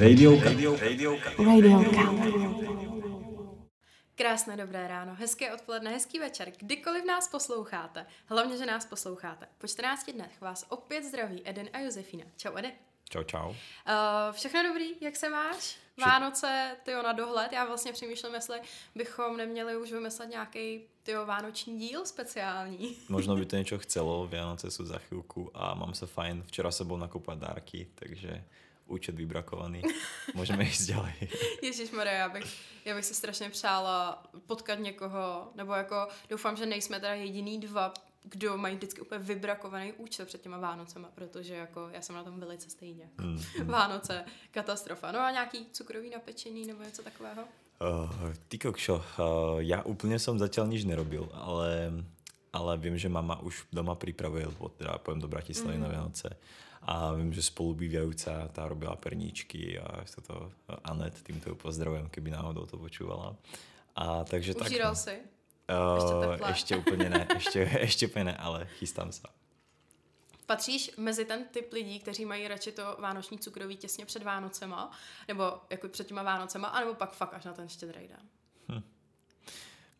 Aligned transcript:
Radiolka. 0.00 0.50
Radiolka. 0.50 1.30
Krásné 4.14 4.56
dobré 4.56 4.88
ráno, 4.88 5.14
hezké 5.14 5.54
odpoledne, 5.54 5.90
hezký 5.90 6.18
večer, 6.18 6.52
kdykoliv 6.58 7.04
nás 7.04 7.28
posloucháte, 7.28 8.06
hlavně, 8.26 8.56
že 8.56 8.66
nás 8.66 8.86
posloucháte. 8.86 9.46
Po 9.58 9.66
14 9.66 10.10
dnech 10.12 10.40
vás 10.40 10.66
opět 10.68 11.04
zdraví 11.04 11.42
Eden 11.44 11.68
a 11.72 11.78
Josefina. 11.78 12.24
Čau 12.36 12.56
Edy. 12.56 12.72
Čau, 13.08 13.22
čau. 13.22 13.48
Uh, 13.48 13.56
všechno 14.32 14.62
dobrý, 14.62 14.86
jak 15.00 15.16
se 15.16 15.28
máš? 15.28 15.76
Vánoce, 15.98 16.76
ty 16.82 16.92
na 16.92 17.12
dohled. 17.12 17.52
Já 17.52 17.64
vlastně 17.64 17.92
přemýšlím, 17.92 18.34
jestli 18.34 18.60
bychom 18.94 19.36
neměli 19.36 19.76
už 19.76 19.92
vymyslet 19.92 20.30
nějaký 20.30 20.80
ty 21.02 21.14
vánoční 21.14 21.78
díl 21.78 22.06
speciální. 22.06 22.96
Možno 23.08 23.36
by 23.36 23.46
to 23.46 23.56
něco 23.56 23.78
chcelo, 23.78 24.28
Vánoce 24.28 24.70
jsou 24.70 24.84
za 24.84 24.98
chvilku 24.98 25.50
a 25.54 25.74
mám 25.74 25.94
se 25.94 26.06
fajn. 26.06 26.42
Včera 26.46 26.70
se 26.70 26.84
byl 26.84 26.98
nakoupat 26.98 27.38
dárky, 27.38 27.88
takže 27.94 28.44
účet 28.90 29.14
vybrakovaný. 29.14 29.82
Můžeme 30.34 30.64
jít 30.64 30.82
ďalej. 30.82 31.14
Ježíš 31.62 31.90
Maria, 31.90 32.16
já 32.16 32.28
bych, 32.28 32.56
já 32.84 32.94
bych 32.94 33.04
se 33.04 33.14
strašně 33.14 33.50
přála 33.50 34.22
potkat 34.46 34.78
někoho, 34.78 35.48
nebo 35.54 35.72
jako 35.72 36.08
doufám, 36.28 36.56
že 36.56 36.66
nejsme 36.66 37.00
teda 37.00 37.14
jediný 37.14 37.60
dva, 37.60 37.92
kdo 38.22 38.58
mají 38.58 38.76
vždycky 38.76 39.00
úplně 39.00 39.18
vybrakovaný 39.18 39.92
účet 39.92 40.28
před 40.28 40.42
těma 40.42 40.58
Vánocema, 40.58 41.08
protože 41.14 41.54
jako 41.54 41.88
já 41.92 42.02
jsem 42.02 42.16
na 42.16 42.24
tom 42.24 42.40
velice 42.40 42.70
stejně. 42.70 43.02
Jako 43.02 43.22
mm, 43.22 43.42
mm. 43.58 43.66
Vánoce, 43.66 44.24
katastrofa. 44.50 45.12
No 45.12 45.20
a 45.20 45.30
nějaký 45.30 45.66
cukrový 45.72 46.10
napečení 46.10 46.66
nebo 46.66 46.82
něco 46.82 47.02
takového? 47.02 47.42
Uh, 47.42 48.32
ty 48.48 48.58
kokšo, 48.58 48.94
uh, 48.94 49.58
já 49.58 49.82
úplně 49.82 50.18
jsem 50.18 50.38
zatím 50.38 50.70
nič 50.70 50.84
nerobil, 50.84 51.28
ale, 51.32 51.92
ale 52.52 52.78
vím, 52.78 52.98
že 52.98 53.08
mama 53.08 53.40
už 53.40 53.66
doma 53.72 53.94
připravuje, 53.94 54.46
teda 54.76 54.98
pojem 54.98 55.20
do 55.20 55.28
Bratislavy 55.28 55.76
mm. 55.76 55.82
na 55.82 55.88
Vánoce 55.88 56.36
a 56.90 57.14
vím, 57.14 57.30
že 57.30 57.46
spolubývajúca 57.46 58.50
tá 58.50 58.66
robila 58.66 58.98
perníčky 58.98 59.78
a 59.78 60.02
to 60.26 60.50
Anet, 60.82 61.22
týmto 61.22 61.54
pozdravujem, 61.54 62.10
keby 62.10 62.34
náhodou 62.34 62.66
to 62.66 62.74
počúvala. 62.82 63.38
A 63.94 64.26
takže 64.26 64.58
Užíral 64.58 64.94
tak, 64.94 64.98
no. 64.98 65.02
si? 65.06 65.14
Uh, 65.70 66.32
ještě, 66.32 66.44
ještě 66.48 66.76
úplně 66.76 67.10
ne, 67.10 67.26
ještě, 67.34 67.58
ještě 67.80 68.06
úplně 68.06 68.24
ne, 68.24 68.36
ale 68.36 68.66
chystám 68.66 69.12
se. 69.12 69.22
Patříš 70.46 70.90
mezi 70.96 71.24
ten 71.24 71.44
typ 71.50 71.72
lidí, 71.72 72.00
kteří 72.00 72.24
mají 72.24 72.48
radši 72.48 72.72
to 72.72 72.96
vánoční 72.98 73.38
cukroví 73.38 73.76
těsně 73.76 74.06
před 74.06 74.22
Vánocema, 74.22 74.90
nebo 75.28 75.44
jako 75.70 75.88
před 75.88 76.06
těma 76.06 76.22
Vánocema, 76.22 76.68
anebo 76.68 76.94
pak 76.94 77.12
fakt 77.12 77.34
až 77.34 77.44
na 77.44 77.52
ten 77.52 77.68
štědrý 77.68 78.08
den? 78.08 78.26
Hm 78.68 78.82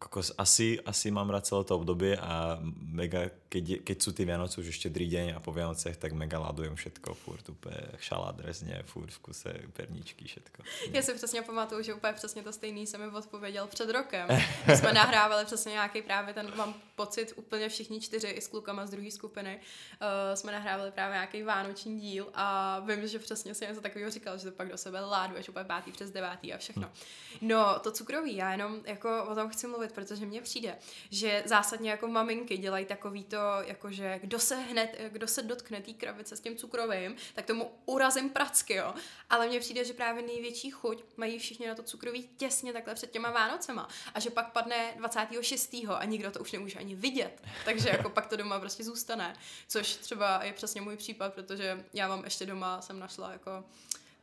kokos, 0.01 0.33
asi, 0.39 0.81
asi 0.81 1.11
mám 1.11 1.31
rád 1.31 1.47
celé 1.47 1.65
to 1.65 1.77
obdobie 1.77 2.17
a 2.17 2.56
mega, 2.81 3.29
keď, 3.53 3.84
keď 3.84 3.97
sú 4.01 4.17
tie 4.17 4.25
Vianoce 4.25 4.57
už 4.57 4.73
ešte 4.73 4.89
druhý 4.89 5.12
deň 5.12 5.37
a 5.37 5.45
po 5.45 5.53
Vianocech, 5.53 6.01
tak 6.01 6.17
mega 6.17 6.41
ladujem 6.41 6.73
všetko, 6.73 7.15
furt 7.15 7.48
úplně 7.48 7.77
šalát 8.01 8.41
rezně, 8.41 8.83
furt 8.84 9.12
v 9.12 9.19
kuse 9.19 9.55
perníčky, 9.73 10.25
všetko. 10.25 10.62
Já 10.92 11.03
si 11.03 11.15
přesně 11.15 11.42
pamatuju, 11.42 11.83
že 11.83 11.95
úplně 11.95 12.12
přesně 12.12 12.42
to 12.42 12.53
stejný 12.53 12.87
jsem 12.87 13.01
mi 13.01 13.17
odpověděl 13.17 13.67
před 13.67 13.91
rokem. 13.91 14.29
My 14.67 14.77
jsme 14.77 14.92
nahrávali 14.92 15.45
přesně 15.45 15.73
nějaký 15.73 16.03
právě 16.03 16.35
ten, 16.35 16.53
mám 16.57 16.75
pocit, 16.97 17.33
úplně 17.37 17.69
všichni 17.69 18.01
čtyři 18.01 18.29
i 18.29 18.41
s 18.41 18.48
klukama 18.48 18.87
z 18.87 18.91
druhé 18.91 19.11
skupiny, 19.11 19.61
uh, 19.61 20.35
jsme 20.35 20.53
nahrávali 20.53 20.91
právě 20.91 21.14
nějaký 21.14 21.42
vánoční 21.42 22.01
díl 22.01 22.29
a 22.35 22.81
vím, 22.81 23.09
že 23.09 23.19
přesně 23.19 23.55
si 23.55 23.67
něco 23.67 23.81
takového 23.81 24.11
říkal, 24.11 24.39
že 24.39 24.45
to 24.45 24.57
pak 24.57 24.69
do 24.69 24.79
sebe 24.79 25.01
láduješ 25.01 25.48
úplně 25.48 25.64
pátý 25.64 25.92
přes 25.92 26.11
devátý 26.11 26.53
a 26.53 26.59
všechno. 26.59 26.89
Hm. 26.89 27.48
No, 27.48 27.79
to 27.79 27.92
cukroví, 27.92 28.37
já 28.37 28.53
jenom 28.53 28.81
jako 28.85 29.25
o 29.25 29.35
tom 29.35 29.48
chci 29.48 29.67
mluvit, 29.67 29.89
mluvit, 29.91 30.08
protože 30.08 30.27
mně 30.27 30.42
přijde, 30.42 30.78
že 31.10 31.42
zásadně 31.46 31.91
jako 31.91 32.08
maminky 32.08 32.58
dělají 32.58 32.86
takový 32.86 33.24
to, 33.24 33.36
jakože 33.66 34.19
kdo 34.22 34.38
se 34.38 34.56
hned, 34.56 34.96
kdo 35.08 35.27
se 35.27 35.42
dotkne 35.42 35.80
té 35.80 35.92
krabice 35.92 36.36
s 36.36 36.41
tím 36.41 36.56
cukrovým, 36.56 37.16
tak 37.34 37.46
tomu 37.46 37.70
urazím 37.86 38.30
pracky, 38.30 38.74
jo. 38.74 38.94
Ale 39.30 39.48
mně 39.48 39.61
přijde, 39.61 39.84
že 39.84 39.92
právě 39.92 40.22
největší 40.22 40.70
chuť 40.70 41.05
mají 41.16 41.38
všichni 41.38 41.68
na 41.68 41.74
to 41.74 41.83
cukroví 41.83 42.28
těsně 42.36 42.72
takhle 42.72 42.94
před 42.94 43.11
těma 43.11 43.30
Vánocema. 43.30 43.89
A 44.14 44.20
že 44.20 44.30
pak 44.30 44.52
padne 44.52 44.95
26. 44.96 45.74
a 45.98 46.05
nikdo 46.05 46.30
to 46.30 46.40
už 46.40 46.52
nemůže 46.52 46.79
ani 46.79 46.95
vidět. 46.95 47.42
Takže 47.64 47.89
jako 47.89 48.11
pak 48.11 48.27
to 48.27 48.36
doma 48.36 48.61
prostě 48.61 48.84
zůstane. 48.84 49.34
Což 49.68 49.96
třeba 49.96 50.45
je 50.45 50.52
přesně 50.52 50.80
můj 50.80 50.96
případ, 50.96 51.34
protože 51.34 51.84
já 51.95 52.08
mám 52.08 52.24
ještě 52.24 52.46
doma, 52.46 52.83
jsem 52.83 52.98
našla 52.98 53.33
jako 53.33 53.64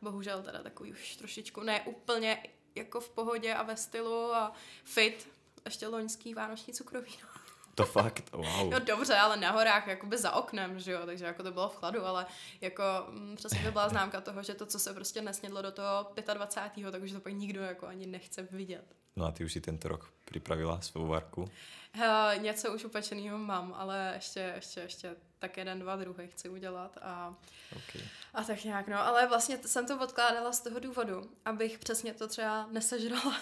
bohužel 0.02 0.44
teda 0.44 0.64
takový 0.64 0.92
už 0.92 1.16
trošičku, 1.16 1.64
ne 1.64 1.82
úplně 1.82 2.44
jako 2.78 3.00
v 3.00 3.10
pohodě 3.10 3.54
a 3.54 3.64
ve 3.64 3.78
stylu 3.78 4.34
a 4.36 4.54
fit, 4.84 5.28
ještě 5.68 5.88
loňský 5.88 6.34
vánoční 6.34 6.74
cukroví. 6.74 7.12
No. 7.24 7.48
To 7.78 7.86
fakt, 7.86 8.32
wow. 8.32 8.70
No 8.70 8.80
dobře, 8.80 9.16
ale 9.16 9.38
na 9.38 9.52
horách, 9.52 9.88
jakoby 9.88 10.18
za 10.18 10.32
oknem, 10.32 10.80
že 10.80 10.92
jo, 10.92 11.00
takže 11.06 11.26
jako 11.26 11.44
to 11.44 11.52
bylo 11.52 11.70
v 11.70 11.76
chladu, 11.76 12.06
ale 12.06 12.26
jako 12.62 12.84
m, 13.08 13.30
mm, 13.30 13.36
přesně 13.36 13.64
to 13.64 13.72
byla 13.72 13.90
známka 13.90 14.22
toho, 14.22 14.44
že 14.44 14.54
to, 14.54 14.66
co 14.66 14.80
se 14.80 14.94
prostě 14.94 15.22
nesnědlo 15.22 15.62
do 15.62 15.72
toho 15.72 16.12
25. 16.34 16.92
tak 16.92 17.04
už 17.04 17.12
to 17.12 17.20
pak 17.20 17.34
nikdo 17.34 17.62
jako 17.62 17.88
ani 17.88 18.08
nechce 18.08 18.48
vidět. 18.52 18.96
No 19.16 19.26
a 19.26 19.32
ty 19.32 19.46
už 19.46 19.54
si 19.54 19.62
tento 19.62 19.88
rok 19.88 20.14
připravila 20.26 20.82
svou 20.82 21.08
varku? 21.08 21.42
Uh, 21.42 22.42
něco 22.42 22.74
už 22.74 22.86
upečeného 22.86 23.38
mám, 23.38 23.74
ale 23.78 24.12
ještě, 24.16 24.52
ještě, 24.56 24.80
ještě 24.80 25.16
tak 25.40 25.58
jeden, 25.58 25.80
dva 25.80 25.96
druhý 25.96 26.28
chci 26.28 26.50
udělat 26.50 26.98
a, 27.02 27.36
okay. 27.72 28.02
a 28.34 28.44
tak 28.44 28.64
nějak, 28.64 28.88
no, 28.88 29.00
ale 29.00 29.28
vlastně 29.28 29.60
jsem 29.66 29.88
to 29.88 30.00
odkládala 30.00 30.52
z 30.52 30.62
toho 30.62 30.80
důvodu, 30.80 31.30
abych 31.46 31.80
přesně 31.80 32.14
to 32.14 32.28
třeba 32.28 32.68
nesežrala 32.72 33.38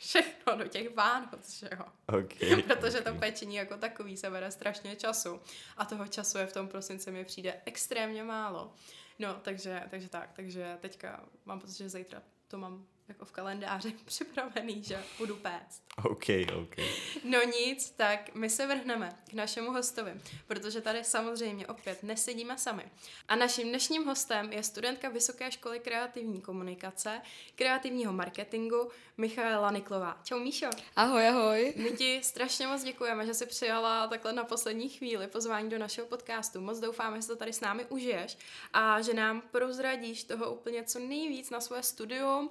všechno 0.00 0.56
do 0.56 0.68
těch 0.68 0.94
Vánoc, 0.94 1.50
že 1.50 1.68
jo. 1.72 1.84
Okay, 2.06 2.62
Protože 2.62 3.00
okay. 3.00 3.12
to 3.12 3.18
pečení 3.18 3.54
jako 3.54 3.76
takový 3.76 4.16
se 4.16 4.30
bere 4.30 4.50
strašně 4.50 4.96
času 4.96 5.40
a 5.76 5.84
toho 5.84 6.06
času 6.06 6.38
je 6.38 6.46
v 6.46 6.52
tom 6.52 6.68
prosinci 6.68 7.10
mi 7.10 7.24
přijde 7.24 7.60
extrémně 7.64 8.24
málo. 8.24 8.72
No, 9.18 9.34
takže, 9.42 9.82
takže 9.90 10.08
tak, 10.08 10.32
takže 10.32 10.78
teďka 10.80 11.24
mám 11.44 11.60
pocit, 11.60 11.76
že 11.76 11.88
zítra 11.88 12.22
to 12.48 12.58
mám 12.58 12.86
jako 13.10 13.24
v 13.24 13.32
kalendáři 13.32 13.94
připravený, 14.04 14.82
že 14.82 15.04
budu 15.18 15.36
péct. 15.36 15.82
OK, 16.04 16.24
OK. 16.62 16.76
No 17.24 17.38
nic, 17.42 17.90
tak 17.90 18.34
my 18.34 18.50
se 18.50 18.66
vrhneme 18.66 19.16
k 19.30 19.32
našemu 19.32 19.72
hostovi, 19.72 20.14
protože 20.46 20.80
tady 20.80 21.04
samozřejmě 21.04 21.66
opět 21.66 22.02
nesedíme 22.02 22.58
sami. 22.58 22.82
A 23.28 23.36
naším 23.36 23.68
dnešním 23.68 24.04
hostem 24.04 24.52
je 24.52 24.62
studentka 24.62 25.08
Vysoké 25.08 25.50
školy 25.50 25.80
kreativní 25.80 26.40
komunikace, 26.40 27.20
kreativního 27.54 28.12
marketingu 28.12 28.90
Michaela 29.16 29.70
Niklová. 29.70 30.20
Čau 30.24 30.38
Míšo. 30.38 30.66
Ahoj, 30.96 31.28
ahoj. 31.28 31.74
My 31.76 31.90
ti 31.90 32.20
strašně 32.22 32.66
moc 32.66 32.82
děkujeme, 32.82 33.26
že 33.26 33.34
jsi 33.34 33.46
přijala 33.46 34.06
takhle 34.06 34.32
na 34.32 34.44
poslední 34.44 34.88
chvíli 34.88 35.26
pozvání 35.26 35.70
do 35.70 35.78
našeho 35.78 36.06
podcastu. 36.06 36.60
Moc 36.60 36.80
doufáme, 36.80 37.20
že 37.20 37.26
to 37.26 37.36
tady 37.36 37.52
s 37.52 37.60
námi 37.60 37.84
užiješ 37.88 38.38
a 38.72 39.00
že 39.00 39.14
nám 39.14 39.42
prozradíš 39.50 40.24
toho 40.24 40.54
úplně 40.54 40.84
co 40.84 40.98
nejvíc 40.98 41.50
na 41.50 41.60
svoje 41.60 41.82
studium, 41.82 42.50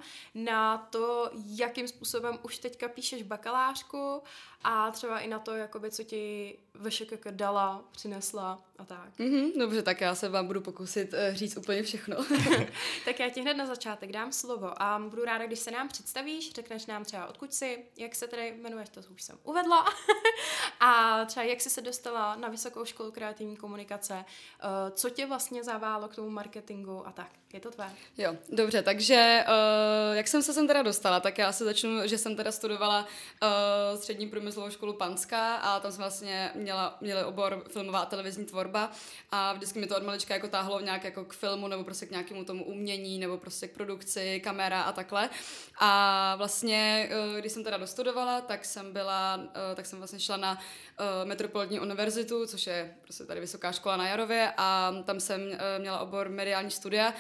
na 0.52 0.78
to, 0.78 1.32
jakým 1.46 1.88
způsobem 1.88 2.40
už 2.44 2.58
teďka 2.58 2.88
píšeš 2.88 3.24
bakalářku 3.24 4.24
a 4.64 4.92
třeba 4.92 5.20
i 5.20 5.28
na 5.28 5.40
to, 5.40 5.56
jakoby, 5.56 5.92
co 5.92 6.04
ti 6.04 6.56
VŠKK 6.74 7.28
dala, 7.32 7.84
přinesla 7.92 8.69
a 8.80 8.86
tak. 8.86 9.20
Mm-hmm, 9.20 9.60
dobře, 9.60 9.82
tak 9.82 10.02
já 10.02 10.16
se 10.16 10.30
vám 10.30 10.48
budu 10.48 10.62
pokusit 10.62 11.14
uh, 11.14 11.36
říct 11.36 11.58
úplně 11.58 11.84
všechno. 11.84 12.18
tak 13.06 13.20
já 13.20 13.30
ti 13.30 13.42
hned 13.42 13.54
na 13.54 13.66
začátek 13.66 14.12
dám 14.12 14.32
slovo 14.32 14.84
a 14.84 15.00
budu 15.10 15.26
ráda, 15.26 15.46
když 15.46 15.60
se 15.60 15.72
nám 15.72 15.88
představíš, 15.88 16.54
řekneš 16.54 16.86
nám 16.86 17.06
třeba 17.06 17.28
odkud 17.28 17.54
jsi, 17.54 17.86
jak 17.98 18.16
se 18.16 18.28
tady 18.28 18.54
jmenuješ, 18.58 18.90
to 18.90 19.02
už 19.14 19.24
jsem 19.24 19.38
uvedla, 19.44 19.86
a 20.80 21.26
třeba 21.26 21.44
jak 21.44 21.62
jsi 21.62 21.70
se 21.70 21.82
dostala 21.82 22.36
na 22.36 22.48
Vysokou 22.48 22.86
školu 22.86 23.12
kreativní 23.12 23.58
komunikace, 23.58 24.14
uh, 24.14 24.96
co 24.96 25.10
tě 25.10 25.26
vlastně 25.26 25.64
zaválo 25.64 26.08
k 26.08 26.16
tomu 26.16 26.30
marketingu 26.30 27.08
a 27.08 27.12
tak. 27.12 27.30
Je 27.54 27.60
to 27.60 27.72
tvé? 27.72 27.94
Jo, 28.18 28.36
dobře, 28.50 28.84
takže 28.84 29.46
uh, 29.48 30.18
jak 30.18 30.28
jsem 30.28 30.44
se 30.44 30.54
sem 30.54 30.68
teda 30.68 30.82
dostala, 30.82 31.20
tak 31.20 31.38
já 31.38 31.52
se 31.52 31.66
začnu, 31.66 32.08
že 32.08 32.18
jsem 32.18 32.36
teda 32.36 32.52
studovala 32.52 33.02
uh, 33.02 34.00
střední 34.00 34.30
průmyslovou 34.30 34.70
školu 34.70 34.94
Panská 34.94 35.56
a 35.56 35.80
tam 35.80 35.92
jsem 35.92 36.02
vlastně 36.02 36.52
měla, 36.56 36.98
měla 37.02 37.26
obor 37.26 37.64
filmová 37.70 38.00
a 38.00 38.06
televizní 38.06 38.46
tvorba 38.46 38.69
a 39.32 39.54
vždycky 39.54 39.80
mi 39.80 39.88
to 39.88 39.98
od 39.98 40.04
malička 40.04 40.34
jako 40.34 40.48
táhlo 40.48 40.80
nějak 40.80 41.04
jako 41.04 41.26
k 41.26 41.34
filmu 41.34 41.68
nebo 41.68 41.84
prostě 41.84 42.06
k 42.06 42.12
nějakému 42.12 42.46
tomu 42.46 42.64
umění 42.66 43.20
nebo 43.20 43.38
prostě 43.38 43.68
k 43.68 43.74
produkci, 43.74 44.42
kamera 44.44 44.82
a 44.82 44.92
takhle. 44.92 45.30
A 45.80 46.36
vlastně, 46.36 47.10
uh, 47.32 47.40
když 47.40 47.52
jsem 47.52 47.64
teda 47.64 47.78
dostudovala, 47.78 48.42
tak 48.42 48.66
jsem 48.66 48.94
byla, 48.94 49.36
uh, 49.36 49.76
tak 49.76 49.86
jsem 49.86 50.00
vlastně 50.00 50.20
šla 50.20 50.38
na 50.38 50.52
uh, 50.52 51.28
Metropolitní 51.28 51.80
univerzitu, 51.80 52.46
což 52.46 52.68
je 52.68 52.96
prostě 53.04 53.26
tady 53.26 53.40
vysoká 53.40 53.72
škola 53.72 53.98
na 53.98 54.08
Jarově 54.08 54.54
a 54.58 54.94
tam 55.06 55.20
jsem 55.20 55.42
měla 55.78 56.00
obor 56.00 56.30
mediální 56.30 56.72
studia, 56.72 57.14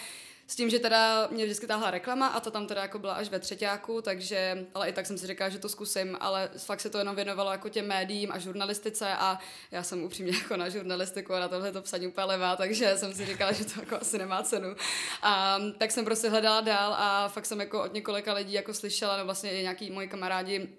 s 0.50 0.56
tím, 0.56 0.70
že 0.70 0.80
teda 0.80 1.28
mě 1.32 1.46
vždycky 1.46 1.68
táhla 1.68 1.92
reklama 1.92 2.28
a 2.28 2.40
to 2.40 2.52
tam 2.52 2.68
teda 2.68 2.82
jako 2.82 3.00
byla 3.00 3.14
až 3.14 3.30
ve 3.30 3.40
třetíku, 3.40 4.02
takže, 4.02 4.68
ale 4.74 4.90
i 4.90 4.94
tak 4.94 5.06
jsem 5.06 5.18
si 5.18 5.28
říkala, 5.28 5.50
že 5.50 5.60
to 5.60 5.70
zkusím, 5.70 6.18
ale 6.20 6.50
fakt 6.58 6.82
se 6.82 6.90
to 6.90 6.98
jenom 6.98 7.16
věnovalo 7.16 7.52
jako 7.52 7.70
těm 7.70 7.88
médiím 7.88 8.32
a 8.32 8.40
žurnalistice 8.40 9.14
a 9.14 9.40
já 9.72 9.84
jsem 9.84 10.04
upřímně 10.04 10.38
jako 10.42 10.58
na 10.58 10.70
žurnalistiku 10.70 11.34
a 11.34 11.40
na 11.40 11.48
tohle 11.48 11.72
to 11.72 11.82
psaní 11.82 12.08
úplně 12.08 12.26
levá, 12.26 12.56
takže 12.56 12.98
jsem 12.98 13.14
si 13.14 13.26
říkala, 13.26 13.52
že 13.52 13.66
to 13.66 13.80
jako 13.80 13.98
asi 14.02 14.18
nemá 14.18 14.44
cenu. 14.44 14.76
A 15.22 15.60
tak 15.78 15.92
jsem 15.92 16.06
prostě 16.06 16.30
hledala 16.30 16.62
dál 16.62 16.96
a 16.98 17.28
fakt 17.28 17.46
jsem 17.46 17.60
jako 17.60 17.84
od 17.84 17.94
několika 17.94 18.34
lidí 18.34 18.54
jako 18.54 18.74
slyšela, 18.74 19.18
no 19.18 19.26
vlastně 19.26 19.52
i 19.52 19.62
nějaký 19.62 19.92
moji 19.92 20.08
kamarádi 20.08 20.70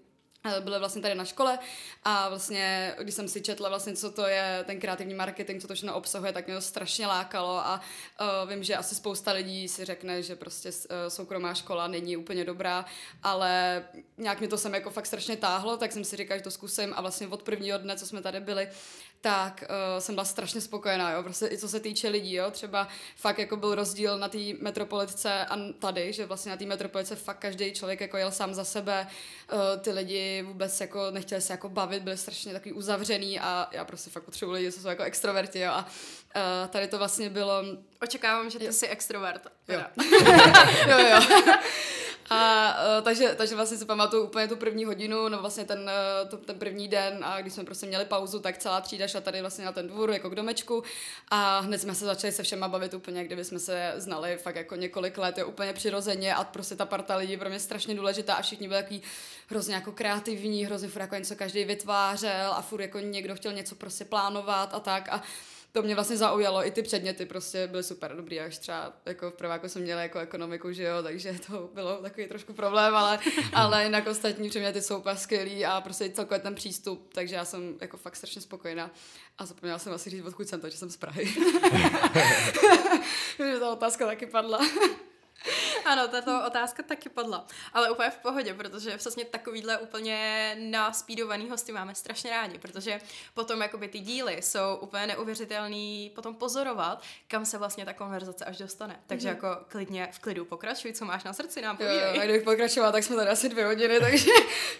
byly 0.61 0.79
vlastně 0.79 1.03
tady 1.03 1.15
na 1.15 1.25
škole 1.25 1.59
a 2.05 2.29
vlastně, 2.29 2.95
když 3.03 3.15
jsem 3.15 3.29
si 3.29 3.41
četla 3.41 3.69
vlastně, 3.69 3.93
co 3.97 4.11
to 4.11 4.27
je 4.27 4.65
ten 4.67 4.81
kreativní 4.81 5.15
marketing, 5.15 5.63
co 5.63 5.69
to 5.69 5.75
všechno 5.75 5.95
obsahuje, 5.95 6.33
tak 6.33 6.47
mě 6.47 6.57
to 6.57 6.61
strašně 6.61 7.07
lákalo 7.07 7.59
a 7.59 7.81
uh, 8.21 8.51
vím, 8.51 8.63
že 8.63 8.77
asi 8.77 8.95
spousta 8.95 9.33
lidí 9.33 9.69
si 9.69 9.85
řekne, 9.85 10.23
že 10.23 10.37
prostě 10.37 10.69
uh, 10.69 10.75
soukromá 11.09 11.55
škola 11.55 11.87
není 11.87 12.17
úplně 12.17 12.45
dobrá, 12.45 12.85
ale 13.23 13.83
nějak 14.19 14.39
mě 14.39 14.49
to 14.49 14.59
sem 14.59 14.75
jako 14.75 14.91
fakt 14.91 15.07
strašně 15.07 15.37
táhlo, 15.37 15.77
tak 15.77 15.93
jsem 15.93 16.05
si 16.05 16.17
říkala, 16.17 16.39
že 16.39 16.45
to 16.45 16.51
zkusím 16.51 16.93
a 16.97 17.01
vlastně 17.01 17.29
od 17.29 17.43
prvního 17.43 17.79
dne, 17.79 17.97
co 17.97 18.07
jsme 18.07 18.23
tady 18.23 18.41
byli, 18.41 18.69
tak 19.21 19.65
uh, 19.69 20.01
jsem 20.01 20.15
byla 20.15 20.25
strašně 20.25 20.61
spokojená, 20.61 21.13
jo, 21.13 21.23
prostě 21.23 21.47
i 21.47 21.59
co 21.59 21.69
se 21.69 21.81
týče 21.81 22.09
lidí, 22.09 22.35
jo, 22.35 22.51
třeba 22.51 22.89
fakt 23.17 23.39
jako 23.39 23.57
byl 23.57 23.75
rozdíl 23.75 24.19
na 24.19 24.29
té 24.29 24.39
metropolitce 24.61 25.45
a 25.45 25.57
tady, 25.79 26.13
že 26.13 26.27
vlastně 26.27 26.51
na 26.51 26.57
té 26.57 26.67
metropolitce 26.67 27.17
fakt 27.17 27.39
každý 27.39 27.73
člověk 27.73 28.01
jako 28.01 28.17
jel 28.17 28.31
sám 28.31 28.55
za 28.55 28.65
sebe, 28.65 29.07
uh, 29.53 29.59
ty 29.81 29.91
lidi 29.91 30.43
vůbec 30.43 30.81
jako 30.81 31.11
nechtěli 31.11 31.41
se 31.41 31.53
jako 31.53 31.69
bavit, 31.69 32.03
byli 32.03 32.17
strašně 32.17 32.53
takový 32.53 32.73
uzavřený 32.73 33.41
a 33.41 33.69
já 33.73 33.85
prostě 33.85 34.11
fakt 34.11 34.25
potřebuji 34.25 34.53
lidi, 34.53 34.73
co 34.73 34.81
jsou 34.81 34.89
jako 34.89 35.03
extroverti, 35.03 35.61
jo, 35.61 35.71
a 35.73 35.87
uh, 36.37 36.69
tady 36.69 36.89
to 36.89 36.99
vlastně 36.99 37.31
bylo... 37.31 37.63
Očekávám, 38.03 38.51
že 38.51 38.59
ty 38.59 38.65
jo. 38.65 38.73
jsi 38.73 38.87
extrovert. 38.87 39.47
Jo. 39.69 39.81
jo, 40.89 40.99
jo. 40.99 41.21
A 42.33 42.75
uh, 42.99 43.05
takže, 43.05 43.35
takže 43.39 43.55
vlastně 43.55 43.77
si 43.79 43.85
pamatuju 43.85 44.25
úplně 44.25 44.49
tu 44.49 44.57
první 44.57 44.85
hodinu, 44.85 45.29
no 45.29 45.41
vlastně 45.41 45.65
ten, 45.65 45.79
uh, 46.23 46.29
to, 46.29 46.37
ten 46.37 46.59
první 46.59 46.89
den. 46.89 47.25
A 47.25 47.41
když 47.41 47.53
jsme 47.53 47.65
prostě 47.65 47.87
měli 47.87 48.05
pauzu, 48.05 48.41
tak 48.41 48.59
celá 48.59 48.81
třída 48.81 49.09
šla 49.09 49.21
tady 49.21 49.41
vlastně 49.41 49.65
na 49.65 49.73
ten 49.73 49.89
dvůr 49.89 50.11
jako 50.11 50.31
k 50.31 50.35
domečku. 50.35 50.83
A 51.29 51.59
hned 51.61 51.79
jsme 51.79 51.95
se 51.95 52.05
začali 52.05 52.33
se 52.33 52.43
všema 52.43 52.69
bavit 52.69 52.95
úplně, 52.95 53.25
kdyby 53.25 53.45
jsme 53.45 53.59
se 53.59 53.93
znali 53.97 54.37
fakt 54.37 54.57
jako 54.57 54.77
několik 54.77 55.19
let, 55.19 55.39
je 55.39 55.45
úplně 55.45 55.73
přirozeně. 55.73 56.35
A 56.35 56.45
prostě 56.45 56.77
ta 56.77 56.87
parta 56.87 57.17
lidí 57.17 57.37
pro 57.37 57.49
mě 57.49 57.61
strašně 57.61 57.95
důležitá 57.95 58.35
a 58.35 58.43
všichni 58.43 58.69
byli 58.69 58.83
takový 58.83 59.03
hrozně 59.49 59.75
jako 59.75 59.93
kreativní, 59.93 60.65
hrozně 60.65 60.89
furt 60.89 61.03
jako 61.03 61.15
něco 61.15 61.37
každý 61.37 61.65
vytvářel 61.65 62.53
a 62.53 62.63
furt 62.63 62.81
jako 62.81 62.99
někdo 62.99 63.35
chtěl 63.35 63.53
něco 63.53 63.75
prostě 63.75 64.05
plánovat 64.05 64.75
a 64.75 64.81
tak. 64.81 65.09
A 65.09 65.23
to 65.73 65.83
mě 65.83 65.95
vlastně 65.95 66.17
zaujalo, 66.17 66.67
i 66.67 66.71
ty 66.71 66.83
předměty 66.83 67.27
prostě 67.27 67.67
byly 67.67 67.83
super 67.83 68.17
dobrý, 68.17 68.41
až 68.41 68.59
třeba 68.59 68.93
jako 69.07 69.31
v 69.31 69.35
prváku 69.35 69.69
jsem 69.69 69.83
měla 69.83 70.03
jako 70.03 70.19
ekonomiku, 70.19 70.73
že 70.73 70.83
jo, 70.83 71.03
takže 71.03 71.37
to 71.47 71.71
bylo 71.75 71.97
takový 71.97 72.27
trošku 72.27 72.53
problém, 72.53 72.97
ale, 72.97 73.19
ale 73.53 73.85
jinak 73.85 74.07
ostatní 74.07 74.49
předměty 74.49 74.83
jsou 74.83 74.99
úplně 74.99 75.17
skvělý 75.17 75.65
a 75.65 75.81
prostě 75.81 76.11
celkově 76.11 76.41
ten 76.41 76.55
přístup, 76.55 77.15
takže 77.15 77.35
já 77.35 77.45
jsem 77.45 77.79
jako 77.81 77.97
fakt 77.97 78.17
strašně 78.17 78.41
spokojená 78.41 78.91
a 79.39 79.47
zapomněla 79.47 79.79
jsem 79.79 79.93
asi 79.93 80.11
říct, 80.11 80.25
odkud 80.25 80.49
jsem 80.49 80.61
to, 80.61 80.69
že 80.69 80.77
jsem 80.77 80.91
z 80.91 80.97
Prahy. 80.97 81.25
že 83.39 83.59
ta 83.61 83.73
otázka 83.73 84.07
taky 84.07 84.27
padla. 84.27 84.59
Ano, 85.91 86.09
tato 86.09 86.47
otázka 86.47 86.83
taky 86.83 87.09
padla. 87.09 87.47
Ale 87.73 87.91
úplně 87.91 88.11
v 88.11 88.17
pohodě, 88.19 88.55
protože 88.55 88.97
přesně 88.97 89.25
takovýhle 89.25 89.79
úplně 89.79 90.57
naspídovaný 90.61 91.51
hosty 91.51 91.73
máme 91.73 91.95
strašně 91.95 92.31
rádi, 92.31 92.59
protože 92.59 93.01
potom 93.35 93.63
jakoby 93.63 93.89
ty 93.89 93.99
díly 93.99 94.43
jsou 94.43 94.77
úplně 94.81 95.07
neuvěřitelný 95.07 96.13
potom 96.15 96.35
pozorovat, 96.35 97.03
kam 97.29 97.45
se 97.45 97.59
vlastně 97.59 97.85
ta 97.85 97.93
konverzace 97.93 98.45
až 98.45 98.59
dostane. 98.59 99.01
Takže 99.07 99.29
mm. 99.29 99.35
jako 99.35 99.65
klidně 99.69 100.09
v 100.13 100.19
klidu 100.19 100.45
pokračuj, 100.45 100.93
co 100.93 101.05
máš 101.05 101.25
na 101.25 101.33
srdci, 101.33 101.63
nám 101.63 101.77
povídej. 101.77 101.99
Jo, 101.99 102.15
jo, 102.15 102.21
kdybych 102.25 102.43
pokračovala, 102.43 102.93
tak 102.93 103.05
jsme 103.05 103.17
tady 103.17 103.31
asi 103.31 103.49
dvě 103.49 103.67
hodiny, 103.67 104.01
takže 104.01 104.31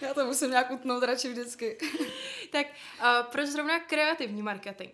já 0.01 0.13
to 0.13 0.25
musím 0.25 0.49
nějak 0.49 0.71
utnout 0.71 1.03
radši 1.03 1.29
vždycky. 1.29 1.77
tak 2.51 2.67
uh, 2.99 3.05
proč 3.31 3.47
zrovna 3.47 3.79
kreativní 3.79 4.41
marketing? 4.41 4.91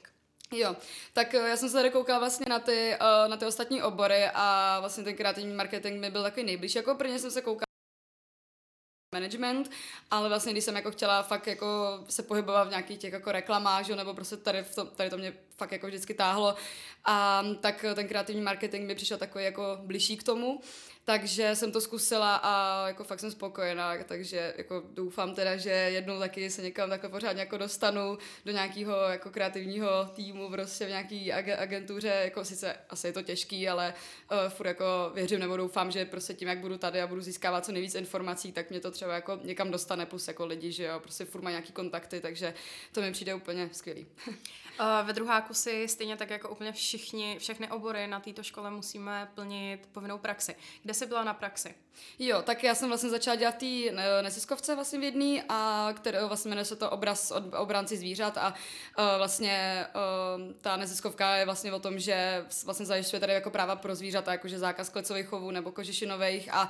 Jo, 0.51 0.75
tak 1.13 1.33
eh, 1.33 1.49
já 1.49 1.57
jsem 1.57 1.69
se 1.69 1.75
tady 1.75 1.89
koukala 1.89 2.19
vlastně 2.19 2.45
na 2.49 2.59
ty, 2.59 2.95
uh, 3.01 3.29
na 3.29 3.37
ty 3.37 3.45
ostatní 3.45 3.83
obory 3.83 4.25
a 4.33 4.77
vlastně 4.79 5.03
ten 5.03 5.15
kreativní 5.15 5.53
marketing 5.53 6.01
mi 6.01 6.09
byl 6.09 6.23
takový 6.23 6.45
nejbližší. 6.45 6.77
Jako 6.77 6.95
prvně 6.95 7.19
jsem 7.19 7.31
se 7.31 7.41
koukala 7.41 7.67
management, 9.15 9.71
ale 10.11 10.29
vlastně 10.29 10.51
když 10.51 10.63
jsem 10.63 10.75
jako 10.75 10.91
chtěla 10.91 11.23
fakt 11.23 11.47
jako 11.47 11.99
se 12.09 12.23
pohybovat 12.23 12.63
v 12.63 12.69
nějakých 12.69 12.97
těch 12.97 13.13
jako 13.13 13.31
reklamách, 13.31 13.89
nebo 13.89 14.13
prostě 14.13 14.37
tady, 14.37 14.63
v 14.63 14.75
tom, 14.75 14.87
tady 14.87 15.09
to 15.09 15.17
mě 15.17 15.33
fakt 15.55 15.71
jako 15.71 15.87
vždycky 15.87 16.13
táhlo, 16.13 16.55
a 17.05 17.43
tak 17.61 17.85
ten 17.95 18.07
kreativní 18.07 18.41
marketing 18.41 18.87
mi 18.87 18.95
přišel 18.95 19.17
takový 19.17 19.43
jako 19.43 19.79
blížší 19.81 20.17
k 20.17 20.23
tomu. 20.23 20.61
Takže 21.09 21.55
jsem 21.55 21.71
to 21.71 21.81
zkusila 21.81 22.35
a 22.35 22.87
jako 22.87 23.03
fakt 23.03 23.19
jsem 23.19 23.31
spokojená, 23.31 24.03
takže 24.03 24.53
jako 24.57 24.83
doufám 24.93 25.35
teda, 25.35 25.57
že 25.57 25.69
jednou 25.69 26.19
taky 26.19 26.49
se 26.49 26.61
někam 26.61 26.89
takhle 26.89 27.09
pořádně 27.09 27.39
jako 27.39 27.57
dostanu 27.57 28.17
do 28.45 28.51
nějakého 28.51 28.95
jako 28.95 29.29
kreativního 29.29 30.05
týmu, 30.15 30.49
prostě 30.49 30.85
v 30.85 30.89
nějaký 30.89 31.33
agentuře, 31.33 32.07
jako 32.07 32.45
sice 32.45 32.75
asi 32.89 33.07
je 33.07 33.13
to 33.13 33.21
těžký, 33.21 33.69
ale 33.69 33.93
uh, 34.31 34.37
furt 34.49 34.67
jako 34.67 35.11
věřím 35.13 35.39
nebo 35.39 35.57
doufám, 35.57 35.91
že 35.91 36.05
prostě 36.05 36.33
tím, 36.33 36.47
jak 36.47 36.59
budu 36.59 36.77
tady 36.77 37.01
a 37.01 37.07
budu 37.07 37.21
získávat 37.21 37.65
co 37.65 37.71
nejvíc 37.71 37.95
informací, 37.95 38.51
tak 38.51 38.69
mě 38.69 38.79
to 38.79 38.91
třeba 38.91 39.13
jako 39.13 39.39
někam 39.43 39.71
dostane, 39.71 40.05
plus 40.05 40.27
jako 40.27 40.45
lidi, 40.45 40.71
že 40.71 40.83
jo, 40.83 40.99
prostě 40.99 41.25
furt 41.25 41.41
má 41.41 41.49
nějaký 41.49 41.73
kontakty, 41.73 42.21
takže 42.21 42.53
to 42.91 43.01
mi 43.01 43.11
přijde 43.11 43.35
úplně 43.35 43.69
skvělý. 43.71 44.07
Ve 45.03 45.13
druháku 45.13 45.53
si 45.53 45.87
stejně 45.87 46.17
tak 46.17 46.29
jako 46.29 46.49
úplně 46.49 46.71
všichni, 46.71 47.35
všechny 47.39 47.67
obory 47.67 48.07
na 48.07 48.19
této 48.19 48.43
škole 48.43 48.71
musíme 48.71 49.31
plnit 49.35 49.89
povinnou 49.91 50.17
praxi. 50.17 50.55
Kde 50.83 50.93
jsi 50.97 51.05
byla 51.05 51.23
na 51.23 51.33
praxi? 51.33 51.75
Jo, 52.19 52.41
tak 52.41 52.63
já 52.63 52.75
jsem 52.75 52.87
vlastně 52.87 53.09
začala 53.09 53.35
dělat 53.35 53.55
té 53.57 53.65
neziskovce 54.21 54.75
vlastně 54.75 54.99
v 54.99 55.03
jedný, 55.03 55.43
a 55.49 55.89
které 55.95 56.25
vlastně 56.25 56.49
jmenuje 56.49 56.65
se 56.65 56.75
to 56.75 56.89
obraz 56.89 57.31
od 57.31 57.43
obránci 57.57 57.97
zvířat 57.97 58.37
a 58.37 58.47
uh, 58.49 59.05
vlastně 59.17 59.85
uh, 59.95 60.53
ta 60.61 60.77
neziskovka 60.77 61.35
je 61.35 61.45
vlastně 61.45 61.73
o 61.73 61.79
tom, 61.79 61.99
že 61.99 62.45
vlastně 62.65 62.85
zajišťuje 62.85 63.19
tady 63.19 63.33
jako 63.33 63.49
práva 63.49 63.75
pro 63.75 63.95
zvířata, 63.95 64.31
jakože 64.31 64.59
zákaz 64.59 64.89
klecových 64.89 65.27
chovů 65.27 65.51
nebo 65.51 65.71
kožešinových 65.71 66.49
a 66.53 66.69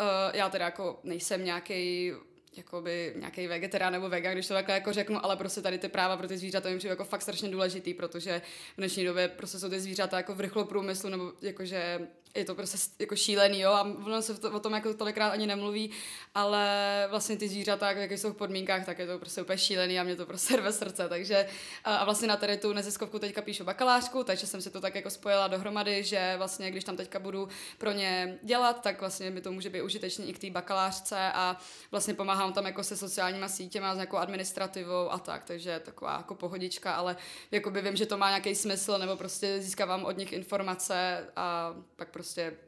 uh, 0.00 0.06
já 0.32 0.48
teda 0.48 0.64
jako 0.64 1.00
nejsem 1.02 1.44
nějaký 1.44 2.12
jakoby 2.58 3.14
nějaký 3.16 3.46
vegetarián 3.46 3.92
nebo 3.92 4.08
vega, 4.08 4.32
když 4.32 4.46
to 4.46 4.54
takhle 4.54 4.74
jako 4.74 4.92
řeknu, 4.92 5.24
ale 5.24 5.36
prostě 5.36 5.60
tady 5.60 5.78
ty 5.78 5.88
práva 5.88 6.16
pro 6.16 6.28
ty 6.28 6.38
zvířata 6.38 6.68
mi 6.68 6.78
přijde 6.78 6.92
jako 6.92 7.04
fakt 7.04 7.22
strašně 7.22 7.48
důležitý, 7.48 7.94
protože 7.94 8.42
v 8.74 8.76
dnešní 8.76 9.04
době 9.04 9.28
prostě 9.28 9.58
jsou 9.58 9.68
ty 9.68 9.80
zvířata 9.80 10.16
jako 10.16 10.34
v 10.34 10.40
rychloprůmyslu 10.40 11.10
nebo 11.10 11.32
jakože 11.42 12.00
je 12.38 12.44
to 12.44 12.54
prostě 12.54 12.78
jako 12.98 13.16
šílený, 13.16 13.60
jo, 13.60 13.72
a 13.72 13.82
ono 13.82 14.22
se 14.22 14.40
to, 14.40 14.50
o 14.50 14.60
tom 14.60 14.72
jako 14.72 14.94
tolikrát 14.94 15.28
ani 15.28 15.46
nemluví, 15.46 15.90
ale 16.34 17.06
vlastně 17.10 17.36
ty 17.36 17.48
zvířata, 17.48 17.90
jak 17.90 18.12
jsou 18.12 18.32
v 18.32 18.36
podmínkách, 18.36 18.86
tak 18.86 18.98
je 18.98 19.06
to 19.06 19.18
prostě 19.18 19.42
úplně 19.42 19.58
šílený 19.58 20.00
a 20.00 20.02
mě 20.02 20.16
to 20.16 20.26
prostě 20.26 20.56
rve 20.56 20.72
srdce, 20.72 21.08
takže 21.08 21.48
a 21.84 22.04
vlastně 22.04 22.28
na 22.28 22.36
tady 22.36 22.56
tu 22.56 22.72
neziskovku 22.72 23.18
teďka 23.18 23.42
píšu 23.42 23.64
bakalářku, 23.64 24.24
takže 24.24 24.46
jsem 24.46 24.62
si 24.62 24.70
to 24.70 24.80
tak 24.80 24.94
jako 24.94 25.10
spojila 25.10 25.48
dohromady, 25.48 26.04
že 26.04 26.34
vlastně 26.36 26.70
když 26.70 26.84
tam 26.84 26.96
teďka 26.96 27.18
budu 27.18 27.48
pro 27.78 27.92
ně 27.92 28.38
dělat, 28.42 28.82
tak 28.82 29.00
vlastně 29.00 29.30
mi 29.30 29.40
to 29.40 29.52
může 29.52 29.70
být 29.70 29.82
užitečný 29.82 30.28
i 30.28 30.32
k 30.32 30.38
té 30.38 30.50
bakalářce 30.50 31.32
a 31.34 31.56
vlastně 31.90 32.14
pomáhám 32.14 32.52
tam 32.52 32.66
jako 32.66 32.84
se 32.84 32.96
sociálníma 32.96 33.48
sítěma, 33.48 33.94
s 33.94 33.96
nějakou 33.96 34.16
administrativou 34.16 35.12
a 35.12 35.18
tak, 35.18 35.44
takže 35.44 35.80
taková 35.84 36.16
jako 36.16 36.34
pohodička, 36.34 36.94
ale 36.94 37.16
jakoby 37.50 37.82
vím, 37.82 37.96
že 37.96 38.06
to 38.06 38.18
má 38.18 38.28
nějaký 38.28 38.54
smysl, 38.54 38.98
nebo 38.98 39.16
prostě 39.16 39.60
získávám 39.60 40.04
od 40.04 40.16
nich 40.16 40.32
informace 40.32 41.26
a 41.36 41.74
pak 41.96 42.08
prostě 42.10 42.27
step 42.28 42.67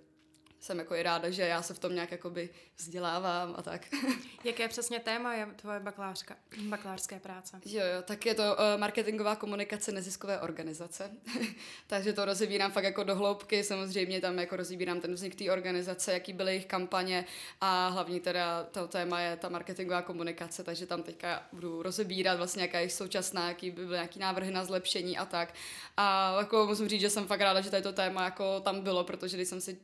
jsem 0.60 0.78
jako 0.78 0.94
i 0.94 1.02
ráda, 1.02 1.30
že 1.30 1.42
já 1.42 1.62
se 1.62 1.74
v 1.74 1.78
tom 1.78 1.94
nějak 1.94 2.12
jakoby 2.12 2.50
vzdělávám 2.76 3.54
a 3.58 3.62
tak. 3.62 3.86
Jaké 4.44 4.68
přesně 4.68 5.00
téma 5.00 5.34
je 5.34 5.46
tvoje 5.56 5.80
bakalářka, 5.80 6.36
bakalářské 6.68 7.20
práce? 7.20 7.60
Jo, 7.64 7.82
jo, 7.94 8.02
tak 8.02 8.26
je 8.26 8.34
to 8.34 8.42
uh, 8.42 8.80
marketingová 8.80 9.36
komunikace 9.36 9.92
neziskové 9.92 10.40
organizace. 10.40 11.10
Takže 11.86 12.12
to 12.12 12.24
rozebírám 12.24 12.72
fakt 12.72 12.84
jako 12.84 13.04
do 13.04 13.16
hloubky, 13.16 13.64
samozřejmě 13.64 14.20
tam 14.20 14.38
jako 14.38 14.56
rozebírám 14.56 15.00
ten 15.00 15.14
vznik 15.14 15.34
té 15.34 15.50
organizace, 15.50 16.12
jaký 16.12 16.32
byly 16.32 16.50
jejich 16.50 16.66
kampaně 16.66 17.24
a 17.60 17.88
hlavní 17.88 18.20
teda 18.20 18.64
to 18.64 18.88
téma 18.88 19.20
je 19.20 19.36
ta 19.36 19.48
marketingová 19.48 20.02
komunikace, 20.02 20.64
takže 20.64 20.86
tam 20.86 21.02
teďka 21.02 21.42
budu 21.52 21.82
rozebírat 21.82 22.38
vlastně, 22.38 22.62
jaká 22.62 22.80
je 22.80 22.90
současná, 22.90 23.48
jaký 23.48 23.70
by 23.70 23.84
byly 23.84 23.96
nějaký 23.96 24.18
návrhy 24.18 24.50
na 24.50 24.64
zlepšení 24.64 25.18
a 25.18 25.24
tak. 25.24 25.54
A 25.96 26.36
jako 26.38 26.66
musím 26.66 26.88
říct, 26.88 27.00
že 27.00 27.10
jsem 27.10 27.26
fakt 27.26 27.40
ráda, 27.40 27.60
že 27.60 27.70
tady 27.70 27.82
to 27.82 27.92
téma 27.92 28.24
jako 28.24 28.60
tam 28.60 28.80
bylo, 28.80 29.04
protože 29.04 29.36
když 29.36 29.48
jsem 29.48 29.60
si 29.60 29.72
uh, 29.72 29.78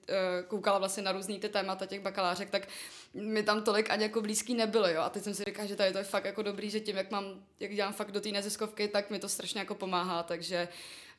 koukala 0.48 0.65
vlastně 0.78 1.02
na 1.02 1.12
různý 1.12 1.40
ty 1.40 1.48
témata 1.48 1.86
těch 1.86 2.00
bakalářek, 2.00 2.50
tak 2.50 2.68
mi 3.14 3.42
tam 3.42 3.62
tolik 3.62 3.90
ani 3.90 4.02
jako 4.02 4.20
blízký 4.20 4.54
nebylo, 4.54 4.88
jo. 4.88 5.00
A 5.00 5.10
teď 5.10 5.22
jsem 5.22 5.34
si 5.34 5.44
říkala, 5.44 5.68
že 5.68 5.76
tady 5.76 5.92
to 5.92 5.98
je 5.98 6.04
fakt 6.04 6.24
jako 6.24 6.42
dobrý, 6.42 6.70
že 6.70 6.80
tím, 6.80 6.96
jak 6.96 7.10
mám, 7.10 7.24
jak 7.60 7.74
dělám 7.74 7.92
fakt 7.92 8.12
do 8.12 8.20
té 8.20 8.28
neziskovky, 8.28 8.88
tak 8.88 9.10
mi 9.10 9.18
to 9.18 9.28
strašně 9.28 9.60
jako 9.60 9.74
pomáhá, 9.74 10.22
takže 10.22 10.68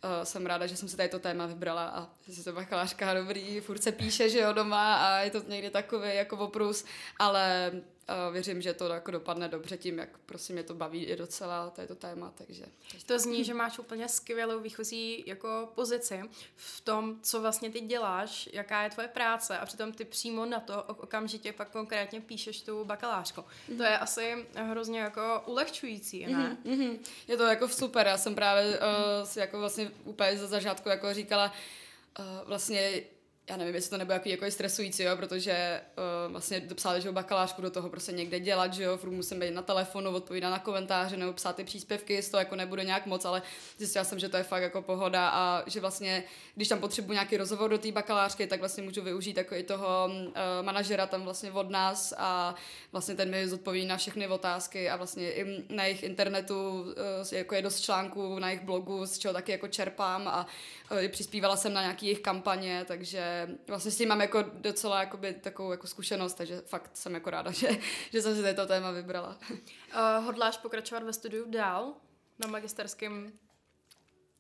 uh, 0.04 0.24
jsem 0.24 0.46
ráda, 0.46 0.68
že 0.68 0.78
jsem 0.78 0.90
si 0.90 0.98
tady 0.98 1.10
to 1.10 1.20
téma 1.20 1.46
vybrala 1.46 1.88
a 1.88 2.08
že 2.28 2.44
to 2.44 2.54
bakalářka 2.54 3.14
dobrý, 3.14 3.60
furt 3.60 3.84
se 3.84 3.92
píše, 3.92 4.30
že 4.30 4.40
jo, 4.40 4.54
doma 4.54 4.96
a 4.96 5.20
je 5.20 5.32
to 5.32 5.44
někdy 5.48 5.70
takový 5.70 6.16
jako 6.16 6.38
oprus, 6.38 6.86
ale 7.20 7.72
uh, 8.10 8.34
věřím, 8.34 8.62
že 8.62 8.74
to 8.74 8.88
jako 8.88 9.12
dopadne 9.12 9.48
dobře 9.48 9.78
tím, 9.78 10.00
jak 10.00 10.18
prostě 10.18 10.54
mě 10.54 10.64
to 10.64 10.74
baví 10.74 11.06
i 11.06 11.16
docela, 11.16 11.70
to 11.70 11.82
je 11.82 11.88
to 11.88 11.96
téma, 11.96 12.34
takže. 12.38 12.66
To 13.06 13.20
zní, 13.20 13.44
že 13.44 13.54
máš 13.54 13.80
úplně 13.80 14.10
skvělou 14.10 14.60
výchozí 14.60 15.24
jako 15.28 15.72
pozici 15.76 16.22
v 16.56 16.82
tom, 16.82 17.20
co 17.22 17.42
vlastně 17.42 17.70
ty 17.70 17.80
děláš, 17.80 18.50
jaká 18.54 18.84
je 18.84 18.90
tvoje 18.90 19.08
práce 19.08 19.58
a 19.58 19.66
přitom 19.66 19.92
ty 19.92 20.06
přímo 20.06 20.46
na 20.46 20.60
to 20.60 20.84
okamžitě 20.84 21.54
pak 21.54 21.72
konkrétně 21.72 22.22
píšeš 22.22 22.62
tu 22.62 22.86
bakalářku. 22.86 23.42
Mm-hmm. 23.42 23.78
To 23.78 23.84
je 23.84 23.98
asi 23.98 24.46
hrozně 24.56 25.00
jako 25.00 25.44
ulehčující, 25.46 26.26
ne? 26.26 26.58
Mm-hmm. 26.66 27.00
Je 27.28 27.38
to 27.38 27.44
jako 27.44 27.68
super, 27.68 28.08
já 28.08 28.18
jsem 28.18 28.36
právě 28.36 28.80
uh, 28.80 29.28
si 29.28 29.40
jako 29.40 29.60
vlastně 29.60 29.92
úplně 30.04 30.38
za 30.38 30.48
začátku 30.48 30.90
jako 30.90 31.14
říkala, 31.14 31.54
uh, 32.20 32.26
vlastně 32.48 33.04
já 33.50 33.58
nevím, 33.58 33.76
jestli 33.76 33.90
to 33.90 33.98
nebude 33.98 34.16
jako, 34.16 34.30
jako 34.30 34.52
stresující, 34.52 35.04
jo, 35.04 35.18
protože 35.18 35.82
uh, 36.26 36.32
vlastně 36.32 36.60
dopsali, 36.60 37.02
že 37.02 37.12
bakalářku 37.12 37.62
do 37.62 37.70
toho 37.70 37.90
prostě 37.90 38.12
někde 38.12 38.40
dělat, 38.40 38.74
že 38.74 38.84
jo, 38.84 38.98
furt 38.98 39.12
musím 39.12 39.40
být 39.40 39.52
na 39.52 39.62
telefonu, 39.62 40.12
odpovídat 40.12 40.50
na 40.50 40.60
komentáře 40.60 41.18
nebo 41.18 41.34
psát 41.34 41.56
ty 41.56 41.64
příspěvky, 41.64 42.22
z 42.22 42.30
toho 42.30 42.40
jako 42.40 42.56
nebude 42.56 42.84
nějak 42.84 43.06
moc, 43.06 43.26
ale 43.26 43.42
zjistila 43.78 44.06
jsem, 44.06 44.20
že 44.20 44.30
to 44.30 44.38
je 44.38 44.44
fakt 44.44 44.62
jako 44.62 44.82
pohoda 44.82 45.30
a 45.30 45.64
že 45.68 45.80
vlastně, 45.80 46.24
když 46.56 46.68
tam 46.68 46.80
potřebuji 46.80 47.14
nějaký 47.14 47.38
rozhovor 47.38 47.70
do 47.70 47.78
té 47.78 47.92
bakalářky, 47.92 48.48
tak 48.48 48.60
vlastně 48.60 48.84
můžu 48.84 49.02
využít 49.02 49.38
jako 49.38 49.56
i 49.56 49.64
toho 49.64 50.10
uh, 50.12 50.34
manažera 50.62 51.08
tam 51.08 51.24
vlastně 51.24 51.52
od 51.52 51.70
nás 51.70 52.14
a 52.18 52.56
vlastně 52.92 53.16
ten 53.16 53.32
mi 53.32 53.48
zodpoví 53.48 53.86
na 53.86 53.98
všechny 53.98 54.28
otázky 54.28 54.90
a 54.90 54.96
vlastně 54.96 55.32
i 55.32 55.66
na 55.70 55.84
jejich 55.84 56.04
internetu 56.04 56.82
uh, 56.82 56.94
jako 57.32 57.56
je 57.56 57.62
dost 57.62 57.82
článků, 57.82 58.40
na 58.40 58.50
jejich 58.50 58.64
blogu, 58.64 59.06
z 59.06 59.18
čeho 59.18 59.34
taky 59.34 59.52
jako 59.52 59.68
čerpám 59.68 60.28
a 60.28 60.48
uh, 60.92 61.08
přispívala 61.08 61.56
jsem 61.56 61.74
na 61.74 61.82
nějaký 61.82 62.06
jejich 62.06 62.20
kampaně, 62.20 62.86
takže 62.88 63.37
vlastně 63.68 63.92
s 63.92 63.98
tím 63.98 64.10
mám 64.10 64.22
jako 64.22 64.42
docela 64.54 65.00
jakoby, 65.00 65.34
takovou 65.34 65.72
jako 65.72 65.88
zkušenost, 65.88 66.34
takže 66.34 66.62
fakt 66.66 66.98
jsem 66.98 67.14
jako 67.14 67.30
ráda, 67.30 67.52
že, 67.62 67.70
že 68.12 68.22
jsem 68.22 68.36
si 68.36 68.54
toto 68.56 68.68
téma 68.68 68.92
vybrala. 68.92 69.38
Uh, 69.50 70.26
hodláš 70.26 70.58
pokračovat 70.58 71.04
ve 71.04 71.14
studiu 71.14 71.46
dál? 71.50 71.94
Na 72.40 72.48
magisterském 72.48 73.32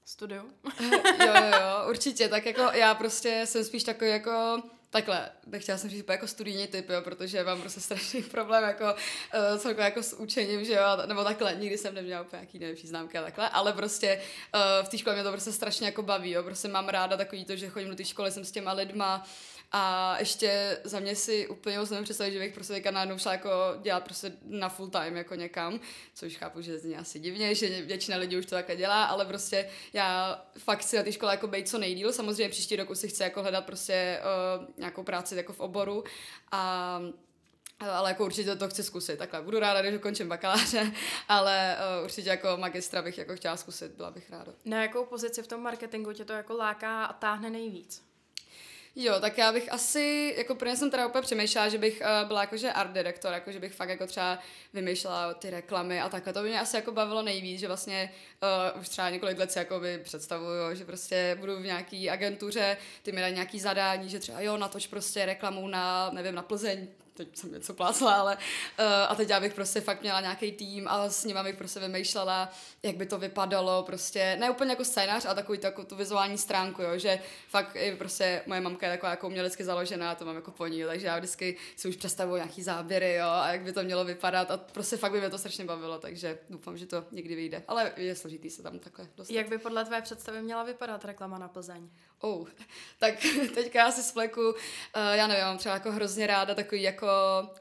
studiu? 0.05 0.43
jo, 0.79 0.99
jo, 1.25 1.33
jo, 1.35 1.89
určitě. 1.89 2.29
Tak 2.29 2.45
jako 2.45 2.61
já 2.61 2.95
prostě 2.95 3.41
jsem 3.45 3.63
spíš 3.63 3.83
takový 3.83 4.09
jako 4.09 4.63
takhle, 4.89 5.29
nechtěla 5.45 5.77
jsem 5.77 5.89
říct 5.89 6.05
jako 6.09 6.27
studijní 6.27 6.67
typ, 6.67 6.89
jo, 6.89 7.01
protože 7.01 7.43
mám 7.43 7.61
prostě 7.61 7.79
strašný 7.79 8.23
problém 8.31 8.63
jako 8.63 8.83
uh, 8.83 9.59
celkově 9.59 9.85
jako 9.85 10.03
s 10.03 10.13
učením, 10.13 10.65
že 10.65 10.73
jo, 10.73 10.83
nebo 11.05 11.23
takhle, 11.23 11.55
nikdy 11.55 11.77
jsem 11.77 11.95
neměla 11.95 12.21
úplně 12.21 12.39
nějaký 12.39 12.59
nejlepší 12.59 12.87
známky 12.87 13.17
a 13.17 13.21
takhle, 13.21 13.49
ale 13.49 13.73
prostě 13.73 14.21
uh, 14.55 14.85
v 14.85 14.89
té 14.89 14.97
škole 14.97 15.15
mě 15.15 15.23
to 15.23 15.31
prostě 15.31 15.51
strašně 15.51 15.85
jako 15.85 16.01
baví, 16.01 16.31
jo, 16.31 16.43
prostě 16.43 16.67
mám 16.67 16.89
ráda 16.89 17.17
takový 17.17 17.45
to, 17.45 17.55
že 17.55 17.69
chodím 17.69 17.89
do 17.89 17.95
té 17.95 18.05
školy, 18.05 18.31
jsem 18.31 18.45
s 18.45 18.51
těma 18.51 18.73
lidma, 18.73 19.27
a 19.71 20.15
ještě 20.19 20.79
za 20.83 20.99
mě 20.99 21.15
si 21.15 21.47
úplně 21.47 21.79
moc 21.79 21.93
představit, 22.03 22.31
že 22.31 22.39
bych 22.39 22.53
prostě 22.53 22.73
teďka 22.73 22.91
najednou 22.91 23.17
šla 23.17 23.31
jako 23.31 23.49
dělat 23.81 24.03
prostě 24.03 24.31
na 24.43 24.69
full 24.69 24.89
time 24.89 25.17
jako 25.17 25.35
někam, 25.35 25.79
což 26.13 26.37
chápu, 26.37 26.61
že 26.61 26.79
zní 26.79 26.97
asi 26.97 27.19
divně, 27.19 27.55
že 27.55 27.81
většina 27.81 28.17
lidí 28.17 28.37
už 28.37 28.45
to 28.45 28.55
také 28.55 28.75
dělá, 28.75 29.05
ale 29.05 29.25
prostě 29.25 29.69
já 29.93 30.41
fakt 30.57 30.79
chci 30.79 30.95
na 30.95 31.03
té 31.03 31.11
škole 31.11 31.33
jako 31.33 31.47
být 31.47 31.69
co 31.69 31.77
nejdíl. 31.77 32.13
Samozřejmě 32.13 32.49
příští 32.49 32.75
roku 32.75 32.95
si 32.95 33.07
chci 33.07 33.23
jako 33.23 33.41
hledat 33.41 33.65
prostě 33.65 34.19
uh, 34.59 34.65
nějakou 34.77 35.03
práci 35.03 35.35
jako 35.35 35.53
v 35.53 35.59
oboru 35.59 36.03
a 36.51 37.01
ale 37.79 38.09
jako 38.09 38.25
určitě 38.25 38.55
to 38.55 38.69
chci 38.69 38.83
zkusit. 38.83 39.17
Takhle 39.17 39.41
budu 39.41 39.59
ráda, 39.59 39.81
když 39.81 39.95
ukončím 39.95 40.27
bakaláře, 40.27 40.91
ale 41.27 41.77
uh, 41.99 42.03
určitě 42.05 42.29
jako 42.29 42.47
magistra 42.57 43.01
bych 43.01 43.17
jako 43.17 43.35
chtěla 43.35 43.57
zkusit, 43.57 43.91
byla 43.91 44.11
bych 44.11 44.29
ráda. 44.29 44.53
Na 44.65 44.81
jakou 44.81 45.05
pozici 45.05 45.43
v 45.43 45.47
tom 45.47 45.61
marketingu 45.61 46.13
tě 46.13 46.25
to 46.25 46.33
jako 46.33 46.53
láká 46.53 47.05
a 47.05 47.13
táhne 47.13 47.49
nejvíc? 47.49 48.06
Jo, 48.99 49.19
tak 49.19 49.37
já 49.37 49.51
bych 49.51 49.73
asi, 49.73 50.35
jako 50.37 50.55
prvně 50.55 50.77
jsem 50.77 50.91
teda 50.91 51.07
úplně 51.07 51.21
přemýšlela, 51.21 51.69
že 51.69 51.77
bych 51.77 52.01
uh, 52.01 52.27
byla 52.27 52.41
jakože 52.41 52.71
art 52.71 52.91
director, 52.91 53.33
jako 53.33 53.51
že 53.51 53.59
bych 53.59 53.73
fakt 53.73 53.89
jako 53.89 54.07
třeba 54.07 54.39
vymýšlela 54.73 55.33
ty 55.33 55.49
reklamy 55.49 56.01
a 56.01 56.09
takhle. 56.09 56.33
To 56.33 56.41
by 56.41 56.49
mě 56.49 56.59
asi 56.59 56.75
jako 56.75 56.91
bavilo 56.91 57.21
nejvíc, 57.21 57.59
že 57.59 57.67
vlastně 57.67 58.13
uh, 58.73 58.81
už 58.81 58.89
třeba 58.89 59.09
několik 59.09 59.37
let 59.37 59.51
si 59.51 59.59
jako 59.59 59.79
by 59.79 59.97
představuju, 59.97 60.75
že 60.75 60.85
prostě 60.85 61.37
budu 61.39 61.55
v 61.55 61.65
nějaký 61.65 62.09
agentuře, 62.09 62.77
ty 63.03 63.11
mi 63.11 63.21
dají 63.21 63.33
nějaký 63.33 63.59
zadání, 63.59 64.09
že 64.09 64.19
třeba 64.19 64.41
jo, 64.41 64.57
natoč 64.57 64.87
prostě 64.87 65.25
reklamu 65.25 65.67
na, 65.67 66.09
nevím, 66.13 66.35
na 66.35 66.41
Plzeň, 66.41 66.87
teď 67.17 67.37
jsem 67.37 67.51
něco 67.51 67.73
plácla, 67.73 68.13
ale 68.13 68.35
uh, 68.35 68.85
a 69.09 69.15
teď 69.15 69.29
já 69.29 69.39
bych 69.39 69.53
prostě 69.53 69.81
fakt 69.81 70.01
měla 70.01 70.21
nějaký 70.21 70.51
tým 70.51 70.87
a 70.87 71.09
s 71.09 71.25
nima 71.25 71.43
bych 71.43 71.55
prostě 71.55 71.79
vymýšlela, 71.79 72.49
jak 72.83 72.95
by 72.95 73.05
to 73.05 73.17
vypadalo, 73.17 73.83
prostě 73.83 74.37
ne 74.39 74.49
úplně 74.49 74.71
jako 74.71 74.85
scénář, 74.85 75.25
ale 75.25 75.35
takový 75.35 75.57
takovou 75.57 75.87
tu 75.87 75.95
vizuální 75.95 76.37
stránku, 76.37 76.81
jo, 76.81 76.97
že 76.97 77.19
fakt 77.47 77.75
i 77.75 77.95
prostě 77.95 78.43
moje 78.45 78.61
mamka 78.61 78.85
je 78.85 78.93
taková 78.93 79.09
jako 79.09 79.27
umělecky 79.27 79.63
založená, 79.63 80.15
to 80.15 80.25
mám 80.25 80.35
jako 80.35 80.51
po 80.51 80.67
ní, 80.67 80.83
takže 80.83 81.07
já 81.07 81.17
vždycky 81.17 81.57
si 81.75 81.87
už 81.87 81.95
představuju 81.95 82.35
nějaký 82.35 82.63
záběry, 82.63 83.13
jo, 83.13 83.27
a 83.27 83.51
jak 83.51 83.61
by 83.61 83.73
to 83.73 83.83
mělo 83.83 84.05
vypadat 84.05 84.51
a 84.51 84.57
prostě 84.57 84.97
fakt 84.97 85.11
by 85.11 85.19
mě 85.19 85.29
to 85.29 85.37
strašně 85.37 85.65
bavilo, 85.65 85.99
takže 85.99 86.39
doufám, 86.49 86.77
že 86.77 86.85
to 86.85 87.05
někdy 87.11 87.35
vyjde, 87.35 87.63
ale 87.67 87.91
je 87.97 88.15
složitý 88.15 88.49
se 88.49 88.63
tam 88.63 88.79
takhle 88.79 89.07
dostat. 89.17 89.33
Jak 89.33 89.49
by 89.49 89.57
podle 89.57 89.85
tvé 89.85 90.01
představy 90.01 90.41
měla 90.41 90.63
vypadat 90.63 91.05
reklama 91.05 91.37
na 91.37 91.47
Plzeň? 91.47 91.89
Oh, 92.21 92.47
tak 92.99 93.15
teďka 93.55 93.79
já 93.79 93.91
si 93.91 94.03
spleku, 94.03 94.49
uh, 94.49 94.55
já 95.13 95.27
nevím, 95.27 95.43
mám 95.43 95.57
třeba 95.57 95.75
jako 95.75 95.91
hrozně 95.91 96.27
ráda 96.27 96.55
takový 96.55 96.81
jako, 96.81 97.07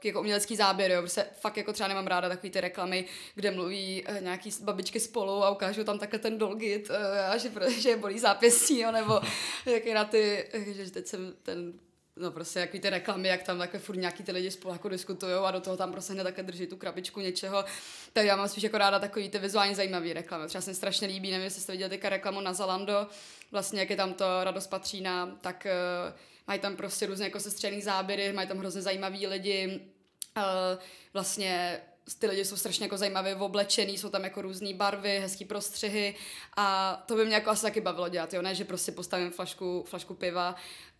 jako 0.03 0.19
umělecký 0.19 0.55
záběr, 0.55 0.91
jo, 0.91 1.01
protože 1.01 1.25
fakt 1.39 1.57
jako 1.57 1.73
třeba 1.73 1.87
nemám 1.87 2.07
ráda 2.07 2.29
takový 2.29 2.49
ty 2.49 2.61
reklamy, 2.61 3.05
kde 3.35 3.51
mluví 3.51 4.05
uh, 4.09 4.21
nějaký 4.21 4.49
babičky 4.61 4.99
spolu 4.99 5.43
a 5.43 5.49
ukážou 5.49 5.83
tam 5.83 5.99
takhle 5.99 6.19
ten 6.19 6.37
dolgit 6.37 6.89
uh, 6.89 6.95
a 7.31 7.37
že, 7.37 7.51
že 7.79 7.95
bolí 7.95 8.19
zápěstí, 8.19 8.79
jo, 8.79 8.91
nebo 8.91 9.21
jak 9.65 9.85
na 9.85 10.05
ty, 10.05 10.49
že 10.75 10.91
teď 10.91 11.07
jsem 11.07 11.33
ten 11.43 11.73
no 12.19 12.31
prostě 12.31 12.59
jaký 12.59 12.79
ty 12.79 12.89
reklamy, 12.89 13.27
jak 13.27 13.43
tam 13.43 13.57
takhle 13.57 13.79
furt 13.79 13.95
nějaký 13.95 14.23
ty 14.23 14.31
lidi 14.31 14.51
spolu 14.51 14.73
jako 14.73 14.89
diskutují 14.89 15.33
a 15.33 15.51
do 15.51 15.59
toho 15.61 15.77
tam 15.77 15.91
prostě 15.91 16.13
hned 16.13 16.23
takhle 16.23 16.43
drží 16.43 16.67
tu 16.67 16.77
krabičku 16.77 17.19
něčeho. 17.19 17.65
Tak 18.13 18.25
já 18.25 18.35
mám 18.35 18.49
spíš 18.49 18.63
jako 18.63 18.77
ráda 18.77 18.99
takový 18.99 19.29
ty 19.29 19.39
vizuálně 19.39 19.75
zajímavý 19.75 20.13
reklamy. 20.13 20.47
Třeba 20.47 20.61
se 20.61 20.71
mi 20.71 20.75
strašně 20.75 21.07
líbí, 21.07 21.31
nevím, 21.31 21.43
jestli 21.43 21.61
jste 21.61 21.71
viděli 21.71 21.89
teďka 21.89 22.09
reklamu 22.09 22.41
na 22.41 22.53
Zalando, 22.53 23.07
vlastně 23.51 23.79
jak 23.79 23.89
je 23.89 23.95
tam 23.95 24.13
to 24.13 24.43
Radost 24.43 24.69
Patřína, 24.69 25.37
tak 25.41 25.67
uh, 26.09 26.17
mají 26.47 26.59
tam 26.59 26.75
prostě 26.75 27.05
různě 27.05 27.25
jako 27.25 27.39
sestřený 27.39 27.81
záběry, 27.81 28.33
mají 28.33 28.47
tam 28.47 28.57
hrozně 28.57 28.81
zajímavý 28.81 29.27
lidi, 29.27 29.81
uh, 30.37 30.43
vlastně 31.13 31.81
ty 32.19 32.27
lidi 32.27 32.45
jsou 32.45 32.57
strašně 32.57 32.85
jako 32.85 32.97
zajímavě 32.97 33.35
oblečený, 33.35 33.97
jsou 33.97 34.09
tam 34.09 34.23
jako 34.23 34.41
různé 34.41 34.73
barvy, 34.73 35.19
hezký 35.19 35.45
prostřihy 35.45 36.15
a 36.57 36.95
to 37.05 37.15
by 37.15 37.25
mě 37.25 37.35
jako 37.35 37.49
asi 37.49 37.61
taky 37.61 37.81
bavilo 37.81 38.09
dělat, 38.09 38.33
jo, 38.33 38.41
ne, 38.41 38.55
že 38.55 38.65
prostě 38.65 38.91
postavím 38.91 39.31
flašku, 39.31 39.83
flašku 39.87 40.13
piva 40.13 40.55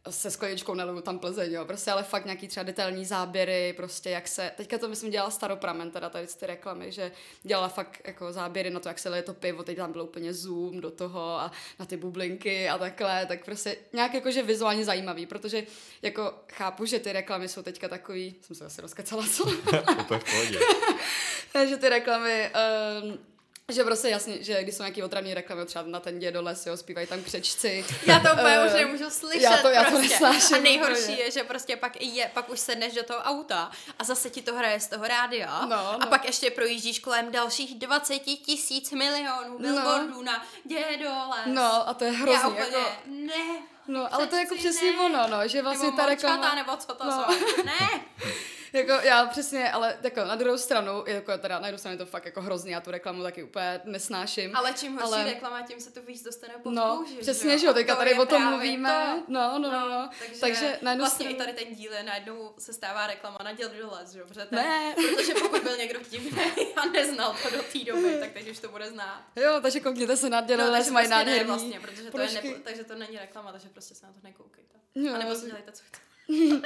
se 0.10 0.32
skleničkou 0.32 0.74
nalivu 0.74 1.02
tam 1.02 1.20
Plzeň, 1.20 1.54
jo, 1.54 1.66
prostě, 1.66 1.92
ale 1.92 2.04
fakt 2.04 2.26
nějaký 2.26 2.48
třeba 2.48 2.64
detailní 2.64 3.06
záběry, 3.06 3.74
prostě 3.78 4.10
jak 4.10 4.28
se, 4.28 4.52
teďka 4.58 4.78
to 4.78 4.88
myslím 4.88 5.12
dělala 5.12 5.32
staropramen, 5.32 5.92
teda 5.92 6.10
tady 6.10 6.28
ty 6.28 6.46
reklamy, 6.46 6.92
že 6.92 7.12
dělala 7.44 7.68
fakt 7.68 8.02
jako 8.08 8.34
záběry 8.34 8.70
na 8.70 8.80
to, 8.80 8.90
jak 8.90 9.00
se 9.00 9.10
leje 9.10 9.24
to 9.24 9.34
pivo, 9.34 9.64
teď 9.64 9.78
tam 9.78 9.92
byl 9.92 10.02
úplně 10.02 10.34
zoom 10.34 10.82
do 10.82 10.92
toho 10.92 11.40
a 11.40 11.52
na 11.80 11.86
ty 11.86 11.98
bublinky 11.98 12.70
a 12.70 12.78
takhle, 12.78 13.26
tak 13.26 13.46
prostě 13.46 13.78
nějak 13.94 14.14
jakože 14.14 14.44
vizuálně 14.44 14.86
zajímavý, 14.86 15.26
protože 15.26 15.64
jako 16.02 16.34
chápu, 16.52 16.86
že 16.86 17.00
ty 17.00 17.14
reklamy 17.14 17.48
jsou 17.48 17.62
teďka 17.62 17.88
takový, 17.88 18.36
jsem 18.42 18.56
se 18.56 18.66
asi 18.66 18.82
rozkecala, 18.82 19.24
co? 19.28 19.44
Úplně 20.02 20.20
v 20.20 20.32
pohodě. 20.32 20.60
že 21.70 21.78
ty 21.78 21.90
reklamy 21.90 22.50
um, 23.04 23.18
že 23.74 23.84
prostě 23.84 24.10
jasně, 24.10 24.44
že 24.44 24.64
když 24.64 24.76
jsou 24.76 24.84
nějaký 24.84 25.04
otravní 25.04 25.34
reklamy, 25.34 25.66
třeba 25.66 25.86
na 25.88 26.00
ten 26.00 26.20
dědoles, 26.20 26.66
jo, 26.66 26.78
zpívají 26.78 27.08
tam 27.08 27.24
křečci. 27.24 27.86
Já 28.06 28.20
to 28.20 28.34
úplně 28.34 28.60
uh, 28.60 28.66
už 28.66 28.74
nemůžu 28.74 29.10
slyšet. 29.10 29.42
Já 29.42 29.58
to, 29.58 29.68
já 29.68 29.84
to 29.84 29.90
prostě. 29.90 30.10
nesnáším. 30.10 30.56
A 30.56 30.60
nejhorší 30.60 31.20
je, 31.20 31.32
že 31.32 31.44
prostě 31.44 31.76
pak 31.76 32.02
je, 32.02 32.32
pak 32.34 32.50
už 32.50 32.60
sedneš 32.60 32.94
do 32.94 33.04
toho 33.04 33.20
auta 33.20 33.72
a 34.00 34.04
zase 34.04 34.30
ti 34.30 34.42
to 34.42 34.56
hraje 34.56 34.80
z 34.80 34.88
toho 34.88 35.08
rádia. 35.08 35.62
No, 35.62 35.68
no. 35.68 36.04
A 36.04 36.06
pak 36.06 36.26
ještě 36.26 36.52
projíždíš 36.52 37.00
kolem 37.00 37.32
dalších 37.32 37.76
20 37.76 38.20
tisíc 38.20 38.92
milionů 38.92 39.50
no. 39.50 39.60
billboardů 39.60 40.14
no. 40.14 40.24
na 40.24 40.46
dědoles. 40.64 41.40
No 41.46 41.90
a 41.90 41.94
to 41.94 42.04
je 42.04 42.12
hrozný. 42.12 42.42
Já 42.42 42.48
úplně, 42.48 42.78
jako... 42.78 42.92
ne. 43.06 43.62
No, 43.88 44.14
ale 44.14 44.28
to 44.28 44.36
je 44.36 44.42
jako 44.42 44.56
přesně 44.56 44.92
ne. 44.92 45.00
ono, 45.00 45.28
no, 45.28 45.48
že 45.48 45.62
vlastně 45.62 45.92
ta 45.92 46.06
reklama... 46.06 46.56
nebo 46.56 46.78
co 46.78 46.94
to 46.94 47.06
no. 47.06 47.12
jsou. 47.12 47.64
Ne. 47.64 48.06
jako 48.74 48.92
já 48.92 49.26
přesně, 49.26 49.72
ale 49.72 49.98
jako 50.04 50.26
na 50.26 50.36
druhou 50.36 50.58
stranu, 50.58 51.04
jako 51.08 51.38
teda 51.38 51.60
na 51.60 51.68
jednu 51.68 51.78
stranu 51.78 51.94
je 51.94 51.98
to 51.98 52.06
fakt 52.06 52.26
jako 52.26 52.42
hrozný, 52.42 52.72
já 52.72 52.82
tu 52.82 52.92
reklamu 52.92 53.24
taky 53.24 53.44
úplně 53.44 53.82
nesnáším. 53.84 54.56
Ale 54.56 54.74
čím 54.74 54.98
horší 54.98 55.14
ale... 55.14 55.24
reklama, 55.24 55.62
tím 55.62 55.80
se 55.80 55.92
to 55.92 56.02
víc 56.02 56.24
dostane 56.24 56.54
pod 56.64 56.70
No, 56.74 56.98
kůži, 56.98 57.18
přesně, 57.18 57.60
že 57.60 57.68
jo, 57.68 57.74
teďka 57.74 57.96
tady 57.96 58.14
o 58.14 58.26
tom 58.26 58.46
mluvíme. 58.46 58.90
To. 58.90 59.24
No, 59.34 59.60
no, 59.60 59.72
no, 59.72 59.90
no. 59.90 60.10
Takže, 60.20 60.40
takže 60.40 60.80
na 60.82 60.92
jednu 60.92 61.04
vlastně 61.04 61.26
stranu... 61.26 61.36
i 61.36 61.38
tady 61.38 61.54
ten 61.54 61.76
díl 61.76 61.94
je 61.94 62.04
najednou 62.04 62.54
se 62.58 62.74
stává 62.74 63.08
reklama 63.08 63.38
na 63.44 63.54
děl 63.54 63.70
doles, 63.70 64.12
že 64.12 64.20
jo, 64.20 64.26
protože, 64.28 64.46
ten, 64.46 64.60
ne. 64.60 64.96
protože 64.96 65.34
pokud 65.34 65.64
byl 65.64 65.78
někdo 65.78 66.00
divný 66.10 66.42
a 66.76 66.86
neznal 66.86 67.36
to 67.44 67.50
do 67.50 67.64
té 67.64 67.80
doby, 67.80 68.18
tak 68.20 68.32
teď 68.32 68.50
už 68.50 68.60
to 68.60 68.70
bude 68.70 68.90
znát. 68.90 69.24
Jo, 69.36 69.60
takže 69.62 69.80
koukněte 69.80 70.18
se 70.18 70.30
na 70.30 70.42
děl 70.42 70.58
no, 70.58 70.72
mají 70.72 70.84
prostě 70.84 71.10
nádherný. 71.10 71.40
Ne, 71.40 71.44
vlastně, 71.44 71.80
protože 71.80 72.12
to, 72.12 72.20
je 72.20 72.60
takže 72.64 72.84
to 72.84 72.96
není 72.96 73.18
reklama, 73.18 73.52
takže 73.52 73.70
prostě 73.70 73.96
se 73.96 74.06
na 74.06 74.14
to 74.14 74.20
nekoukejte. 74.24 74.78
Jo. 74.96 75.14
A 75.16 75.18
nebo 75.18 75.36
si 75.36 75.46
dělejte, 75.46 75.72
co 75.72 75.84
chcete. 75.84 76.07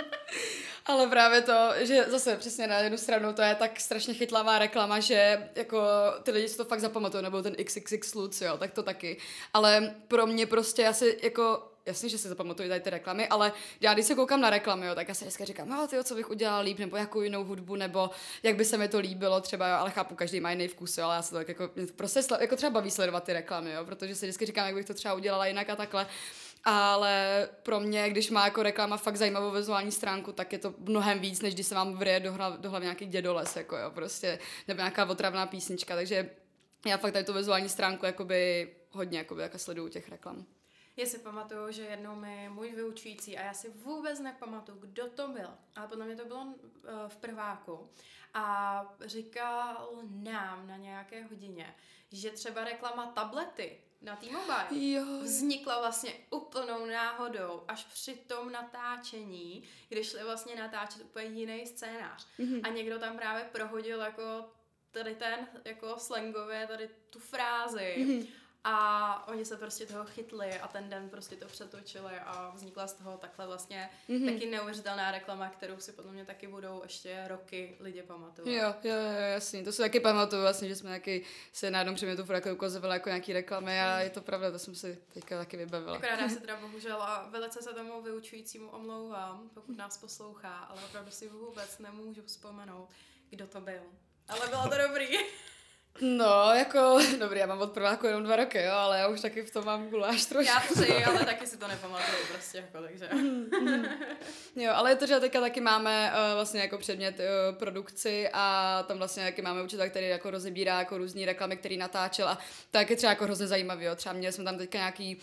Ale 0.86 1.08
právě 1.08 1.42
to, 1.42 1.70
že 1.80 2.06
zase 2.08 2.36
přesně 2.36 2.68
na 2.68 2.80
jednu 2.80 2.98
stranu 2.98 3.34
to 3.34 3.42
je 3.42 3.56
tak 3.56 3.80
strašně 3.80 4.14
chytlavá 4.14 4.60
reklama, 4.60 5.00
že 5.00 5.50
jako 5.56 5.82
ty 6.24 6.32
lidi 6.32 6.50
si 6.50 6.58
to 6.58 6.66
fakt 6.66 6.80
zapamatují, 6.80 7.24
nebo 7.24 7.42
ten 7.42 7.56
XXX 7.64 8.16
Lutz, 8.16 8.42
jo, 8.42 8.58
tak 8.58 8.72
to 8.72 8.84
taky. 8.84 9.18
Ale 9.54 9.96
pro 10.08 10.28
mě 10.28 10.46
prostě 10.46 10.88
asi 10.88 11.20
jako 11.24 11.72
jasně, 11.86 12.10
že 12.10 12.18
si 12.18 12.28
zapamatuju 12.28 12.70
tady 12.70 12.82
ty 12.82 12.90
reklamy, 12.90 13.28
ale 13.28 13.54
já 13.82 13.94
když 13.94 14.06
se 14.06 14.16
koukám 14.16 14.42
na 14.42 14.50
reklamy, 14.50 14.86
jo, 14.88 14.96
tak 14.96 15.08
já 15.08 15.14
si 15.14 15.26
dneska 15.26 15.46
říkám, 15.46 15.70
no, 15.70 15.88
tyjo, 15.88 16.04
co 16.04 16.16
bych 16.16 16.30
udělala 16.30 16.60
líp, 16.60 16.80
nebo 16.80 16.98
jakou 16.98 17.22
jinou 17.22 17.44
hudbu, 17.44 17.76
nebo 17.76 18.10
jak 18.44 18.56
by 18.56 18.66
se 18.66 18.78
mi 18.78 18.88
to 18.88 19.00
líbilo, 19.00 19.42
třeba, 19.42 19.68
jo, 19.68 19.76
ale 19.76 19.92
chápu, 19.92 20.16
každý 20.16 20.40
má 20.40 20.52
jiný 20.52 20.68
vkus, 20.68 20.98
jo, 20.98 21.06
ale 21.06 21.16
já 21.16 21.22
se 21.22 21.30
to 21.30 21.36
tak 21.36 21.48
jako, 21.48 21.70
prostě 21.96 22.20
jako 22.40 22.56
třeba 22.56 22.70
baví 22.70 22.92
sledovat 22.92 23.24
ty 23.24 23.34
reklamy, 23.34 23.72
jo, 23.72 23.86
protože 23.86 24.16
si 24.16 24.26
vždycky 24.26 24.46
říkám, 24.46 24.66
jak 24.66 24.76
bych 24.76 24.86
to 24.86 24.94
třeba 24.94 25.14
udělala 25.14 25.46
jinak 25.46 25.70
a 25.70 25.76
takhle. 25.76 26.08
Ale 26.64 27.50
pro 27.64 27.80
mě, 27.80 28.10
když 28.10 28.30
má 28.30 28.46
jako 28.46 28.64
reklama 28.64 28.98
fakt 28.98 29.16
zajímavou 29.16 29.52
vizuální 29.52 29.92
stránku, 29.92 30.32
tak 30.32 30.54
je 30.54 30.60
to 30.60 30.74
mnohem 30.78 31.20
víc, 31.20 31.42
než 31.42 31.54
když 31.54 31.68
se 31.68 31.76
vám 31.76 31.94
vrije 31.94 32.20
do, 32.20 32.34
hlav, 32.34 32.60
do 32.60 32.70
hlavy 32.70 32.86
nějaký 32.86 33.06
dědoles, 33.06 33.56
jako 33.56 33.78
jo, 33.78 33.92
prostě, 33.92 34.40
nebo 34.68 34.78
nějaká 34.78 35.06
otravná 35.06 35.46
písnička, 35.46 35.96
takže 35.96 36.30
já 36.86 36.98
fakt 36.98 37.14
tady 37.14 37.26
tu 37.26 37.34
vizuální 37.34 37.70
stránku 37.70 38.06
jakoby 38.06 38.70
hodně 38.92 39.18
jakoby, 39.18 39.42
jako 39.42 39.58
sleduju 39.58 39.90
těch 39.90 40.10
reklam. 40.10 40.46
Já 40.98 41.06
si 41.06 41.20
pamatuju, 41.20 41.72
že 41.72 41.82
jednou 41.82 42.16
mi 42.16 42.50
můj 42.50 42.72
vyučující, 42.72 43.38
a 43.38 43.46
já 43.46 43.54
si 43.54 43.70
vůbec 43.70 44.20
nepamatuju, 44.20 44.78
kdo 44.80 45.10
to 45.10 45.28
byl, 45.28 45.50
ale 45.76 45.88
podle 45.88 46.06
mě 46.06 46.16
to 46.16 46.26
bylo 46.26 46.44
uh, 46.44 46.54
v 47.08 47.16
prváku, 47.16 47.90
a 48.34 48.96
říkal 49.06 49.90
nám 50.10 50.68
na 50.68 50.78
nějaké 50.78 51.24
hodině, 51.24 51.76
že 52.12 52.32
třeba 52.32 52.64
reklama 52.64 53.06
tablety 53.06 53.78
na 54.02 54.16
T-Mobile 54.16 54.68
Jo. 54.72 55.04
vznikla 55.22 55.80
vlastně 55.80 56.14
úplnou 56.30 56.86
náhodou 56.86 57.64
až 57.68 57.84
při 57.84 58.16
tom 58.16 58.52
natáčení, 58.52 59.64
když 59.90 60.10
šli 60.10 60.24
vlastně 60.24 60.56
natáčet 60.56 61.02
úplně 61.02 61.26
jiný 61.26 61.68
scénář. 61.68 62.28
Mhm. 62.38 62.62
A 62.64 62.68
někdo 62.70 63.00
tam 63.00 63.18
právě 63.18 63.44
prohodil 63.52 64.00
jako 64.00 64.50
tady 64.92 65.16
ten, 65.16 65.48
jako 65.66 65.96
slangově, 66.00 66.68
tady 66.68 66.90
tu 67.10 67.20
frázi. 67.20 67.96
Mhm. 68.00 68.28
A 68.64 69.28
oni 69.28 69.46
se 69.46 69.58
prostě 69.58 69.86
toho 69.86 70.06
chytli 70.06 70.60
a 70.60 70.68
ten 70.68 70.90
den 70.90 71.10
prostě 71.10 71.36
to 71.36 71.46
přetočili 71.46 72.14
a 72.26 72.52
vznikla 72.56 72.88
z 72.88 72.94
toho 72.94 73.18
takhle 73.18 73.48
vlastně 73.48 73.90
Mhm. 74.08 74.34
taky 74.34 74.46
neuvěřitelná 74.46 75.12
reklama, 75.12 75.50
kterou 75.50 75.78
si 75.80 75.92
podle 75.92 76.12
mě 76.12 76.26
taky 76.26 76.48
budou 76.48 76.80
ještě 76.84 77.24
roky 77.28 77.78
lidi 77.80 78.04
pamatovat. 78.04 78.48
Jo, 78.54 78.74
jo, 78.84 78.96
jo, 78.96 79.22
jasně, 79.34 79.64
to 79.64 79.72
si 79.72 79.82
taky 79.82 80.00
pamatuju 80.00 80.42
vlastně, 80.42 80.68
že 80.68 80.76
jsme 80.76 80.90
taky 80.90 81.26
se 81.54 81.72
na 81.72 81.80
jednom 81.80 81.96
předmětu 81.96 82.24
furt 82.26 82.36
jako 82.36 82.54
ukazovali 82.54 82.96
jako 82.96 83.10
nějaký 83.10 83.34
reklamy 83.34 83.82
a 83.82 84.00
je 84.00 84.10
to 84.10 84.22
pravda, 84.22 84.52
to 84.52 84.60
jsem 84.60 84.76
si 84.76 84.98
teďka 85.14 85.38
taky 85.38 85.58
vybavila. 85.58 85.98
Akorát 85.98 86.20
já 86.20 86.30
se 86.30 86.40
teda 86.40 86.56
bohužel 86.60 87.02
a 87.04 87.28
velice 87.30 87.62
se 87.62 87.74
tomu 87.74 88.02
vyučujícímu 88.02 88.70
omlouvám, 88.70 89.50
pokud 89.54 89.78
nás 89.78 89.98
poslouchá, 89.98 90.58
ale 90.58 90.82
opravdu 90.86 91.12
si 91.12 91.28
vůbec 91.30 91.80
nemůžu 91.80 92.22
vzpomenout, 92.26 92.90
kdo 93.30 93.48
to 93.48 93.62
byl. 93.62 93.82
Ale 94.28 94.48
bylo 94.48 94.70
to 94.70 94.78
dobrý. 94.88 95.08
No, 96.02 96.54
jako, 96.54 97.00
dobrý, 97.20 97.40
já 97.40 97.46
mám 97.46 97.62
od 97.62 97.72
prváku 97.72 98.08
jenom 98.08 98.24
dva 98.24 98.36
roky, 98.36 98.64
jo, 98.64 98.74
ale 98.74 99.00
já 99.00 99.08
už 99.08 99.22
taky 99.22 99.42
v 99.42 99.52
tom 99.52 99.66
mám 99.66 99.90
guláš 99.90 100.26
trošku. 100.26 100.54
Já 100.54 100.60
tři, 100.60 101.04
ale 101.06 101.26
taky 101.26 101.48
si 101.48 101.58
to 101.58 101.68
nepamatuju 101.68 102.18
prostě 102.32 102.58
jako, 102.58 102.88
takže. 102.88 103.10
Jo, 104.56 104.72
ale 104.76 104.92
je 104.92 104.96
to, 104.96 105.08
že 105.08 105.20
teďka 105.20 105.42
taky 105.42 105.62
máme 105.62 106.14
uh, 106.14 106.36
vlastně 106.36 106.62
jako 106.62 106.78
předmět 106.78 107.20
uh, 107.20 107.58
produkci 107.58 108.30
a 108.34 108.84
tam 108.88 108.98
vlastně 108.98 109.24
taky 109.24 109.42
máme 109.42 109.64
učitele, 109.64 109.90
který 109.90 110.08
jako 110.08 110.32
rozebírá 110.32 110.80
jako 110.80 110.98
různý 110.98 111.26
reklamy, 111.26 111.58
který 111.58 111.78
natáčel 111.78 112.28
a 112.28 112.38
tak 112.72 112.90
je 112.90 112.96
třeba 112.96 113.10
jako 113.10 113.24
hrozně 113.24 113.48
zajímavý, 113.48 113.86
jo. 113.86 113.96
Třeba 113.96 114.14
měli 114.14 114.34
jsme 114.34 114.44
tam 114.44 114.58
teďka 114.58 114.78
nějaký 114.78 115.16
uh, 115.16 115.22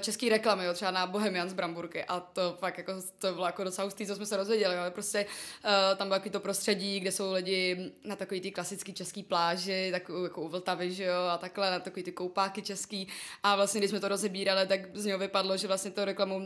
český 0.00 0.28
reklamy, 0.28 0.64
jo, 0.64 0.74
třeba 0.74 0.90
na 0.90 1.06
Bohemian 1.06 1.48
z 1.48 1.52
Bramburky 1.52 2.04
a 2.04 2.20
to 2.20 2.56
fakt 2.58 2.78
jako, 2.78 2.92
to 3.18 3.34
bylo 3.34 3.46
jako 3.46 3.64
docela 3.64 3.84
hustý, 3.84 4.06
co 4.06 4.16
jsme 4.16 4.26
se 4.26 4.36
rozvěděli, 4.36 4.74
jo. 4.74 4.82
Prostě 4.90 5.26
uh, 5.64 5.98
tam 5.98 6.08
bylo 6.08 6.20
to 6.20 6.40
prostředí, 6.40 7.00
kde 7.00 7.12
jsou 7.12 7.32
lidi 7.32 7.92
na 8.04 8.16
takový 8.16 8.40
ty 8.40 8.50
klasický 8.50 8.92
český 8.92 9.22
pláži, 9.22 9.88
tak 9.92 10.02
jako 10.22 10.42
u 10.42 10.48
Vltavy, 10.48 10.92
že 10.92 11.04
jo, 11.04 11.22
a 11.30 11.38
takhle 11.38 11.70
na 11.70 11.80
takový 11.80 12.02
ty 12.02 12.12
koupáky 12.12 12.62
český 12.62 13.08
a 13.42 13.56
vlastně, 13.56 13.80
když 13.80 13.90
jsme 13.90 14.00
to 14.00 14.08
rozebírali, 14.08 14.66
tak 14.66 14.96
z 14.96 15.04
něho 15.04 15.18
vypadlo, 15.18 15.56
že 15.56 15.66
vlastně 15.66 15.90
to 15.90 16.04
reklamu 16.04 16.36
uh, 16.36 16.44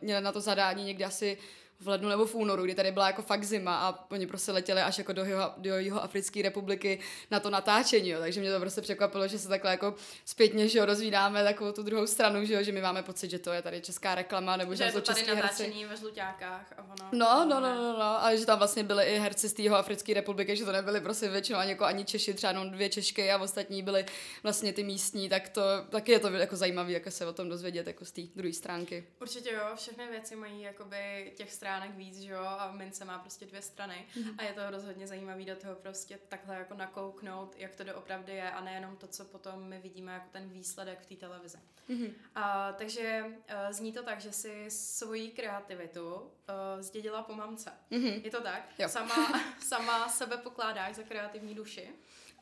měli 0.00 0.20
na 0.20 0.32
to 0.32 0.40
zadání 0.40 0.84
někdy 0.84 1.04
asi 1.04 1.38
v 1.80 1.88
lednu 1.88 2.08
nebo 2.08 2.26
v 2.26 2.34
únoru, 2.34 2.64
kdy 2.64 2.74
tady 2.74 2.92
byla 2.92 3.06
jako 3.06 3.22
fakt 3.22 3.44
zima 3.44 3.76
a 3.78 4.10
oni 4.10 4.26
prostě 4.26 4.52
letěli 4.52 4.80
až 4.80 4.98
jako 4.98 5.12
do, 5.12 5.24
jeho, 5.24 5.52
do 5.56 5.78
Jihoafrické 5.78 6.42
republiky 6.42 6.98
na 7.30 7.40
to 7.40 7.50
natáčení, 7.50 8.08
jo. 8.08 8.20
takže 8.20 8.40
mě 8.40 8.52
to 8.52 8.60
prostě 8.60 8.80
překvapilo, 8.80 9.28
že 9.28 9.38
se 9.38 9.48
takhle 9.48 9.70
jako 9.70 9.94
zpětně, 10.24 10.68
že 10.68 10.78
jo, 10.78 10.84
rozvídáme 10.84 11.44
takovou 11.44 11.72
tu 11.72 11.82
druhou 11.82 12.06
stranu, 12.06 12.44
že 12.44 12.54
jo, 12.54 12.62
že 12.62 12.72
my 12.72 12.80
máme 12.80 13.02
pocit, 13.02 13.30
že 13.30 13.38
to 13.38 13.52
je 13.52 13.62
tady 13.62 13.80
česká 13.80 14.14
reklama, 14.14 14.56
nebo 14.56 14.74
že, 14.74 14.76
Že 14.78 14.84
je 14.84 14.92
to 14.92 15.00
tady 15.00 15.20
herci. 15.20 15.34
natáčení 15.42 15.84
ve 15.84 15.96
žluťákách 15.96 16.72
a 16.76 16.82
ono. 16.82 17.08
No, 17.12 17.44
no, 17.48 17.60
no, 17.60 17.74
no, 17.74 17.98
no, 17.98 18.22
ale 18.22 18.36
že 18.36 18.46
tam 18.46 18.58
vlastně 18.58 18.84
byli 18.84 19.04
i 19.04 19.18
herci 19.18 19.48
z 19.48 19.52
té 19.52 19.68
Africké 19.68 20.14
republiky, 20.14 20.56
že 20.56 20.64
to 20.64 20.72
nebyli 20.72 21.00
prostě 21.00 21.28
většinou 21.28 21.58
ani, 21.58 21.70
jako 21.70 21.84
ani 21.84 22.04
Češi, 22.04 22.34
třeba 22.34 22.50
jenom 22.50 22.70
dvě 22.70 22.88
Češky 22.88 23.30
a 23.30 23.38
ostatní 23.38 23.82
byli 23.82 24.06
vlastně 24.42 24.72
ty 24.72 24.84
místní, 24.84 25.28
tak 25.28 25.48
to 25.48 25.60
taky 25.88 26.12
je 26.12 26.18
to 26.18 26.28
jako 26.28 26.56
zajímavé, 26.56 26.92
jako 26.92 27.10
se 27.10 27.26
o 27.26 27.32
tom 27.32 27.48
dozvědět 27.48 27.86
jako 27.86 28.04
z 28.04 28.10
té 28.12 28.22
druhé 28.36 28.52
stránky. 28.52 29.06
Určitě 29.20 29.52
jo, 29.52 29.62
všechny 29.76 30.04
věci 30.10 30.36
mají 30.36 30.62
jakoby 30.62 31.32
těch 31.36 31.52
stránek 31.68 31.94
víc, 31.96 32.18
že 32.20 32.32
jo, 32.32 32.44
a 32.44 32.72
mince 32.72 33.04
má 33.04 33.18
prostě 33.18 33.46
dvě 33.46 33.62
strany 33.62 34.06
Mhm. 34.16 34.34
a 34.38 34.42
je 34.42 34.52
to 34.52 34.70
rozhodně 34.70 35.06
zajímavý 35.06 35.44
do 35.44 35.56
toho 35.56 35.74
prostě 35.74 36.18
takhle 36.28 36.54
jako 36.54 36.74
nakouknout, 36.74 37.54
jak 37.56 37.74
to 37.74 37.84
doopravdy 37.84 38.32
je 38.32 38.50
a 38.50 38.60
nejenom 38.60 38.96
to, 38.96 39.06
co 39.06 39.24
potom 39.24 39.62
my 39.68 39.78
vidíme 39.78 40.12
jako 40.12 40.26
ten 40.32 40.48
výsledek 40.48 41.00
v 41.00 41.06
té 41.06 41.14
televizi. 41.16 41.58
Mhm. 41.88 42.14
A, 42.34 42.72
takže 42.72 43.24
uh, 43.26 43.72
zní 43.72 43.92
to 43.92 44.02
tak, 44.02 44.20
že 44.20 44.32
si 44.32 44.70
svoji 44.70 45.30
kreativitu 45.30 46.14
uh, 46.14 46.22
zdědila 46.80 47.22
po 47.22 47.34
mamce. 47.34 47.72
Mhm. 47.90 48.06
Je 48.24 48.30
to 48.30 48.40
tak? 48.42 48.68
Jo. 48.78 48.88
Sama, 48.88 49.40
sama 49.60 50.08
sebe 50.08 50.36
pokládáš 50.36 50.94
za 50.94 51.02
kreativní 51.02 51.54
duši? 51.54 51.90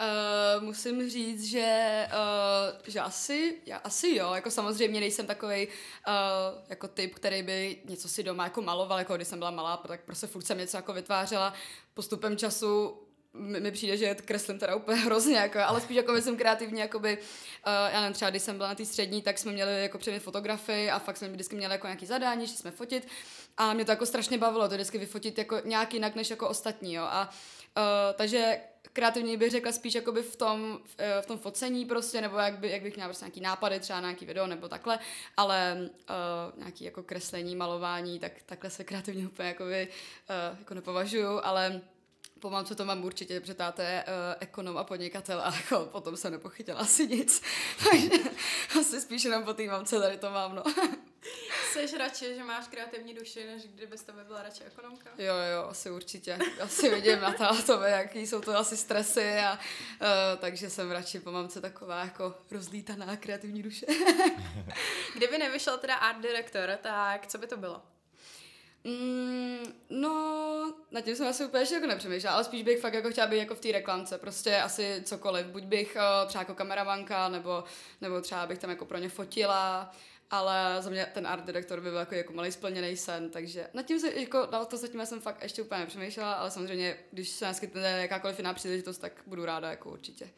Uh, 0.01 0.65
musím 0.65 1.11
říct, 1.11 1.45
že, 1.45 2.07
uh, 2.13 2.79
že 2.87 3.01
asi, 3.01 3.55
já 3.67 3.77
asi 3.77 4.15
jo, 4.17 4.33
jako 4.35 4.51
samozřejmě 4.51 5.01
nejsem 5.01 5.27
takový 5.27 5.67
uh, 5.67 5.73
jako 6.69 6.89
typ, 6.89 7.15
který 7.15 7.43
by 7.43 7.79
něco 7.85 8.09
si 8.09 8.23
doma 8.23 8.45
jako 8.45 8.63
maloval, 8.63 8.99
jako 8.99 9.17
když 9.17 9.29
jsem 9.29 9.39
byla 9.39 9.51
malá, 9.51 9.77
tak 9.77 10.01
prostě 10.01 10.27
furt 10.27 10.47
jsem 10.47 10.59
něco 10.59 10.77
jako 10.77 10.93
vytvářela. 10.93 11.53
Postupem 11.95 12.37
času 12.37 13.03
mi, 13.33 13.61
mi 13.61 13.71
přijde, 13.71 13.97
že 13.97 14.15
kreslím 14.15 14.59
teda 14.59 14.75
úplně 14.75 15.01
hrozně, 15.01 15.37
jako, 15.37 15.59
ale 15.59 15.81
spíš 15.81 15.97
jako 15.97 16.17
jsem 16.17 16.37
kreativní, 16.37 16.81
jakoby, 16.81 17.19
uh, 17.19 17.93
já 17.93 18.01
nevím, 18.01 18.15
třeba 18.15 18.31
když 18.31 18.43
jsem 18.43 18.57
byla 18.57 18.69
na 18.69 18.75
té 18.75 18.85
střední, 18.85 19.23
tak 19.23 19.39
jsme 19.39 19.53
měli 19.53 19.83
jako 19.83 19.99
předmět 19.99 20.21
fotografii 20.21 20.91
a 20.91 20.99
fakt 20.99 21.17
jsme 21.17 21.29
vždycky 21.29 21.57
měli 21.57 21.75
jako 21.75 21.87
nějaký 21.87 22.07
zadání, 22.07 22.47
že 22.47 22.57
jsme 22.57 22.71
fotit 22.71 23.09
a 23.57 23.73
mě 23.73 23.85
to 23.85 23.93
jako 23.93 24.07
strašně 24.07 24.39
bavilo, 24.39 24.69
to 24.69 24.75
vždycky 24.75 24.99
vyfotit 24.99 25.39
jako 25.39 25.61
nějak 25.65 25.95
jinak 25.95 26.15
než 26.15 26.31
jako 26.31 26.49
ostatní, 26.49 26.95
jo, 26.95 27.03
a 27.03 27.29
uh, 27.29 27.35
takže 28.15 28.61
kreativní 28.97 29.37
bych 29.37 29.51
řekla 29.51 29.73
spíš 29.73 29.95
jakoby 29.95 30.23
v 30.23 30.37
tom, 30.37 30.79
v, 30.85 30.95
eh, 30.99 31.23
v 31.23 31.27
tom 31.27 31.39
focení 31.39 31.85
prostě, 31.85 32.21
nebo 32.21 32.39
jak, 32.39 32.59
by, 32.59 32.71
jak 32.71 32.83
bych 32.83 32.95
měla 32.95 33.09
prostě 33.09 33.25
nějaký 33.25 33.41
nápady, 33.41 33.81
třeba 33.81 34.01
na 34.01 34.09
nějaký 34.09 34.27
video 34.27 34.47
nebo 34.47 34.69
takhle, 34.69 34.99
ale 35.37 35.77
uh, 35.81 36.59
nějaký 36.59 36.85
jako 36.85 37.03
kreslení, 37.03 37.57
malování, 37.57 38.19
tak 38.19 38.33
takhle 38.47 38.71
se 38.71 38.85
kreativně 38.85 39.27
úplně 39.27 39.49
jakoby, 39.49 39.89
uh, 40.53 40.59
jako 40.59 40.75
nepovažuju, 40.75 41.41
ale 41.43 41.81
po 42.41 42.51
mamce 42.51 42.75
to 42.75 42.85
mám 42.85 43.05
určitě, 43.05 43.41
protože 43.41 43.55
táta 43.55 43.83
je 43.83 44.05
uh, 44.05 44.13
ekonom 44.41 44.79
a 44.79 44.85
podnikatel 44.85 45.41
a 45.41 45.55
jako 45.55 45.89
potom 45.93 46.17
jsem 46.17 46.33
nepochytila 46.33 46.81
asi 46.81 47.07
nic. 47.07 47.43
Takže 47.91 48.11
asi 48.81 49.01
spíš 49.01 49.25
jenom 49.25 49.45
po 49.45 49.55
té 49.55 49.67
mamce 49.67 50.01
tady 50.01 50.17
to 50.17 50.31
mám, 50.31 50.55
no. 50.55 50.63
Jseš 51.77 51.93
radši, 51.93 52.35
že 52.35 52.45
máš 52.45 52.69
kreativní 52.69 53.15
duši, 53.15 53.47
než 53.47 53.63
kdybys 53.63 54.03
to 54.03 54.13
by 54.13 54.25
byla 54.25 54.43
radši 54.43 54.65
ekonomka? 54.65 55.11
Jo, 55.19 55.35
jo, 55.53 55.69
asi 55.69 55.91
určitě. 55.91 56.39
Asi 56.61 56.91
vidím 56.95 57.21
na 57.21 57.33
tátovi, 57.33 57.91
jaký 57.91 58.27
jsou 58.27 58.41
to 58.41 58.57
asi 58.57 58.77
stresy 58.77 59.39
a 59.39 59.53
uh, 59.53 59.59
takže 60.39 60.71
jsem 60.71 60.91
radši 60.91 61.21
po 61.21 61.33
mamce 61.33 61.61
taková 61.61 62.01
jako 62.01 62.35
rozlítaná 62.51 63.17
kreativní 63.17 63.63
duše. 63.63 63.87
Kdyby 65.17 65.39
nevyšel 65.39 65.79
teda 65.79 65.95
art 65.95 66.21
director, 66.21 66.79
tak 66.83 67.27
co 67.27 67.39
by 67.39 67.47
to 67.47 67.57
bylo? 67.57 67.83
Mm, 68.85 69.73
no, 69.91 70.75
nad 70.91 71.01
tím 71.01 71.17
jsem 71.17 71.27
asi 71.27 71.45
úplně 71.45 71.63
ještě 71.63 71.75
jako 71.75 71.87
nepřemýšlela, 71.87 72.35
ale 72.35 72.45
spíš 72.45 72.63
bych 72.63 72.81
fakt 72.81 72.95
jako 72.95 73.11
chtěla 73.11 73.27
být 73.27 73.39
jako 73.39 73.55
v 73.55 73.61
té 73.61 73.73
reklamce, 73.73 74.19
prostě 74.19 74.57
asi 74.57 75.03
cokoliv. 75.05 75.47
Buď 75.47 75.63
bych 75.63 75.97
uh, 75.97 76.29
třeba 76.29 76.43
jako 76.43 76.55
kameramanka, 76.55 77.29
nebo, 77.29 77.65
nebo 78.01 78.21
třeba 78.21 78.47
bych 78.47 78.59
tam 78.59 78.71
jako 78.71 78.85
pro 78.87 78.99
ně 78.99 79.09
fotila, 79.09 79.95
ale 80.31 80.77
za 80.81 80.91
mě 80.91 81.07
ten 81.15 81.27
art 81.27 81.45
direktor 81.45 81.81
by 81.81 81.91
byl 81.91 81.99
jako, 81.99 82.15
jako 82.15 82.33
malý 82.33 82.53
splněný 82.53 82.97
sen, 82.97 83.31
takže 83.31 83.69
nad 83.75 83.83
tím 83.83 84.01
se, 84.01 84.15
jako, 84.15 84.49
na 84.53 84.65
to 84.65 84.77
zatím 84.77 85.07
jsem 85.07 85.21
fakt 85.21 85.43
ještě 85.43 85.63
úplně 85.63 85.81
nepřemýšlela, 85.81 86.33
ale 86.33 86.51
samozřejmě, 86.51 86.97
když 87.13 87.29
se 87.29 87.45
naskytne 87.45 88.03
jakákoliv 88.03 88.39
jiná 88.39 88.55
příležitost, 88.55 88.99
tak 88.99 89.13
budu 89.27 89.45
ráda 89.45 89.71
jako 89.71 89.91
určitě. 89.91 90.31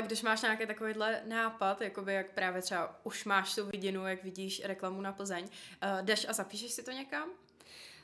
Když 0.00 0.22
máš 0.22 0.42
nějaký 0.42 0.66
takovýhle 0.66 1.22
nápad, 1.24 1.80
jakoby 1.80 2.14
jak 2.14 2.30
právě 2.30 2.62
třeba 2.62 3.00
už 3.02 3.24
máš 3.24 3.54
tu 3.54 3.66
vidinu, 3.66 4.06
jak 4.06 4.24
vidíš 4.24 4.62
reklamu 4.64 5.00
na 5.00 5.12
Plzeň, 5.12 5.48
eh, 5.82 6.02
jdeš 6.02 6.26
a 6.28 6.32
zapíšeš 6.32 6.72
si 6.72 6.82
to 6.82 6.90
někam? 6.90 7.30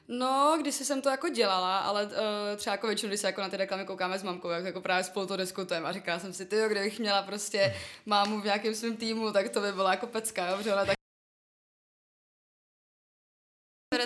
No, 0.08 0.56
když 0.60 0.74
jsem 0.74 1.02
to 1.02 1.08
jako 1.08 1.28
dělala, 1.28 1.78
ale 1.78 2.04
uh, 2.04 2.10
třeba 2.56 2.74
jako 2.74 2.86
většinou, 2.86 3.08
když 3.08 3.20
se 3.20 3.26
jako 3.26 3.40
na 3.40 3.48
ty 3.48 3.56
reklamy 3.56 3.84
koukáme 3.84 4.18
s 4.18 4.22
mamkou, 4.22 4.48
jak 4.48 4.64
jako 4.64 4.80
právě 4.80 5.04
spolu 5.04 5.26
to 5.26 5.36
diskutujeme 5.36 5.88
a 5.88 5.92
říkala 5.92 6.18
jsem 6.18 6.32
si, 6.32 6.46
ty 6.46 6.56
kdybych 6.68 6.98
měla 6.98 7.22
prostě 7.22 7.74
mámu 8.06 8.40
v 8.40 8.44
nějakém 8.44 8.74
svém 8.74 8.96
týmu, 8.96 9.32
tak 9.32 9.48
to 9.48 9.60
by 9.60 9.72
byla 9.72 9.90
jako 9.90 10.06
pecka, 10.06 10.46
jo, 10.46 10.56
protože 10.56 10.72
ona 10.72 10.84
tak 10.84 10.99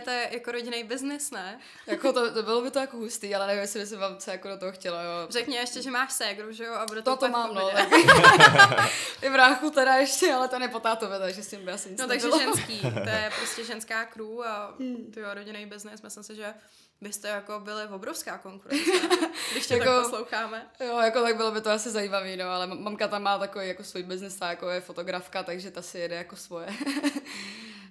Berete 0.05 0.29
jako 0.37 0.53
rodinný 0.53 0.85
biznis, 0.85 1.31
ne? 1.31 1.59
jako 1.87 2.13
to, 2.13 2.35
to, 2.35 2.43
bylo 2.43 2.61
by 2.63 2.71
to 2.71 2.79
jako 2.79 2.97
hustý, 2.97 3.35
ale 3.35 3.47
nevím, 3.47 3.63
jestli 3.63 3.81
by 3.81 3.87
se 3.87 3.97
mamce 3.97 4.31
jako 4.33 4.49
do 4.49 4.57
toho 4.59 4.73
chtěla, 4.73 5.03
jo. 5.03 5.11
Řekni 5.31 5.57
ještě, 5.57 5.83
že 5.83 5.91
máš 5.91 6.13
ségru, 6.13 6.53
že 6.53 6.65
jo? 6.65 6.75
A 6.75 6.87
bude 6.87 7.03
to, 7.03 7.11
To 7.11 7.17
to 7.17 7.29
mám, 7.29 7.55
no. 7.55 7.71
I 9.23 9.31
bráchu 9.31 9.71
teda 9.71 9.95
ještě, 9.95 10.33
ale 10.35 10.49
po 10.73 10.81
tátovi, 10.81 11.15
takže 11.19 11.43
s 11.43 11.49
tím 11.49 11.65
by 11.65 11.73
asi 11.73 11.91
nic 11.91 11.99
No 12.01 12.07
takže 12.07 12.27
nebylo. 12.27 12.41
ženský, 12.57 12.81
to 12.81 13.09
je 13.09 13.33
prostě 13.39 13.65
ženská 13.65 14.05
crew 14.05 14.41
a 14.47 14.75
ty 15.15 15.21
jo, 15.21 15.35
rodinný 15.35 15.67
biznis, 15.67 16.03
myslím 16.03 16.25
si, 16.25 16.35
že 16.37 16.55
byste 17.01 17.29
jako 17.29 17.61
byli 17.61 17.83
obrovská 17.87 18.39
konkurence, 18.39 18.91
když 19.53 19.67
tě 19.67 19.75
Jako- 19.75 19.85
tak 19.85 20.03
posloucháme. 20.03 20.67
Jo, 20.81 20.99
jako 20.99 21.23
tak 21.23 21.37
bylo 21.37 21.51
by 21.51 21.61
to 21.61 21.71
asi 21.71 21.91
zajímavý, 21.91 22.37
no, 22.37 22.45
ale 22.51 22.67
mamka 22.67 23.09
tam 23.09 23.23
má 23.23 23.39
takový 23.39 23.69
jako 23.69 23.85
svůj 23.85 24.03
biznes, 24.03 24.37
ta 24.37 24.49
jako 24.49 24.71
je 24.71 24.81
fotografka, 24.81 25.43
takže 25.43 25.71
ta 25.71 25.83
si 25.83 25.99
jede 25.99 26.17
jako 26.17 26.37
svoje. 26.37 26.67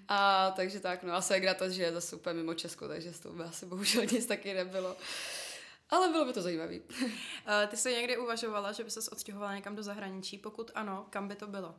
A 0.08 0.52
takže 0.56 0.80
tak, 0.80 1.04
no 1.04 1.14
a 1.14 1.22
Segra 1.22 1.54
to 1.54 1.70
žije 1.70 1.92
zase 1.92 2.16
úplně 2.16 2.34
mimo 2.34 2.54
Česku, 2.54 2.88
takže 2.88 3.14
z 3.14 3.20
toho 3.20 3.36
by 3.36 3.44
asi 3.44 3.66
bohužel 3.66 4.06
nic 4.06 4.26
taky 4.26 4.54
nebylo. 4.54 4.96
Ale 5.90 6.10
bylo 6.10 6.26
by 6.26 6.34
to 6.34 6.42
zajímavý. 6.42 6.80
Uh, 6.80 7.08
ty 7.68 7.78
jsi 7.78 7.94
někdy 7.94 8.18
uvažovala, 8.18 8.72
že 8.72 8.84
by 8.84 8.92
ses 8.92 9.08
odstěhovala 9.08 9.56
někam 9.56 9.76
do 9.76 9.84
zahraničí? 9.84 10.38
Pokud 10.38 10.72
ano, 10.76 11.06
kam 11.10 11.28
by 11.28 11.36
to 11.36 11.48
bylo? 11.48 11.76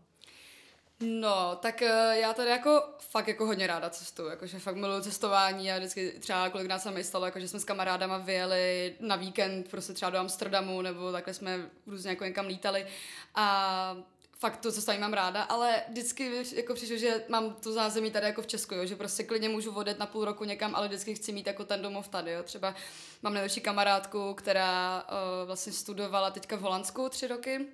No, 1.00 1.56
tak 1.56 1.82
eh, 1.82 2.18
já 2.20 2.32
tady 2.32 2.50
jako 2.50 2.82
fakt 2.98 3.28
jako 3.28 3.46
hodně 3.46 3.66
ráda 3.66 3.90
cestuju, 3.90 4.28
jakože 4.28 4.58
fakt 4.58 4.76
miluju 4.76 5.02
cestování 5.02 5.72
a 5.72 5.78
vždycky 5.78 6.10
třeba 6.20 6.50
kolikrát 6.50 6.78
se 6.78 6.90
mi 6.90 7.04
stalo, 7.04 7.24
jakože 7.24 7.48
jsme 7.48 7.60
s 7.60 7.64
kamarádama 7.64 8.18
vyjeli 8.18 8.94
na 9.00 9.16
víkend 9.16 9.70
prostě 9.70 9.92
třeba 9.92 10.10
do 10.10 10.18
Amsterdamu 10.18 10.82
nebo 10.82 11.12
takhle 11.12 11.34
jsme 11.34 11.70
různě 11.86 12.10
jako 12.10 12.24
někam 12.24 12.46
lítali 12.46 12.86
a 13.34 13.96
fakt 14.44 14.56
to 14.56 14.72
cestování 14.72 15.00
mám 15.00 15.12
ráda, 15.12 15.42
ale 15.42 15.82
vždycky 15.88 16.44
jako 16.54 16.74
přišlo, 16.74 16.96
že 16.96 17.24
mám 17.28 17.54
to 17.54 17.72
zázemí 17.72 18.10
tady 18.10 18.26
jako 18.26 18.42
v 18.42 18.46
Česku, 18.46 18.74
jo, 18.74 18.86
že 18.86 18.96
prostě 18.96 19.24
klidně 19.24 19.48
můžu 19.48 19.72
vodit 19.72 19.98
na 19.98 20.06
půl 20.06 20.24
roku 20.24 20.44
někam, 20.44 20.74
ale 20.74 20.88
vždycky 20.88 21.14
chci 21.14 21.32
mít 21.32 21.46
jako 21.46 21.64
ten 21.64 21.82
domov 21.82 22.08
tady, 22.08 22.32
jo. 22.32 22.42
Třeba 22.42 22.74
mám 23.22 23.34
nejlepší 23.34 23.60
kamarádku, 23.60 24.34
která 24.34 25.02
uh, 25.02 25.46
vlastně 25.46 25.72
studovala 25.72 26.30
teďka 26.30 26.56
v 26.56 26.60
Holandsku 26.60 27.08
tři 27.08 27.26
roky 27.26 27.66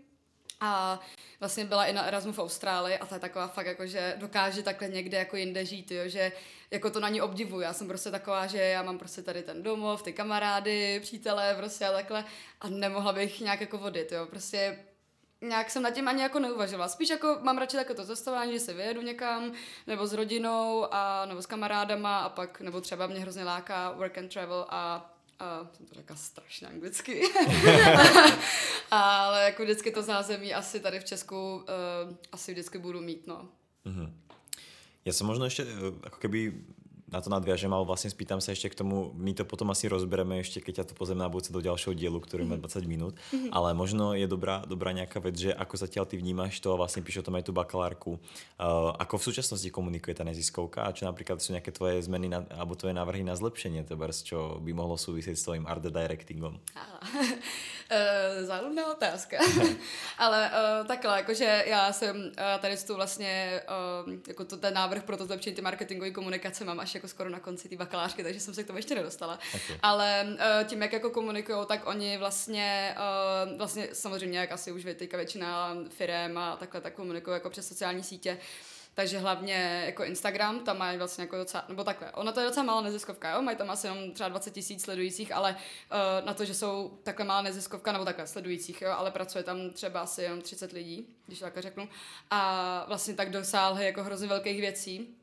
a 0.60 1.00
vlastně 1.40 1.64
byla 1.64 1.86
i 1.86 1.92
na 1.92 2.02
Erasmu 2.02 2.32
v 2.32 2.38
Austrálii 2.38 2.98
a 2.98 3.06
ta 3.06 3.16
je 3.16 3.20
taková 3.20 3.48
fakt 3.48 3.66
jako, 3.66 3.86
že 3.86 4.14
dokáže 4.18 4.62
takhle 4.62 4.88
někde 4.88 5.18
jako 5.18 5.36
jinde 5.36 5.64
žít, 5.64 5.90
jo, 5.90 6.02
že 6.06 6.32
jako 6.70 6.90
to 6.90 7.00
na 7.00 7.08
ní 7.08 7.20
obdivuju. 7.20 7.62
Já 7.62 7.72
jsem 7.72 7.88
prostě 7.88 8.10
taková, 8.10 8.46
že 8.46 8.58
já 8.58 8.82
mám 8.82 8.98
prostě 8.98 9.22
tady 9.22 9.42
ten 9.42 9.62
domov, 9.62 10.02
ty 10.02 10.12
kamarády, 10.12 11.00
přítele 11.00 11.54
prostě 11.54 11.86
a 11.86 11.92
takhle 11.92 12.24
a 12.60 12.68
nemohla 12.68 13.12
bych 13.12 13.40
nějak 13.40 13.60
jako 13.60 13.78
vodit, 13.78 14.12
jo, 14.12 14.26
prostě 14.26 14.78
nějak 15.40 15.70
jsem 15.70 15.82
nad 15.82 15.90
tím 15.90 16.08
ani 16.08 16.22
jako 16.22 16.38
neuvažovala. 16.38 16.88
Spíš 16.88 17.08
jako 17.08 17.38
mám 17.42 17.58
radši 17.58 17.76
takové 17.76 17.94
to 17.94 18.06
cestování, 18.06 18.52
že 18.52 18.60
se 18.60 18.74
vyjedu 18.74 19.02
někam, 19.02 19.52
nebo 19.86 20.06
s 20.06 20.12
rodinou, 20.12 20.86
a, 20.90 21.26
nebo 21.26 21.42
s 21.42 21.46
kamarádama 21.46 22.18
a 22.18 22.28
pak, 22.28 22.60
nebo 22.60 22.80
třeba 22.80 23.06
mě 23.06 23.20
hrozně 23.20 23.44
láká 23.44 23.90
work 23.90 24.18
and 24.18 24.32
travel 24.32 24.66
a 24.68 25.10
a 25.40 25.66
jsem 25.72 25.86
to 25.86 25.94
řekla 25.94 26.16
strašně 26.16 26.68
anglicky, 26.68 27.22
ale 28.90 29.44
jako 29.44 29.62
vždycky 29.62 29.90
to 29.90 30.02
zázemí 30.02 30.54
asi 30.54 30.80
tady 30.80 31.00
v 31.00 31.04
Česku 31.04 31.56
uh, 31.56 31.62
asi 32.32 32.52
vždycky 32.52 32.78
budu 32.78 33.00
mít, 33.00 33.26
no. 33.26 33.48
Mm-hmm. 33.86 34.12
Já 35.04 35.12
jsem 35.12 35.26
možno 35.26 35.44
ještě, 35.44 35.66
jako 36.04 36.16
keby 36.18 36.64
na 37.10 37.20
to 37.20 37.28
nadviažem, 37.28 37.70
ale 37.70 37.84
vlastne 37.86 38.10
spýtam 38.10 38.38
sa 38.38 38.54
ešte 38.54 38.70
k 38.70 38.78
tomu, 38.80 39.14
my 39.18 39.34
to 39.34 39.44
potom 39.46 39.70
asi 39.70 39.86
rozbereme 39.86 40.40
ešte, 40.40 40.62
keď 40.62 40.82
ťa 40.82 40.84
to 40.90 40.94
pozrieme 40.94 41.22
na 41.22 41.30
budúce 41.30 41.50
do 41.50 41.60
ďalšieho 41.62 41.94
dielu, 41.94 42.18
ktorý 42.18 42.46
má 42.46 42.56
20 42.56 42.82
mhm. 42.82 42.88
minút, 42.88 43.14
mm-hmm. 43.18 43.50
ale 43.50 43.68
možno 43.74 44.14
je 44.16 44.26
dobrá, 44.26 44.62
dobrá 44.66 44.90
nejaká 44.94 45.18
vec, 45.22 45.36
že 45.36 45.50
ako 45.54 45.74
zatiaľ 45.76 46.04
ty 46.06 46.16
vnímaš 46.16 46.58
to 46.62 46.72
a 46.74 46.80
vlastne 46.80 47.04
píš 47.04 47.22
o 47.22 47.26
tom 47.26 47.36
aj 47.38 47.46
tú 47.46 47.52
bakalárku, 47.52 48.16
uh, 48.16 48.94
ako 48.98 49.20
v 49.20 49.26
súčasnosti 49.30 49.68
komunikuje 49.68 50.14
tá 50.16 50.24
neziskovka 50.24 50.86
a 50.86 50.94
čo 50.94 51.04
napríklad 51.06 51.38
sú 51.42 51.52
nejaké 51.52 51.70
tvoje 51.70 52.02
zmeny 52.06 52.30
na, 52.30 52.46
alebo 52.54 52.74
tvoje 52.74 52.94
návrhy 52.94 53.26
na 53.26 53.34
zlepšenie, 53.34 53.84
tebars, 53.84 54.22
čo 54.22 54.58
by 54.62 54.70
mohlo 54.72 54.94
súvisieť 54.94 55.36
s 55.36 55.44
tvojím 55.46 55.66
art 55.66 55.82
directingom? 55.82 56.58
Uh, 56.74 58.46
záludná 58.50 58.90
otázka. 58.94 59.40
Ale 60.18 60.50
uh, 60.50 60.86
takhle, 60.86 61.16
jakože 61.16 61.64
já 61.66 61.92
jsem 61.92 62.16
uh, 62.16 62.60
tady 62.60 62.76
tu 62.76 62.94
vlastně, 62.94 63.62
uh, 64.06 64.12
jako 64.28 64.44
to, 64.44 64.56
ten 64.56 64.74
návrh 64.74 65.02
pro 65.02 65.16
to 65.16 65.26
zlepšení 65.26 65.56
ty 65.56 65.62
marketingové 65.62 66.10
komunikace 66.10 66.64
mám 66.64 66.80
až 66.80 66.94
jako 67.00 67.08
skoro 67.08 67.30
na 67.30 67.40
konci 67.40 67.68
té 67.68 67.76
bakalářky, 67.76 68.22
takže 68.22 68.40
jsem 68.40 68.54
se 68.54 68.64
k 68.64 68.66
tomu 68.66 68.76
ještě 68.76 68.94
nedostala. 68.94 69.38
Okay. 69.54 69.76
Ale 69.82 70.26
uh, 70.28 70.68
tím, 70.68 70.82
jak 70.82 70.92
jako 70.92 71.10
komunikují, 71.10 71.58
tak 71.66 71.86
oni 71.86 72.18
vlastně, 72.18 72.96
uh, 73.50 73.58
vlastně 73.58 73.88
samozřejmě, 73.92 74.38
jak 74.38 74.52
asi 74.52 74.72
už 74.72 74.84
teďka 74.84 75.16
většina 75.16 75.76
firm 75.88 76.38
a 76.38 76.56
takhle 76.56 76.80
tak 76.80 76.94
komunikují 76.94 77.34
jako 77.34 77.50
přes 77.50 77.68
sociální 77.68 78.02
sítě, 78.02 78.38
takže 78.94 79.18
hlavně 79.18 79.82
jako 79.86 80.04
Instagram, 80.04 80.60
tam 80.60 80.78
mají 80.78 80.98
vlastně 80.98 81.24
jako 81.24 81.36
docela, 81.36 81.64
nebo 81.68 81.84
takhle, 81.84 82.12
ona 82.12 82.32
to 82.32 82.40
je 82.40 82.46
docela 82.46 82.66
malá 82.66 82.80
neziskovka, 82.80 83.30
jo, 83.30 83.42
mají 83.42 83.56
tam 83.56 83.70
asi 83.70 83.86
jenom 83.86 84.12
třeba 84.12 84.28
20 84.28 84.50
tisíc 84.50 84.82
sledujících, 84.82 85.32
ale 85.32 85.56
uh, 85.56 86.26
na 86.26 86.34
to, 86.34 86.44
že 86.44 86.54
jsou 86.54 86.98
takhle 87.02 87.26
malá 87.26 87.42
neziskovka, 87.42 87.92
nebo 87.92 88.04
takhle 88.04 88.26
sledujících, 88.26 88.82
jo, 88.82 88.90
ale 88.90 89.10
pracuje 89.10 89.44
tam 89.44 89.70
třeba 89.70 90.00
asi 90.00 90.22
jenom 90.22 90.40
30 90.40 90.72
lidí, 90.72 91.06
když 91.26 91.38
to 91.38 91.44
takhle 91.44 91.62
řeknu, 91.62 91.88
a 92.30 92.84
vlastně 92.88 93.14
tak 93.14 93.30
dosáhly 93.30 93.84
jako 93.84 94.02
hrozně 94.02 94.28
velkých 94.28 94.60
věcí, 94.60 95.19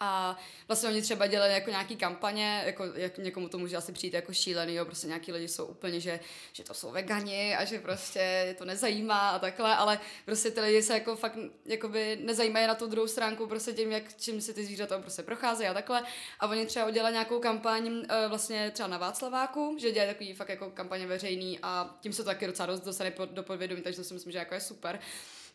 a 0.00 0.36
vlastně 0.68 0.88
oni 0.88 1.02
třeba 1.02 1.26
dělali 1.26 1.52
jako 1.52 1.70
nějaký 1.70 1.96
kampaně, 1.96 2.62
jako 2.66 2.84
jak 2.94 3.18
někomu 3.18 3.48
to 3.48 3.58
může 3.58 3.76
asi 3.76 3.92
přijít 3.92 4.14
jako 4.14 4.32
šílený, 4.32 4.74
jo, 4.74 4.84
prostě 4.84 5.06
nějaký 5.06 5.32
lidi 5.32 5.48
jsou 5.48 5.64
úplně, 5.64 6.00
že, 6.00 6.20
že 6.52 6.62
to 6.64 6.74
jsou 6.74 6.90
vegani 6.90 7.56
a 7.56 7.64
že 7.64 7.78
prostě 7.78 8.54
to 8.58 8.64
nezajímá 8.64 9.30
a 9.30 9.38
takhle, 9.38 9.76
ale 9.76 10.00
prostě 10.24 10.50
ty 10.50 10.60
lidi 10.60 10.82
se 10.82 10.94
jako 10.94 11.16
fakt 11.16 11.38
jakoby 11.64 12.18
nezajímají 12.22 12.66
na 12.66 12.74
tu 12.74 12.86
druhou 12.86 13.06
stránku 13.08 13.46
prostě 13.46 13.72
tím, 13.72 13.92
jak 13.92 14.02
čím 14.16 14.40
si 14.40 14.54
ty 14.54 14.64
zvířata 14.64 14.98
prostě 14.98 15.22
procházejí 15.22 15.68
a 15.68 15.74
takhle. 15.74 16.02
A 16.40 16.46
oni 16.46 16.66
třeba 16.66 16.86
udělali 16.86 17.12
nějakou 17.12 17.40
kampaň 17.40 18.04
eh, 18.08 18.28
vlastně 18.28 18.70
třeba 18.70 18.88
na 18.88 18.98
Václaváku, 18.98 19.76
že 19.80 19.92
dělají 19.92 20.10
takový 20.10 20.34
fakt 20.34 20.48
jako 20.48 20.70
kampaně 20.70 21.06
veřejný 21.06 21.58
a 21.62 21.96
tím 22.00 22.12
se 22.12 22.22
to 22.22 22.28
taky 22.28 22.46
docela 22.46 22.66
dost 22.66 22.80
dostane 22.80 23.12
do 23.30 23.42
podvědomí, 23.42 23.82
takže 23.82 23.98
to 23.98 24.04
si 24.04 24.14
myslím, 24.14 24.32
že 24.32 24.38
jako 24.38 24.54
je 24.54 24.60
super 24.60 25.00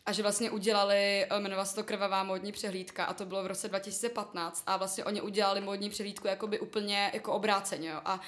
a 0.06 0.12
že 0.12 0.22
vlastně 0.22 0.50
udělali, 0.50 1.26
eh, 1.30 1.36
jmenovala 1.36 1.64
se 1.64 1.74
to 1.74 1.84
Krvavá 1.84 2.24
módní 2.24 2.52
přehlídka 2.52 3.04
a 3.04 3.14
to 3.14 3.24
bylo 3.24 3.42
v 3.42 3.46
roce 3.46 3.68
2015 3.68 4.62
a 4.66 4.76
vlastně 4.76 5.04
oni 5.04 5.20
udělali 5.20 5.60
módní 5.60 5.90
přehlídku 5.90 6.26
jakoby 6.26 6.60
úplně 6.60 7.10
jako 7.14 7.32
obráceně 7.32 7.88
jo. 7.88 8.00
a 8.04 8.20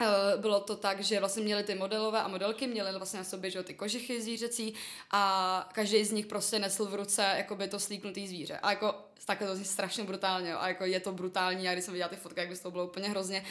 eh, 0.00 0.06
bylo 0.36 0.60
to 0.60 0.76
tak, 0.76 1.00
že 1.00 1.20
vlastně 1.20 1.42
měli 1.42 1.62
ty 1.62 1.74
modelové 1.74 2.22
a 2.22 2.28
modelky, 2.28 2.66
měli 2.66 2.92
vlastně 2.92 3.18
na 3.18 3.24
sobě 3.24 3.50
že, 3.50 3.62
ty 3.62 3.74
kožichy 3.74 4.22
zvířecí 4.22 4.74
a 5.10 5.68
každý 5.72 6.04
z 6.04 6.12
nich 6.12 6.26
prostě 6.26 6.58
nesl 6.58 6.84
v 6.84 6.94
ruce 6.94 7.34
jakoby 7.36 7.68
to 7.68 7.80
slíknutý 7.80 8.28
zvíře. 8.28 8.58
A 8.62 8.70
jako 8.70 8.94
takhle 9.26 9.48
to 9.48 9.56
zní 9.56 9.64
strašně 9.64 10.04
brutálně 10.04 10.54
a 10.54 10.68
jako 10.68 10.84
je 10.84 11.00
to 11.00 11.12
brutální 11.12 11.68
a 11.68 11.72
když 11.72 11.84
jsem 11.84 11.92
viděla 11.92 12.08
ty 12.08 12.16
fotky, 12.16 12.40
jak 12.40 12.48
by 12.48 12.56
to 12.56 12.70
bylo 12.70 12.86
úplně 12.86 13.08
hrozně. 13.08 13.44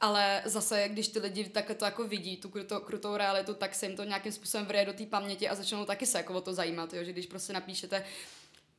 Ale 0.00 0.42
zase, 0.44 0.88
když 0.88 1.08
ty 1.08 1.18
lidi 1.18 1.48
takhle 1.48 1.74
to 1.74 1.84
jako 1.84 2.04
vidí, 2.08 2.36
tu 2.36 2.48
krutou, 2.48 2.80
krutou 2.80 3.16
realitu, 3.16 3.54
tak 3.54 3.74
se 3.74 3.86
jim 3.86 3.96
to 3.96 4.04
nějakým 4.04 4.32
způsobem 4.32 4.66
vrije 4.66 4.84
do 4.84 4.92
té 4.92 5.06
paměti 5.06 5.48
a 5.48 5.54
začnou 5.54 5.84
taky 5.84 6.06
se 6.06 6.18
jako 6.18 6.34
o 6.34 6.40
to 6.40 6.54
zajímat, 6.54 6.94
jo? 6.94 7.04
že 7.04 7.12
když 7.12 7.26
prostě 7.26 7.52
napíšete 7.52 8.04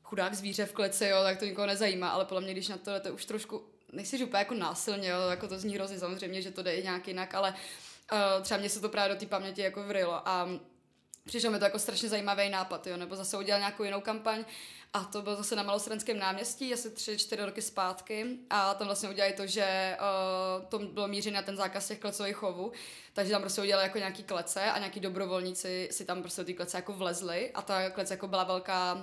chudák 0.03 0.33
zvíře 0.33 0.65
v 0.65 0.73
kleci, 0.73 1.05
jo, 1.05 1.17
tak 1.23 1.39
to 1.39 1.45
nikoho 1.45 1.67
nezajímá, 1.67 2.09
ale 2.09 2.25
podle 2.25 2.41
mě, 2.41 2.53
když 2.53 2.67
na 2.67 2.77
to 2.77 2.91
jdete 2.91 3.11
už 3.11 3.25
trošku, 3.25 3.63
nechci 3.93 4.23
úplně 4.23 4.39
jako 4.39 4.53
násilně, 4.53 5.09
jo, 5.09 5.19
jako 5.29 5.47
to 5.47 5.59
zní 5.59 5.75
hrozně 5.75 5.99
samozřejmě, 5.99 6.41
že 6.41 6.51
to 6.51 6.63
jde 6.63 6.75
i 6.75 6.83
nějak 6.83 7.07
jinak, 7.07 7.35
ale 7.35 7.53
uh, 8.11 8.43
třeba 8.43 8.59
mě 8.59 8.69
se 8.69 8.79
to 8.79 8.89
právě 8.89 9.15
do 9.15 9.19
té 9.19 9.25
paměti 9.25 9.61
jako 9.61 9.83
vrilo 9.83 10.27
a 10.27 10.49
přišel 11.27 11.51
mi 11.51 11.59
to 11.59 11.65
jako 11.65 11.79
strašně 11.79 12.09
zajímavý 12.09 12.49
nápad, 12.49 12.87
jo, 12.87 12.97
nebo 12.97 13.15
zase 13.15 13.37
udělal 13.37 13.59
nějakou 13.59 13.83
jinou 13.83 14.01
kampaň 14.01 14.45
a 14.93 15.03
to 15.03 15.21
bylo 15.21 15.35
zase 15.35 15.55
na 15.55 15.63
Malostranském 15.63 16.19
náměstí, 16.19 16.73
asi 16.73 16.91
tři, 16.91 17.17
čtyři 17.17 17.45
roky 17.45 17.61
zpátky 17.61 18.25
a 18.49 18.73
tam 18.73 18.87
vlastně 18.87 19.09
udělali 19.09 19.33
to, 19.33 19.47
že 19.47 19.97
uh, 19.99 20.65
to 20.65 20.79
bylo 20.79 21.07
mířené 21.07 21.35
na 21.35 21.41
ten 21.41 21.57
zákaz 21.57 21.87
těch 21.87 21.99
klecových 21.99 22.35
chovů, 22.35 22.71
takže 23.13 23.31
tam 23.31 23.41
prostě 23.41 23.61
udělali 23.61 23.87
jako 23.87 23.97
nějaký 23.97 24.23
klece 24.23 24.71
a 24.71 24.77
nějaký 24.77 24.99
dobrovolníci 24.99 25.89
si 25.91 26.05
tam 26.05 26.21
prostě 26.21 26.43
té 26.43 26.53
klece 26.53 26.77
jako 26.77 26.93
vlezli 26.93 27.51
a 27.51 27.61
ta 27.61 27.89
klece 27.89 28.13
jako 28.13 28.27
byla 28.27 28.43
velká 28.43 28.93
uh, 28.93 29.01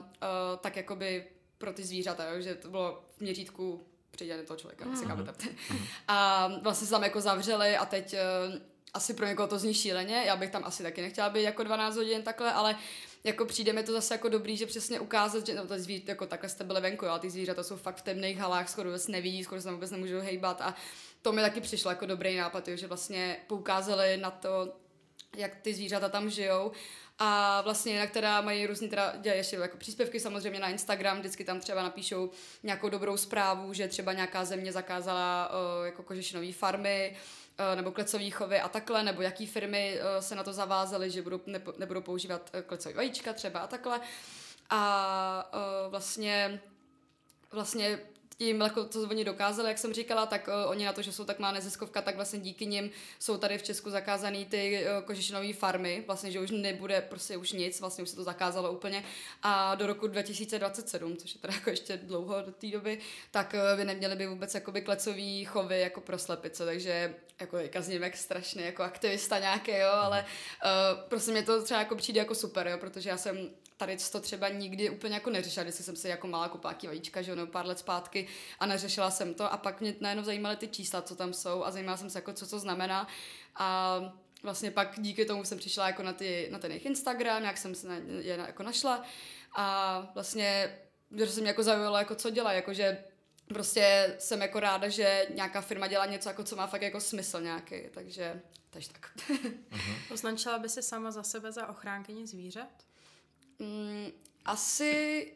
tak 0.60 0.76
jakoby 0.76 1.26
pro 1.58 1.72
ty 1.72 1.84
zvířata, 1.84 2.24
jo, 2.24 2.40
že 2.40 2.54
to 2.54 2.68
bylo 2.68 3.04
v 3.16 3.20
měřítku 3.20 3.86
přidělené 4.10 4.46
toho 4.46 4.56
člověka, 4.56 4.84
mm. 4.84 4.96
si. 4.96 5.04
A 6.08 6.48
vlastně 6.62 6.86
se 6.86 6.90
tam 6.90 7.02
jako 7.02 7.20
zavřeli 7.20 7.76
a 7.76 7.86
teď 7.86 8.14
uh, 8.14 8.60
asi 8.94 9.14
pro 9.14 9.26
někoho 9.26 9.48
to 9.48 9.58
zní 9.58 9.74
šíleně, 9.74 10.22
já 10.26 10.36
bych 10.36 10.50
tam 10.50 10.64
asi 10.64 10.82
taky 10.82 11.02
nechtěla 11.02 11.28
být 11.28 11.42
jako 11.42 11.62
12 11.62 11.96
hodin 11.96 12.22
takhle, 12.22 12.52
ale 12.52 12.76
jako 13.24 13.44
přijde 13.44 13.72
mi 13.72 13.82
to 13.82 13.92
zase 13.92 14.14
jako 14.14 14.28
dobrý, 14.28 14.56
že 14.56 14.66
přesně 14.66 15.00
ukázat, 15.00 15.46
že 15.46 15.54
no, 15.54 15.66
ty 15.66 15.80
zvířata, 15.80 16.12
jako 16.12 16.26
takhle 16.26 16.48
jste 16.48 16.64
byli 16.64 16.80
venku, 16.80 17.06
a 17.06 17.18
ty 17.18 17.30
zvířata 17.30 17.62
jsou 17.62 17.76
fakt 17.76 17.96
v 17.96 18.02
temných 18.02 18.38
halách, 18.38 18.68
skoro 18.68 18.88
vůbec 18.88 19.08
nevidí, 19.08 19.44
skoro 19.44 19.60
se 19.60 19.64
tam 19.64 19.74
vůbec 19.74 19.90
nemůžou 19.90 20.18
hejbat 20.18 20.60
a 20.60 20.74
to 21.22 21.32
mi 21.32 21.42
taky 21.42 21.60
přišlo 21.60 21.90
jako 21.90 22.06
dobrý 22.06 22.36
nápad, 22.36 22.68
jo, 22.68 22.76
že 22.76 22.86
vlastně 22.86 23.36
poukázali 23.46 24.16
na 24.16 24.30
to, 24.30 24.72
jak 25.36 25.56
ty 25.56 25.74
zvířata 25.74 26.08
tam 26.08 26.30
žijou 26.30 26.72
a 27.18 27.60
vlastně 27.60 27.92
jinak 27.92 28.10
teda 28.10 28.40
mají 28.40 28.66
různý, 28.66 28.88
teda 28.88 29.14
dělají 29.20 29.40
ještě 29.40 29.56
jako 29.56 29.76
příspěvky 29.76 30.20
samozřejmě 30.20 30.60
na 30.60 30.68
Instagram, 30.68 31.18
vždycky 31.18 31.44
tam 31.44 31.60
třeba 31.60 31.82
napíšou 31.82 32.30
nějakou 32.62 32.88
dobrou 32.88 33.16
zprávu, 33.16 33.72
že 33.72 33.88
třeba 33.88 34.12
nějaká 34.12 34.44
země 34.44 34.72
zakázala 34.72 35.50
uh, 35.50 35.86
jako 35.86 36.02
kožešinové 36.02 36.52
farmy, 36.52 37.16
nebo 37.74 37.90
klecový 37.90 38.30
chovy 38.30 38.60
a 38.60 38.68
takhle, 38.68 39.02
nebo 39.02 39.22
jaký 39.22 39.46
firmy 39.46 40.00
uh, 40.00 40.20
se 40.20 40.34
na 40.34 40.44
to 40.44 40.52
zavázaly, 40.52 41.10
že 41.10 41.22
budou, 41.22 41.40
ne, 41.46 41.62
nebudou 41.78 42.00
používat 42.00 42.50
uh, 42.54 42.60
klecový 42.60 42.94
vajíčka 42.94 43.32
třeba 43.32 43.60
a 43.60 43.66
takhle. 43.66 44.00
A 44.70 45.50
vlastně 45.88 46.60
vlastně 47.54 48.00
tím, 48.38 48.60
jako 48.60 48.84
to 48.84 49.02
oni 49.02 49.24
dokázali, 49.24 49.68
jak 49.68 49.78
jsem 49.78 49.94
říkala, 49.94 50.26
tak 50.26 50.48
uh, 50.48 50.70
oni 50.70 50.84
na 50.84 50.92
to, 50.92 51.02
že 51.02 51.12
jsou 51.12 51.24
tak 51.24 51.38
má 51.38 51.52
neziskovka, 51.52 52.02
tak 52.02 52.16
vlastně 52.16 52.38
díky 52.38 52.66
nim 52.66 52.90
jsou 53.18 53.38
tady 53.38 53.58
v 53.58 53.62
Česku 53.62 53.90
zakázané 53.90 54.44
ty 54.44 54.86
uh, 54.86 55.04
kožešinové 55.04 55.52
farmy, 55.52 56.04
vlastně, 56.06 56.30
že 56.30 56.40
už 56.40 56.50
nebude 56.50 57.00
prostě 57.00 57.36
už 57.36 57.52
nic, 57.52 57.80
vlastně 57.80 58.02
už 58.02 58.10
se 58.10 58.16
to 58.16 58.24
zakázalo 58.24 58.72
úplně. 58.72 59.04
A 59.42 59.74
do 59.74 59.86
roku 59.86 60.06
2027, 60.06 61.16
což 61.16 61.34
je 61.34 61.40
teda 61.40 61.54
jako 61.54 61.70
ještě 61.70 61.96
dlouho 61.96 62.42
do 62.42 62.52
té 62.52 62.66
doby, 62.66 62.98
tak 63.30 63.54
uh, 63.54 63.78
by 63.78 63.84
neměli 63.84 64.16
by 64.16 64.26
vůbec 64.26 64.54
jakoby 64.54 64.80
klecový 64.80 65.44
chovy 65.44 65.80
jako 65.80 66.00
pro 66.00 66.18
slepice, 66.18 66.64
takže 66.64 67.14
jako 67.40 67.58
je 67.58 67.70
zním 67.78 68.02
jak 68.02 68.16
strašný 68.16 68.62
jako 68.62 68.82
aktivista 68.82 69.38
nějaký, 69.38 69.70
jo, 69.70 69.90
ale 69.92 70.24
uh, 70.24 71.08
prostě 71.08 71.30
mě 71.30 71.42
to 71.42 71.62
třeba 71.62 71.80
jako 71.80 71.96
přijde 71.96 72.18
jako 72.18 72.34
super, 72.34 72.68
jo, 72.68 72.78
protože 72.78 73.10
já 73.10 73.16
jsem 73.16 73.50
tady 73.76 73.96
to 74.12 74.20
třeba 74.20 74.48
nikdy 74.48 74.90
úplně 74.90 75.14
jako 75.14 75.30
neřešila, 75.30 75.64
když 75.64 75.74
jsem 75.74 75.96
si 75.96 76.08
jako 76.08 76.26
malá 76.26 76.48
kupáky 76.48 76.86
vajíčka, 76.86 77.22
že 77.22 77.32
ono 77.32 77.46
pár 77.46 77.66
let 77.66 77.78
zpátky 77.78 78.26
a 78.58 78.66
neřešila 78.66 79.10
jsem 79.10 79.34
to 79.34 79.52
a 79.52 79.56
pak 79.56 79.80
mě 79.80 79.94
najednou 80.00 80.24
zajímaly 80.24 80.56
ty 80.56 80.68
čísla, 80.68 81.02
co 81.02 81.16
tam 81.16 81.32
jsou 81.32 81.64
a 81.64 81.70
zajímala 81.70 81.96
jsem 81.96 82.10
se 82.10 82.18
jako, 82.18 82.32
co 82.32 82.46
to 82.46 82.58
znamená 82.58 83.08
a 83.54 84.00
vlastně 84.42 84.70
pak 84.70 85.00
díky 85.00 85.24
tomu 85.24 85.44
jsem 85.44 85.58
přišla 85.58 85.86
jako 85.86 86.02
na, 86.02 86.12
ty, 86.12 86.48
na 86.52 86.58
ten 86.58 86.70
jejich 86.70 86.86
Instagram, 86.86 87.44
jak 87.44 87.58
jsem 87.58 87.74
se 87.74 87.88
na, 87.88 87.94
je 88.18 88.36
jako 88.46 88.62
našla 88.62 89.02
a 89.56 90.00
vlastně 90.14 90.78
že 91.16 91.26
se 91.26 91.40
mě 91.40 91.50
jako 91.50 91.62
zaujalo, 91.62 91.96
jako 91.96 92.14
co 92.14 92.30
dělá, 92.30 92.52
jako 92.52 92.74
že 92.74 93.04
prostě 93.48 94.16
jsem 94.18 94.40
jako 94.40 94.60
ráda, 94.60 94.88
že 94.88 95.26
nějaká 95.34 95.60
firma 95.60 95.86
dělá 95.86 96.06
něco, 96.06 96.28
jako 96.28 96.44
co 96.44 96.56
má 96.56 96.66
fakt 96.66 96.82
jako 96.82 97.00
smysl 97.00 97.40
nějaký, 97.40 97.76
takže, 97.90 98.42
takže 98.70 98.88
tak. 98.92 99.10
uh-huh. 99.16 99.54
Označila 100.12 100.58
by 100.58 100.68
si 100.68 100.82
sama 100.82 101.10
za 101.10 101.22
sebe 101.22 101.52
za 101.52 101.68
ochránkyni 101.68 102.26
zvířat? 102.26 102.84
Mm, 103.58 104.12
asi 104.44 105.32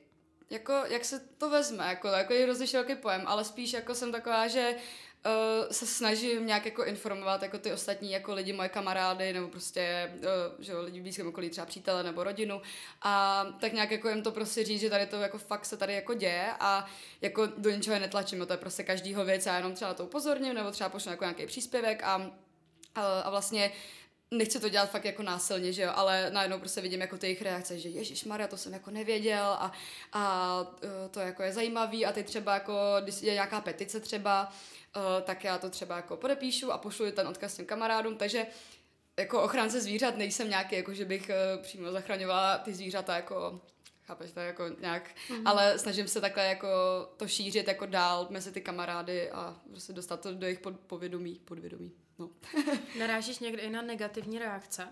jako, 0.51 0.73
jak 0.73 1.05
se 1.05 1.21
to 1.39 1.51
vezme, 1.51 1.87
jako, 1.87 2.09
jako 2.09 2.33
je 2.33 2.45
hrozně 2.45 2.67
široký 2.67 2.95
pojem, 2.95 3.23
ale 3.27 3.45
spíš 3.45 3.73
jako 3.73 3.95
jsem 3.95 4.13
taková, 4.13 4.49
že 4.49 4.75
uh, 5.27 5.71
se 5.71 5.87
snažím 5.87 6.47
nějak 6.47 6.65
jako 6.65 6.85
informovat 6.85 7.43
jako 7.43 7.59
ty 7.59 7.73
ostatní 7.73 8.13
jako 8.13 8.35
lidi, 8.35 8.53
moje 8.53 8.69
kamarády, 8.69 9.33
nebo 9.33 9.49
prostě 9.49 10.13
uh, 10.15 10.65
že 10.65 10.73
jo, 10.73 10.83
lidi 10.83 11.01
v 11.01 11.03
blízkém 11.03 11.29
okolí, 11.29 11.51
třeba 11.51 11.67
přítele 11.67 12.03
nebo 12.03 12.25
rodinu. 12.25 12.63
A 13.03 13.45
tak 13.61 13.73
nějak 13.73 13.91
jako 13.91 14.09
jim 14.09 14.23
to 14.23 14.33
prostě 14.33 14.65
říct, 14.65 14.81
že 14.81 14.91
tady 14.91 15.07
to 15.07 15.17
jako 15.17 15.39
fakt 15.39 15.65
se 15.65 15.77
tady 15.77 15.95
jako 15.95 16.15
děje 16.15 16.53
a 16.61 16.87
jako 17.21 17.47
do 17.47 17.71
ničeho 17.71 17.95
je 17.95 18.01
netlačím, 18.01 18.47
to 18.47 18.53
je 18.53 18.57
prostě 18.57 18.83
každýho 18.83 19.25
věc, 19.25 19.47
já 19.47 19.57
jenom 19.57 19.75
třeba 19.75 19.95
to 19.95 20.05
upozorním 20.05 20.55
nebo 20.55 20.71
třeba 20.71 20.91
pošlu 20.91 21.11
jako 21.11 21.25
nějaký 21.25 21.47
příspěvek 21.47 22.03
a 22.03 22.31
a 22.95 23.31
vlastně 23.31 23.73
nechci 24.31 24.61
to 24.61 24.69
dělat 24.69 24.91
fakt 24.91 25.05
jako 25.05 25.23
násilně, 25.23 25.73
že 25.73 25.83
jo, 25.83 25.91
ale 25.95 26.31
najednou 26.31 26.59
prostě 26.59 26.81
vidím 26.81 27.01
jako 27.01 27.19
ty 27.19 27.27
jejich 27.27 27.43
reakce, 27.43 27.79
že 27.79 27.89
Ježíš 27.89 28.25
Maria, 28.25 28.49
to 28.49 28.57
jsem 28.57 28.73
jako 28.73 28.91
nevěděl 28.91 29.45
a, 29.45 29.73
a 30.13 30.65
e, 30.83 31.09
to 31.09 31.21
jako 31.21 31.43
je 31.43 31.53
zajímavý 31.53 32.07
a 32.07 32.13
ty 32.13 32.23
třeba 32.23 32.55
jako, 32.55 32.75
když 33.03 33.23
je 33.23 33.33
nějaká 33.33 33.61
petice 33.61 34.01
třeba, 34.01 34.53
uh, 34.97 35.03
tak 35.23 35.45
já 35.45 35.59
to 35.59 35.71
třeba 35.71 35.97
jako 35.97 36.17
podepíšu 36.17 36.73
a 36.73 36.79
pošlu 36.79 37.11
ten 37.11 37.29
odkaz 37.29 37.55
těm 37.55 37.67
kamarádům, 37.67 38.17
takže 38.17 38.47
jako 39.17 39.43
ochránce 39.43 39.81
zvířat 39.81 40.17
nejsem 40.17 40.49
nějaký, 40.49 40.77
jako 40.77 40.95
že 40.95 41.05
bych 41.05 41.31
uh, 41.31 41.63
přímo 41.63 41.93
zachraňovala 41.93 42.59
ty 42.59 42.75
zvířata 42.75 43.17
jako 43.17 43.61
chápeš 44.09 44.33
to 44.33 44.41
jako 44.41 44.69
nějak, 44.81 45.11
mm-hmm. 45.29 45.43
ale 45.45 45.79
snažím 45.79 46.09
se 46.09 46.21
takhle 46.21 46.45
jako 46.45 46.69
to 47.17 47.29
šířit 47.29 47.69
jako 47.69 47.87
dál 47.87 48.27
mezi 48.31 48.53
ty 48.53 48.61
kamarády 48.61 49.31
a 49.31 49.57
prostě 49.71 49.93
dostat 49.93 50.21
to 50.21 50.35
do 50.35 50.47
jejich 50.47 50.61
povědomí, 50.87 51.41
podvědomí. 51.45 51.93
No. 52.19 52.31
Narážíš 52.99 53.39
někdy 53.39 53.63
i 53.63 53.71
na 53.71 53.83
negativní 53.83 54.39
reakce? 54.39 54.89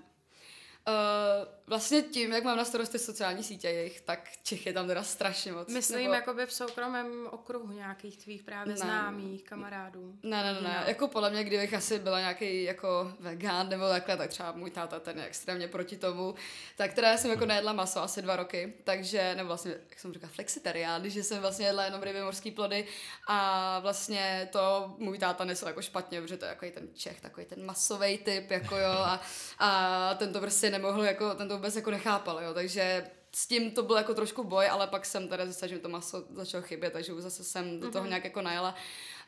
Uh, 0.89 1.49
vlastně 1.67 2.03
tím, 2.03 2.33
jak 2.33 2.45
mám 2.45 2.57
na 2.57 2.65
starosti 2.65 2.99
sociální 2.99 3.43
sítě 3.43 3.69
jejich, 3.69 4.01
tak 4.01 4.31
Čech 4.43 4.67
je 4.67 4.73
tam 4.73 4.87
teda 4.87 5.03
strašně 5.03 5.53
moc. 5.53 5.69
Myslím 5.69 6.03
nebo... 6.03 6.15
jakoby 6.15 6.47
v 6.47 6.53
soukromém 6.53 7.27
okruhu 7.31 7.73
nějakých 7.73 8.17
tvých 8.17 8.43
právě 8.43 8.73
ne. 8.73 8.77
známých 8.79 9.45
kamarádů. 9.45 10.19
Ne, 10.23 10.43
ne, 10.43 10.53
ne, 10.53 10.61
ne. 10.61 10.85
Jako 10.87 11.09
podle 11.09 11.31
mě, 11.31 11.45
kdybych 11.45 11.75
asi 11.75 11.99
byla 11.99 12.21
nějaký 12.21 12.63
jako 12.63 13.13
vegan 13.21 13.69
nebo 13.69 13.89
takhle, 13.89 14.17
tak 14.17 14.31
třeba 14.31 14.53
můj 14.53 14.71
táta 14.71 15.01
ten 15.01 15.19
je 15.19 15.25
extrémně 15.25 15.69
proti 15.69 15.97
tomu. 15.97 16.35
Tak 16.77 16.95
teda 16.95 17.11
já 17.11 17.17
jsem 17.17 17.31
jako 17.31 17.47
nejedla 17.47 17.73
maso 17.73 18.03
asi 18.03 18.23
dva 18.23 18.37
roky, 18.37 18.75
takže, 18.85 19.35
nebo 19.35 19.47
vlastně, 19.47 19.75
jak 19.91 19.99
jsem 19.99 20.13
říkala, 20.13 20.33
flexitarián, 20.35 21.11
že 21.11 21.23
jsem 21.23 21.41
vlastně 21.41 21.67
jedla 21.67 21.85
jenom 21.85 22.03
ryby, 22.03 22.23
morský 22.23 22.51
plody 22.51 22.87
a 23.29 23.79
vlastně 23.79 24.49
to 24.53 24.95
můj 24.99 25.19
táta 25.19 25.45
nesl 25.45 25.67
jako 25.67 25.83
špatně, 25.83 26.21
protože 26.21 26.37
to 26.37 26.45
je 26.45 26.49
jako 26.49 26.67
ten 26.75 26.89
Čech, 26.95 27.21
takový 27.21 27.47
ten 27.47 27.65
masový 27.65 28.19
typ, 28.19 28.51
jako 28.51 28.77
jo, 28.77 28.91
a, 28.91 29.21
a 29.59 30.15
ten 30.15 30.33
to 30.33 30.41
prostě 30.41 30.76
nemohl, 30.79 31.05
jako, 31.05 31.35
ten 31.35 31.49
to 31.49 31.55
vůbec 31.57 31.77
jako 31.77 31.91
nechápal, 31.91 32.43
jo, 32.43 32.55
takže 32.55 33.07
s 33.33 33.47
tím 33.47 33.71
to 33.71 33.83
byl 33.83 33.97
jako 33.97 34.15
trošku 34.15 34.45
boj, 34.45 34.69
ale 34.69 34.87
pak 34.87 35.07
jsem 35.07 35.29
teda 35.29 35.45
zjistila, 35.45 35.69
že 35.69 35.75
mi 35.75 35.81
to 35.81 35.89
maso 35.89 36.25
začalo 36.31 36.63
chybět, 36.63 36.93
takže 36.93 37.13
už 37.13 37.23
zase 37.23 37.45
jsem 37.45 37.81
do 37.81 37.91
toho 37.91 38.05
mm-hmm. 38.05 38.09
nějak 38.09 38.25
jako 38.25 38.43
najela 38.43 38.75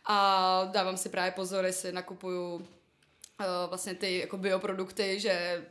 a 0.05 0.65
dávám 0.73 0.97
si 0.97 1.09
právě 1.09 1.31
pozor, 1.31 1.65
jestli 1.65 1.93
nakupuju 1.93 2.55
uh, 2.55 2.63
vlastně 3.69 3.95
ty 3.95 4.19
jako 4.19 4.37
bioprodukty, 4.37 5.21
že 5.21 5.65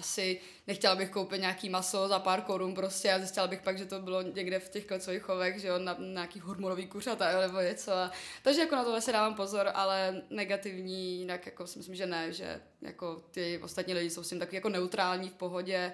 asi 0.00 0.40
nechtěla 0.66 0.96
bych 0.96 1.10
koupit 1.10 1.40
nějaký 1.40 1.68
maso 1.68 2.08
za 2.08 2.18
pár 2.18 2.42
korun 2.42 2.74
prostě 2.74 3.12
a 3.12 3.18
zjistila 3.18 3.46
bych 3.46 3.62
pak, 3.62 3.78
že 3.78 3.86
to 3.86 3.98
bylo 3.98 4.22
někde 4.22 4.58
v 4.58 4.68
těch 4.68 4.86
klecových 4.86 5.22
chovech, 5.22 5.60
že 5.60 5.68
jo, 5.68 5.78
na, 5.78 5.96
na 5.98 6.06
nějaký 6.06 6.40
hormonový 6.40 6.86
kuřata 6.86 7.40
nebo 7.40 7.60
něco. 7.60 7.92
A, 7.92 8.10
takže 8.42 8.60
jako 8.60 8.76
na 8.76 8.84
to 8.84 9.00
se 9.00 9.12
dávám 9.12 9.34
pozor, 9.34 9.70
ale 9.74 10.22
negativní, 10.30 11.18
jinak 11.18 11.46
jako 11.46 11.66
si 11.66 11.78
myslím, 11.78 11.94
že 11.94 12.06
ne, 12.06 12.32
že 12.32 12.60
jako 12.80 13.24
ty 13.30 13.60
ostatní 13.62 13.94
lidi 13.94 14.10
jsou 14.10 14.22
s 14.22 14.28
tím 14.28 14.38
taky 14.38 14.56
jako 14.56 14.68
neutrální 14.68 15.28
v 15.28 15.34
pohodě, 15.34 15.92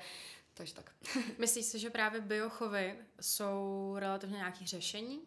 takže 0.55 0.75
tak. 0.75 0.91
Myslíš 1.39 1.67
si, 1.67 1.79
že 1.79 1.91
právě 1.91 2.21
biochovy 2.21 2.95
jsou 3.21 3.95
relativně 3.99 4.37
nějaký 4.37 4.67
řešení? 4.67 5.21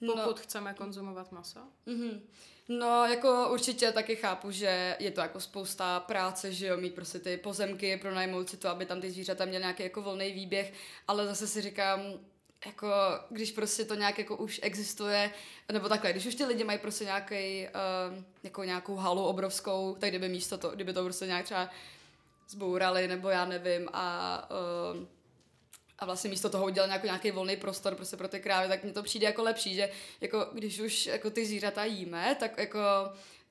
No. 0.00 0.12
Pokud 0.12 0.36
no. 0.36 0.42
chceme 0.42 0.74
konzumovat 0.74 1.32
maso? 1.32 1.60
Mm-hmm. 1.86 2.20
No, 2.68 3.06
jako 3.06 3.48
určitě 3.52 3.92
taky 3.92 4.16
chápu, 4.16 4.50
že 4.50 4.96
je 4.98 5.10
to 5.10 5.20
jako 5.20 5.40
spousta 5.40 6.00
práce, 6.00 6.52
že 6.52 6.66
jo, 6.66 6.76
mít 6.76 6.94
prostě 6.94 7.18
ty 7.18 7.36
pozemky, 7.36 7.96
pronajmout 7.96 8.48
si 8.48 8.56
to, 8.56 8.68
aby 8.68 8.86
tam 8.86 9.00
ty 9.00 9.10
zvířata 9.10 9.44
měly 9.44 9.62
nějaký 9.62 9.82
jako 9.82 10.02
volný 10.02 10.32
výběh, 10.32 10.72
ale 11.08 11.26
zase 11.26 11.46
si 11.46 11.60
říkám, 11.62 12.00
jako, 12.66 12.88
když 13.30 13.52
prostě 13.52 13.84
to 13.84 13.94
nějak 13.94 14.18
jako 14.18 14.36
už 14.36 14.60
existuje, 14.62 15.30
nebo 15.72 15.88
takhle, 15.88 16.12
když 16.12 16.26
už 16.26 16.34
ty 16.34 16.44
lidi 16.44 16.64
mají 16.64 16.78
prostě 16.78 17.04
nějaký, 17.04 17.66
uh, 17.68 18.24
jako 18.42 18.64
nějakou 18.64 18.96
halu 18.96 19.24
obrovskou, 19.24 19.96
tak 20.00 20.10
kdyby 20.10 20.28
místo 20.28 20.58
to, 20.58 20.70
kdyby 20.70 20.92
to 20.92 21.04
prostě 21.04 21.26
nějak 21.26 21.44
třeba 21.44 21.70
zbourali, 22.48 23.08
nebo 23.08 23.28
já 23.28 23.44
nevím, 23.44 23.88
a 23.92 24.48
uh, 24.94 25.06
a 25.98 26.06
vlastně 26.06 26.30
místo 26.30 26.50
toho 26.50 26.64
udělal 26.64 26.88
nějaký, 26.88 27.06
nějaký 27.06 27.30
volný 27.30 27.56
prostor 27.56 27.94
prostě 27.94 28.16
pro 28.16 28.28
ty 28.28 28.40
krávy, 28.40 28.68
tak 28.68 28.84
mně 28.84 28.92
to 28.92 29.02
přijde 29.02 29.26
jako 29.26 29.42
lepší, 29.42 29.74
že 29.74 29.90
jako 30.20 30.46
když 30.52 30.80
už 30.80 31.06
jako 31.06 31.30
ty 31.30 31.46
zvířata 31.46 31.84
jíme, 31.84 32.36
tak 32.40 32.58
jako 32.58 32.78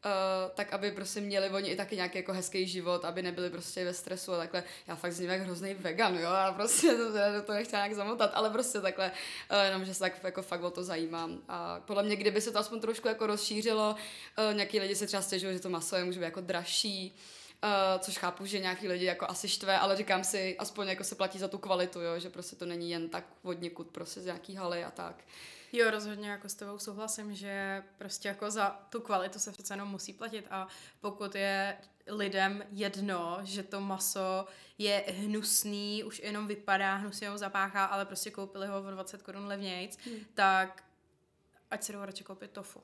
Uh, 0.06 0.52
tak 0.56 0.74
aby 0.74 0.92
prostě 0.92 1.22
měli 1.22 1.50
oni 1.50 1.70
i 1.70 1.76
taky 1.76 1.96
nějaký 1.96 2.18
jako 2.18 2.34
hezký 2.34 2.68
život, 2.68 3.06
aby 3.06 3.22
nebyli 3.22 3.50
prostě 3.50 3.86
ve 3.86 3.94
stresu 3.94 4.34
a 4.34 4.38
takhle. 4.38 4.64
Já 4.88 4.96
fakt 4.96 5.14
zním 5.14 5.30
jak 5.30 5.42
hrozný 5.42 5.74
vegan, 5.74 6.18
jo, 6.18 6.30
a 6.30 6.52
prostě 6.52 6.88
to, 6.88 7.12
to, 7.12 7.42
to 7.46 7.54
nechci 7.54 7.76
nějak 7.76 7.94
zamotat, 7.94 8.32
ale 8.34 8.50
prostě 8.50 8.82
takhle, 8.82 9.12
uh, 9.52 9.58
jenom, 9.66 9.86
že 9.86 9.94
se 9.94 10.00
tak 10.00 10.24
jako 10.24 10.42
fakt 10.42 10.64
o 10.64 10.72
to 10.72 10.84
zajímám. 10.84 11.42
A 11.48 11.80
podle 11.80 12.04
mě, 12.04 12.16
kdyby 12.16 12.42
se 12.42 12.52
to 12.52 12.60
aspoň 12.60 12.80
trošku 12.80 13.08
jako 13.08 13.28
rozšířilo, 13.28 13.96
uh, 14.50 14.56
nějaký 14.56 14.80
lidi 14.80 14.96
se 14.96 15.08
třeba 15.08 15.22
stěžují, 15.22 15.54
že 15.54 15.60
to 15.60 15.70
maso 15.70 15.96
je 15.96 16.04
může 16.04 16.20
být 16.20 16.26
jako 16.26 16.42
dražší, 16.42 17.16
Uh, 17.64 18.00
což 18.00 18.18
chápu, 18.18 18.46
že 18.46 18.60
nějaký 18.60 18.88
lidi 18.88 19.06
jako 19.06 19.26
asi 19.30 19.48
štve, 19.48 19.80
ale 19.80 19.96
říkám 19.96 20.24
si, 20.24 20.58
aspoň 20.58 20.88
jako 20.88 21.04
se 21.04 21.16
platí 21.16 21.40
za 21.40 21.48
tu 21.48 21.58
kvalitu, 21.58 22.02
jo, 22.02 22.20
že 22.20 22.30
prostě 22.30 22.56
to 22.56 22.66
není 22.66 22.92
jen 22.92 23.10
tak 23.10 23.26
od 23.44 23.62
někud, 23.62 23.88
prostě 23.88 24.22
z 24.22 24.26
nějaký 24.26 24.56
haly 24.56 24.84
a 24.84 24.92
tak. 24.92 25.24
Jo, 25.74 25.92
rozhodně 25.92 26.30
jako 26.30 26.50
s 26.50 26.54
tebou 26.54 26.80
souhlasím, 26.80 27.36
že 27.36 27.84
prostě 27.98 28.28
jako 28.28 28.52
za 28.52 28.70
tu 28.90 29.00
kvalitu 29.02 29.40
se 29.40 29.52
přece 29.52 29.74
jenom 29.74 29.90
musí 29.90 30.14
platit 30.14 30.48
a 30.50 30.68
pokud 31.02 31.36
je 31.36 31.78
lidem 32.08 32.64
jedno, 32.72 33.40
že 33.44 33.64
to 33.64 33.82
maso 33.82 34.46
je 34.78 35.04
hnusný, 35.08 36.04
už 36.04 36.20
jenom 36.20 36.48
vypadá, 36.48 36.96
hnusně 36.96 37.30
ho 37.30 37.38
zapáchá, 37.38 37.86
ale 37.86 38.06
prostě 38.06 38.32
koupili 38.32 38.68
ho 38.68 38.80
o 38.80 38.92
20 38.92 39.22
korun 39.22 39.48
levnějc, 39.48 39.98
hmm. 40.06 40.20
tak 40.34 40.84
ať 41.72 41.84
si 41.84 41.94
jdou 41.94 42.06
radši 42.06 42.24
koupit 42.24 42.52
tofu. 42.52 42.84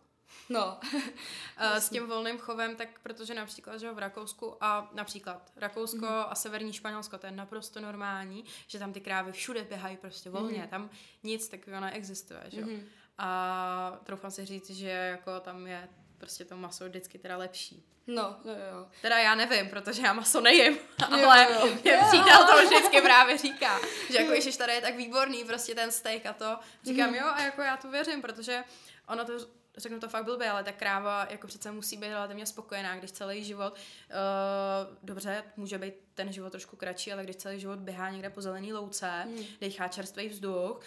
No. 0.50 0.80
s 1.60 1.89
tím 1.89 2.08
volným 2.08 2.38
chovem, 2.38 2.76
tak 2.76 3.00
protože 3.04 3.34
například, 3.34 3.78
že 3.78 3.91
v 3.91 4.00
Rakousku 4.00 4.56
a 4.62 4.89
například 4.94 5.52
Rakousko 5.56 6.06
mm-hmm. 6.06 6.26
a 6.30 6.36
severní 6.36 6.74
Španělsko, 6.74 7.17
to 7.17 7.26
je 7.26 7.32
naprosto 7.32 7.80
normální, 7.80 8.46
že 8.67 8.80
tam 8.80 8.94
ty 8.94 9.02
krávy 9.02 9.32
všude 9.32 9.63
běhají 9.63 9.98
prostě 9.98 10.30
volně, 10.30 10.58
mm-hmm. 10.58 10.70
tam 10.70 10.89
nic 11.24 11.48
takového 11.48 11.82
neexistuje, 11.82 12.44
že 12.48 12.62
Mm-hmm. 12.62 12.84
A 13.17 14.00
troufám 14.04 14.32
si 14.32 14.46
říct, 14.46 14.70
že 14.70 14.89
jako 14.89 15.39
tam 15.39 15.67
je 15.67 15.89
prostě 16.17 16.46
to 16.46 16.58
maso 16.58 16.86
vždycky 16.86 17.17
teda 17.17 17.38
lepší. 17.38 17.84
No, 18.08 18.36
no 18.46 18.52
jo. 18.52 18.88
Teda 19.02 19.20
já 19.20 19.36
nevím, 19.36 19.70
protože 19.70 20.02
já 20.02 20.13
maso 20.13 20.41
nejím, 20.41 20.78
ale 21.12 21.48
jo, 21.52 21.60
jo. 21.67 21.76
mě 21.84 22.00
přítel 22.08 22.48
to 22.48 22.65
vždycky 22.65 23.02
právě 23.02 23.38
říká, 23.38 23.80
že 24.10 24.17
jako 24.17 24.32
ježiš, 24.32 24.58
tady 24.58 24.74
je 24.74 24.82
tak 24.82 24.96
výborný 24.96 25.44
prostě 25.44 25.76
ten 25.76 25.91
steak 25.91 26.26
a 26.26 26.34
to. 26.34 26.58
Říkám, 26.84 27.10
mm. 27.10 27.15
jo, 27.15 27.26
a 27.26 27.41
jako 27.41 27.62
já 27.62 27.78
tu 27.78 27.89
věřím, 27.89 28.22
protože 28.22 28.63
ono 29.08 29.26
to 29.26 29.34
řeknu 29.78 30.00
to 30.00 30.10
fakt 30.10 30.26
blbě, 30.26 30.50
ale 30.50 30.64
ta 30.64 30.72
kráva 30.72 31.28
jako 31.30 31.48
přece 31.48 31.72
musí 31.72 31.98
být 31.98 32.08
relativně 32.08 32.46
spokojená, 32.46 32.98
když 32.98 33.12
celý 33.12 33.44
život, 33.44 33.74
uh, 33.74 34.98
dobře, 35.04 35.44
může 35.58 35.78
být 35.78 35.94
ten 36.14 36.34
život 36.34 36.50
trošku 36.50 36.76
kratší, 36.76 37.14
ale 37.14 37.24
když 37.24 37.36
celý 37.36 37.60
život 37.60 37.80
běhá 37.80 38.10
někde 38.10 38.30
po 38.30 38.42
zelený 38.42 38.74
louce, 38.74 39.22
hmm. 39.26 39.44
dechá 39.62 39.88
čerstvý 39.88 40.30
vzduch 40.30 40.78
uh, 40.78 40.82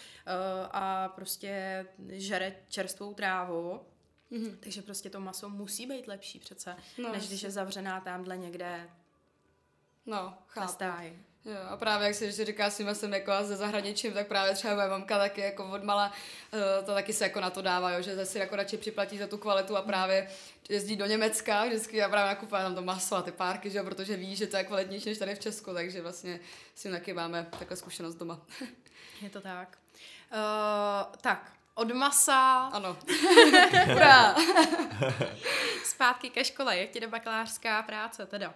a 0.71 1.09
prostě 1.09 1.85
žere 2.09 2.55
čerstvou 2.69 3.13
trávu, 3.13 3.81
Mm-hmm. 4.31 4.57
Takže 4.59 4.81
prostě 4.81 5.09
to 5.09 5.19
maso 5.19 5.49
musí 5.49 5.85
být 5.85 6.07
lepší 6.07 6.39
přece, 6.39 6.75
no, 6.97 7.11
než 7.11 7.27
když 7.27 7.43
je 7.43 7.51
zavřená 7.51 8.01
tamhle 8.01 8.37
někde 8.37 8.89
no, 10.05 10.37
chápu. 10.47 10.67
Jo, 11.45 11.57
a 11.69 11.77
právě 11.77 12.07
jak 12.07 12.15
se 12.15 12.45
říká 12.45 12.69
s 12.69 12.93
jsem 12.93 13.13
jako 13.13 13.31
ze 13.41 13.55
zahraničím, 13.55 14.13
tak 14.13 14.27
právě 14.27 14.53
třeba 14.53 14.75
moje 14.75 14.87
mamka 14.87 15.17
taky 15.17 15.41
jako 15.41 15.69
odmala, 15.71 16.11
uh, 16.53 16.85
to 16.85 16.93
taky 16.93 17.13
se 17.13 17.23
jako 17.23 17.39
na 17.41 17.49
to 17.49 17.61
dává, 17.61 17.91
jo, 17.91 18.01
že 18.01 18.25
si 18.25 18.39
jako 18.39 18.55
radši 18.55 18.77
připlatí 18.77 19.17
za 19.17 19.27
tu 19.27 19.37
kvalitu 19.37 19.77
a 19.77 19.81
právě 19.81 20.29
jezdí 20.69 20.95
do 20.95 21.05
Německa 21.05 21.65
vždycky 21.65 22.03
a 22.03 22.09
právě 22.09 22.33
nakupuje 22.33 22.61
tam 22.61 22.75
to 22.75 22.81
maso 22.81 23.15
a 23.15 23.21
ty 23.21 23.31
párky, 23.31 23.69
že 23.69 23.77
jo, 23.77 23.83
protože 23.83 24.17
ví, 24.17 24.35
že 24.35 24.47
to 24.47 24.57
je 24.57 24.63
kvalitnější 24.63 25.09
než 25.09 25.17
tady 25.17 25.35
v 25.35 25.39
Česku, 25.39 25.73
takže 25.73 26.01
vlastně 26.01 26.39
s 26.75 26.81
tím 26.81 26.91
taky 26.91 27.13
máme 27.13 27.47
takhle 27.59 27.77
zkušenost 27.77 28.15
doma. 28.15 28.41
je 29.21 29.29
to 29.29 29.41
tak. 29.41 29.77
Uh, 30.31 31.15
tak, 31.21 31.51
od 31.75 31.91
masa. 31.91 32.69
Ano. 32.73 32.97
Zpátky 35.85 36.29
ke 36.29 36.43
škole, 36.43 36.77
jak 36.77 36.89
ti 36.89 36.99
jde 36.99 37.07
bakalářská 37.07 37.83
práce 37.83 38.25
teda? 38.25 38.53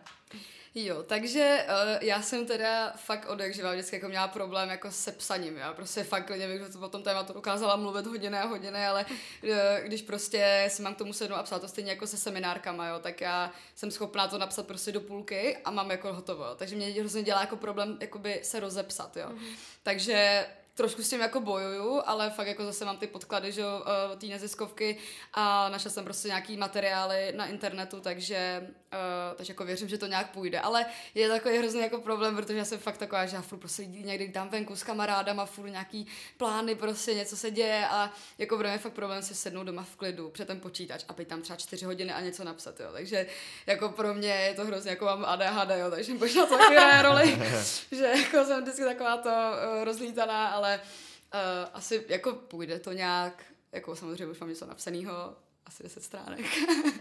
Jo, 0.75 1.03
takže 1.03 1.65
uh, 1.67 2.03
já 2.03 2.21
jsem 2.21 2.45
teda 2.45 2.93
fakt 2.95 3.29
od 3.29 3.39
jak 3.39 3.53
živa 3.53 3.71
vždycky 3.71 3.95
jako 3.95 4.07
měla 4.07 4.27
problém 4.27 4.69
jako 4.69 4.91
se 4.91 5.11
psaním, 5.11 5.57
já 5.57 5.73
prostě 5.73 6.03
fakt 6.03 6.29
nevím, 6.29 6.59
že 6.59 6.69
to 6.69 6.79
o 6.79 6.89
tom 6.89 7.03
tématu 7.03 7.33
dokázala 7.33 7.75
mluvit 7.75 8.05
hodiny 8.05 8.37
a 8.37 8.45
hodiny, 8.45 8.85
ale 8.85 9.05
uh, 9.05 9.49
když 9.83 10.01
prostě 10.01 10.65
si 10.67 10.81
mám 10.81 10.95
k 10.95 10.97
tomu 10.97 11.13
sednout 11.13 11.35
a 11.35 11.43
psát 11.43 11.61
to 11.61 11.67
stejně 11.67 11.91
jako 11.91 12.07
se 12.07 12.17
seminárkama, 12.17 12.87
jo, 12.87 12.99
tak 12.99 13.21
já 13.21 13.51
jsem 13.75 13.91
schopná 13.91 14.27
to 14.27 14.37
napsat 14.37 14.67
prostě 14.67 14.91
do 14.91 15.01
půlky 15.01 15.57
a 15.65 15.71
mám 15.71 15.91
jako 15.91 16.13
hotovo, 16.13 16.45
takže 16.55 16.75
mě 16.75 16.87
hrozně 16.87 17.23
dělá 17.23 17.41
jako 17.41 17.55
problém 17.55 17.97
jakoby 18.01 18.39
se 18.43 18.59
rozepsat, 18.59 19.17
jo. 19.17 19.29
Mm-hmm. 19.29 19.55
Takže 19.83 20.45
trošku 20.79 21.03
s 21.03 21.09
tím 21.09 21.19
jako 21.19 21.39
bojuju, 21.39 22.01
ale 22.05 22.29
fakt 22.29 22.47
jako 22.47 22.63
zase 22.63 22.85
mám 22.85 22.97
ty 22.97 23.07
podklady, 23.07 23.51
že 23.51 23.65
uh, 23.65 24.17
té 24.17 24.25
neziskovky 24.27 24.97
a 25.33 25.69
našla 25.69 25.91
jsem 25.91 26.03
prostě 26.03 26.27
nějaký 26.27 26.57
materiály 26.57 27.33
na 27.35 27.45
internetu, 27.45 27.99
takže, 27.99 28.67
uh, 28.67 29.35
takže 29.37 29.51
jako 29.51 29.65
věřím, 29.65 29.89
že 29.89 29.97
to 29.97 30.07
nějak 30.07 30.31
půjde, 30.31 30.59
ale 30.59 30.85
je 31.15 31.29
takový 31.29 31.57
hrozný 31.57 31.81
jako 31.81 32.01
problém, 32.01 32.35
protože 32.35 32.57
já 32.57 32.65
jsem 32.65 32.79
fakt 32.79 32.97
taková, 32.97 33.25
že 33.25 33.35
já 33.35 33.41
furt 33.41 33.57
prostě 33.57 33.85
někdy 33.85 34.29
tam 34.29 34.49
venku 34.49 34.75
s 34.75 34.83
kamarádama, 34.83 35.45
furt 35.45 35.69
nějaký 35.69 36.07
plány, 36.37 36.75
prostě 36.75 37.13
něco 37.13 37.37
se 37.37 37.51
děje 37.51 37.87
a 37.87 38.13
jako 38.37 38.57
pro 38.57 38.67
mě 38.67 38.75
je 38.75 38.79
fakt 38.79 38.93
problém 38.93 39.23
si 39.23 39.35
sednout 39.35 39.63
doma 39.63 39.83
v 39.83 39.95
klidu 39.95 40.29
před 40.29 40.47
ten 40.47 40.59
počítač 40.59 41.03
a 41.07 41.13
být 41.13 41.27
tam 41.27 41.41
třeba 41.41 41.57
čtyři 41.57 41.85
hodiny 41.85 42.13
a 42.13 42.21
něco 42.21 42.43
napsat, 42.43 42.79
jo, 42.79 42.89
takže 42.93 43.25
jako 43.67 43.89
pro 43.89 44.13
mě 44.13 44.31
je 44.31 44.53
to 44.53 44.65
hrozně 44.65 44.89
jako 44.89 45.05
mám 45.05 45.25
ADHD, 45.25 45.69
jo, 45.79 45.91
takže 45.91 46.13
možná 46.13 46.45
to 46.45 46.57
taky 46.57 47.01
roli, 47.01 47.37
že 47.91 48.05
jako 48.05 48.45
jsem 48.45 48.61
vždycky 48.61 48.83
taková 48.83 49.17
to 49.17 49.29
uh, 49.29 49.83
rozlítaná, 49.83 50.47
ale 50.47 50.68
ale 50.69 50.81
uh, 50.81 51.69
asi 51.73 52.05
jako 52.09 52.33
půjde 52.33 52.79
to 52.79 52.91
nějak, 52.91 53.53
jako 53.71 53.95
samozřejmě 53.95 54.27
už 54.27 54.39
mám 54.39 54.49
něco 54.49 54.65
napsaného, 54.65 55.37
asi 55.65 55.83
10 55.83 56.03
stránek. 56.03 56.45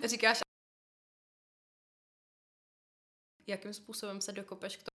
Říkáš, 0.04 0.40
jakým 3.46 3.74
způsobem 3.74 4.20
se 4.20 4.32
dokopeš 4.32 4.76
k 4.76 4.82
tomu, 4.82 4.97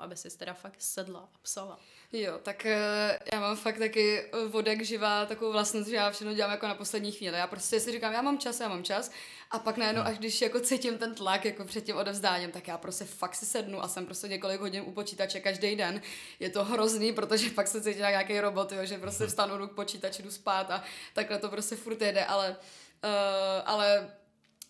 aby 0.00 0.16
si 0.16 0.38
teda 0.38 0.54
fakt 0.54 0.76
sedla 0.78 1.20
a 1.20 1.38
psala. 1.42 1.78
Jo, 2.12 2.38
tak 2.42 2.66
uh, 2.66 3.16
já 3.32 3.40
mám 3.40 3.56
fakt 3.56 3.78
taky 3.78 4.20
eh, 4.20 4.48
vodek 4.48 4.82
živá 4.82 5.26
takovou 5.26 5.52
vlastnost, 5.52 5.88
že 5.88 5.96
já 5.96 6.10
všechno 6.10 6.34
dělám 6.34 6.50
jako 6.50 6.66
na 6.66 6.74
poslední 6.74 7.12
chvíli. 7.12 7.38
Já 7.38 7.46
prostě 7.46 7.80
si 7.80 7.92
říkám, 7.92 8.12
já 8.12 8.22
mám 8.22 8.38
čas, 8.38 8.60
já 8.60 8.68
mám 8.68 8.84
čas 8.84 9.10
a 9.50 9.58
pak 9.58 9.76
najednou, 9.76 10.02
až 10.02 10.18
když 10.18 10.42
jako 10.42 10.60
cítím 10.60 10.98
ten 10.98 11.14
tlak 11.14 11.44
jako 11.44 11.64
před 11.64 11.84
tím 11.84 11.96
odevzdáním, 11.96 12.50
tak 12.50 12.68
já 12.68 12.78
prostě 12.78 13.04
fakt 13.04 13.34
si 13.34 13.46
sednu 13.46 13.84
a 13.84 13.88
jsem 13.88 14.06
prostě 14.06 14.28
několik 14.28 14.60
hodin 14.60 14.82
u 14.86 14.92
počítače 14.92 15.40
každý 15.40 15.76
den. 15.76 16.02
Je 16.40 16.50
to 16.50 16.64
hrozný, 16.64 17.12
protože 17.12 17.50
pak 17.50 17.68
se 17.68 17.80
cítím 17.80 18.00
jak 18.00 18.10
nějaký 18.10 18.40
robot, 18.40 18.72
jo, 18.72 18.84
že 18.84 18.98
prostě 18.98 19.26
vstanu, 19.26 19.68
k 19.68 19.72
počítači, 19.72 20.22
jdu 20.22 20.30
spát 20.30 20.70
a 20.70 20.82
takhle 21.14 21.38
to 21.38 21.48
prostě 21.48 21.76
furt 21.76 22.02
jede, 22.02 22.24
ale 22.24 22.56
Uh, 23.04 23.62
ale 23.64 24.10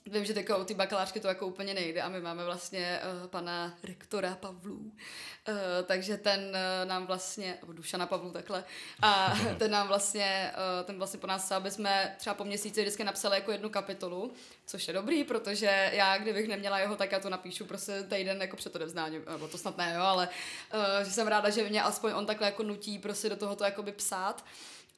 Vím, 0.06 0.24
že 0.24 0.34
u 0.60 0.64
té 0.64 0.74
bakalářky 0.74 1.20
to 1.20 1.28
jako 1.28 1.46
úplně 1.46 1.74
nejde 1.74 2.02
a 2.02 2.08
my 2.08 2.20
máme 2.20 2.44
vlastně 2.44 3.00
uh, 3.22 3.28
pana 3.28 3.78
rektora 3.82 4.34
Pavlů, 4.40 4.76
uh, 4.76 5.54
takže 5.86 6.16
ten 6.16 6.40
uh, 6.40 6.88
nám 6.88 7.06
vlastně, 7.06 7.58
nebo 7.60 7.72
Dušana 7.72 8.06
Pavlů 8.06 8.30
takhle, 8.30 8.64
a 9.02 9.34
ten 9.58 9.70
nám 9.70 9.88
vlastně, 9.88 10.52
uh, 10.80 10.86
ten 10.86 10.98
vlastně 10.98 11.20
po 11.20 11.26
nás 11.26 11.44
chce, 11.44 11.54
aby 11.54 11.70
jsme 11.70 12.14
třeba 12.18 12.34
po 12.34 12.44
měsíci 12.44 12.80
vždycky 12.80 13.04
napsali 13.04 13.36
jako 13.36 13.52
jednu 13.52 13.68
kapitolu, 13.70 14.32
což 14.66 14.88
je 14.88 14.94
dobrý, 14.94 15.24
protože 15.24 15.90
já, 15.92 16.18
kdybych 16.18 16.48
neměla 16.48 16.78
jeho, 16.78 16.96
tak 16.96 17.12
já 17.12 17.20
to 17.20 17.30
napíšu 17.30 17.64
prostě 17.64 18.02
týden 18.02 18.40
jako 18.40 18.56
před 18.56 18.76
odevzdáním, 18.76 19.24
nebo 19.30 19.48
to 19.48 19.58
snad 19.58 19.78
ne, 19.78 19.92
jo, 19.96 20.02
ale 20.02 20.28
uh, 20.74 21.04
že 21.04 21.10
jsem 21.10 21.26
ráda, 21.26 21.50
že 21.50 21.68
mě 21.68 21.82
aspoň 21.82 22.12
on 22.12 22.26
takhle 22.26 22.46
jako 22.46 22.62
nutí 22.62 22.98
prostě 22.98 23.28
do 23.28 23.36
tohoto 23.36 23.64
jakoby 23.64 23.92
psát. 23.92 24.44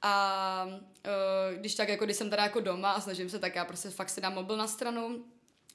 A 0.02 0.64
uh, 0.66 1.58
když 1.58 1.74
tak, 1.74 1.88
jako 1.88 2.04
když 2.04 2.16
jsem 2.16 2.30
teda 2.30 2.42
jako 2.42 2.60
doma 2.60 2.92
a 2.92 3.00
snažím 3.00 3.30
se, 3.30 3.38
tak 3.38 3.56
já 3.56 3.64
prostě 3.64 3.90
fakt 3.90 4.10
si 4.10 4.20
dám 4.20 4.34
mobil 4.34 4.56
na 4.56 4.66
stranu, 4.66 5.24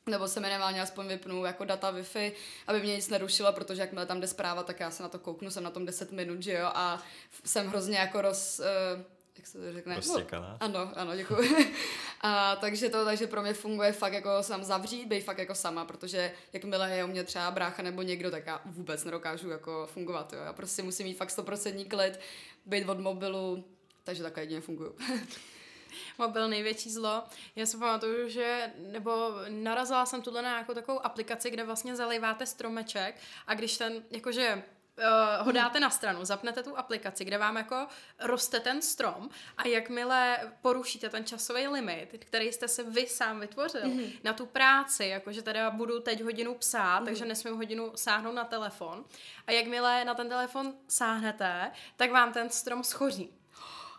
nebo 0.07 0.27
se 0.27 0.39
minimálně 0.39 0.81
aspoň 0.81 1.07
vypnu 1.07 1.45
jako 1.45 1.65
data 1.65 1.91
Wi-Fi, 1.91 2.31
aby 2.67 2.81
mě 2.81 2.95
nic 2.95 3.09
nerušilo, 3.09 3.53
protože 3.53 3.81
jakmile 3.81 4.05
tam 4.05 4.21
jde 4.21 4.27
zpráva, 4.27 4.63
tak 4.63 4.79
já 4.79 4.91
se 4.91 5.03
na 5.03 5.09
to 5.09 5.19
kouknu, 5.19 5.51
jsem 5.51 5.63
na 5.63 5.69
tom 5.69 5.85
10 5.85 6.11
minut, 6.11 6.41
že 6.43 6.53
jo, 6.53 6.69
a 6.73 7.03
jsem 7.45 7.67
hrozně 7.67 7.97
jako 7.97 8.21
roz... 8.21 8.59
Uh, 8.59 9.03
jak 9.37 9.47
se 9.47 9.57
to 9.57 9.73
řekne? 9.73 9.95
Roztěkaná. 9.95 10.57
No, 10.61 10.65
ano, 10.65 10.91
ano, 10.95 11.15
děkuji. 11.15 11.73
a, 12.21 12.55
takže 12.55 12.89
to, 12.89 13.05
takže 13.05 13.27
pro 13.27 13.41
mě 13.41 13.53
funguje 13.53 13.91
fakt 13.91 14.13
jako 14.13 14.43
sám 14.43 14.63
zavřít, 14.63 15.05
být 15.05 15.21
fakt 15.21 15.37
jako 15.37 15.55
sama, 15.55 15.85
protože 15.85 16.31
jakmile 16.53 16.91
je 16.91 17.03
u 17.03 17.07
mě 17.07 17.23
třeba 17.23 17.51
brácha 17.51 17.83
nebo 17.83 18.01
někdo, 18.01 18.31
tak 18.31 18.47
já 18.47 18.61
vůbec 18.65 19.03
nedokážu 19.03 19.49
jako 19.49 19.87
fungovat, 19.93 20.33
jo. 20.33 20.39
Já 20.45 20.53
prostě 20.53 20.83
musím 20.83 21.07
mít 21.07 21.17
fakt 21.17 21.29
100% 21.29 21.87
klid, 21.87 22.19
být 22.65 22.89
od 22.89 22.99
mobilu, 22.99 23.65
takže 24.07 24.23
takhle 24.23 24.43
jedině 24.43 24.61
fungují. 24.61 24.91
Mobil 26.17 26.49
největší 26.49 26.91
zlo. 26.91 27.23
Já 27.55 27.65
si 27.65 27.77
pamatuju, 27.77 28.29
že, 28.29 28.71
nebo 28.91 29.31
narazila 29.49 30.05
jsem 30.05 30.21
tuhle 30.21 30.41
na 30.41 30.49
nějakou 30.49 30.73
takovou 30.73 31.05
aplikaci, 31.05 31.49
kde 31.49 31.63
vlastně 31.63 31.95
zaliváte 31.95 32.45
stromeček 32.45 33.15
a 33.47 33.53
když 33.53 33.77
ten, 33.77 34.03
jakože 34.11 34.63
uh, 34.97 35.45
ho 35.45 35.51
dáte 35.51 35.79
na 35.79 35.89
stranu, 35.89 36.25
zapnete 36.25 36.63
tu 36.63 36.77
aplikaci, 36.77 37.25
kde 37.25 37.37
vám 37.37 37.57
jako 37.57 37.87
roste 38.19 38.59
ten 38.59 38.81
strom 38.81 39.29
a 39.57 39.67
jakmile 39.67 40.37
porušíte 40.61 41.09
ten 41.09 41.25
časový 41.25 41.67
limit, 41.67 42.09
který 42.19 42.51
jste 42.51 42.67
se 42.67 42.83
vy 42.83 43.07
sám 43.07 43.39
vytvořil 43.39 43.81
mm-hmm. 43.81 44.11
na 44.23 44.33
tu 44.33 44.45
práci, 44.45 45.05
jakože 45.05 45.41
teda 45.41 45.71
budu 45.71 45.99
teď 45.99 46.21
hodinu 46.21 46.55
psát, 46.55 46.99
mm-hmm. 46.99 47.05
takže 47.05 47.25
nesmím 47.25 47.55
hodinu 47.55 47.91
sáhnout 47.95 48.35
na 48.35 48.43
telefon 48.43 49.05
a 49.47 49.51
jakmile 49.51 50.05
na 50.05 50.13
ten 50.13 50.29
telefon 50.29 50.73
sáhnete, 50.87 51.71
tak 51.95 52.11
vám 52.11 52.33
ten 52.33 52.49
strom 52.49 52.83
schoří. 52.83 53.36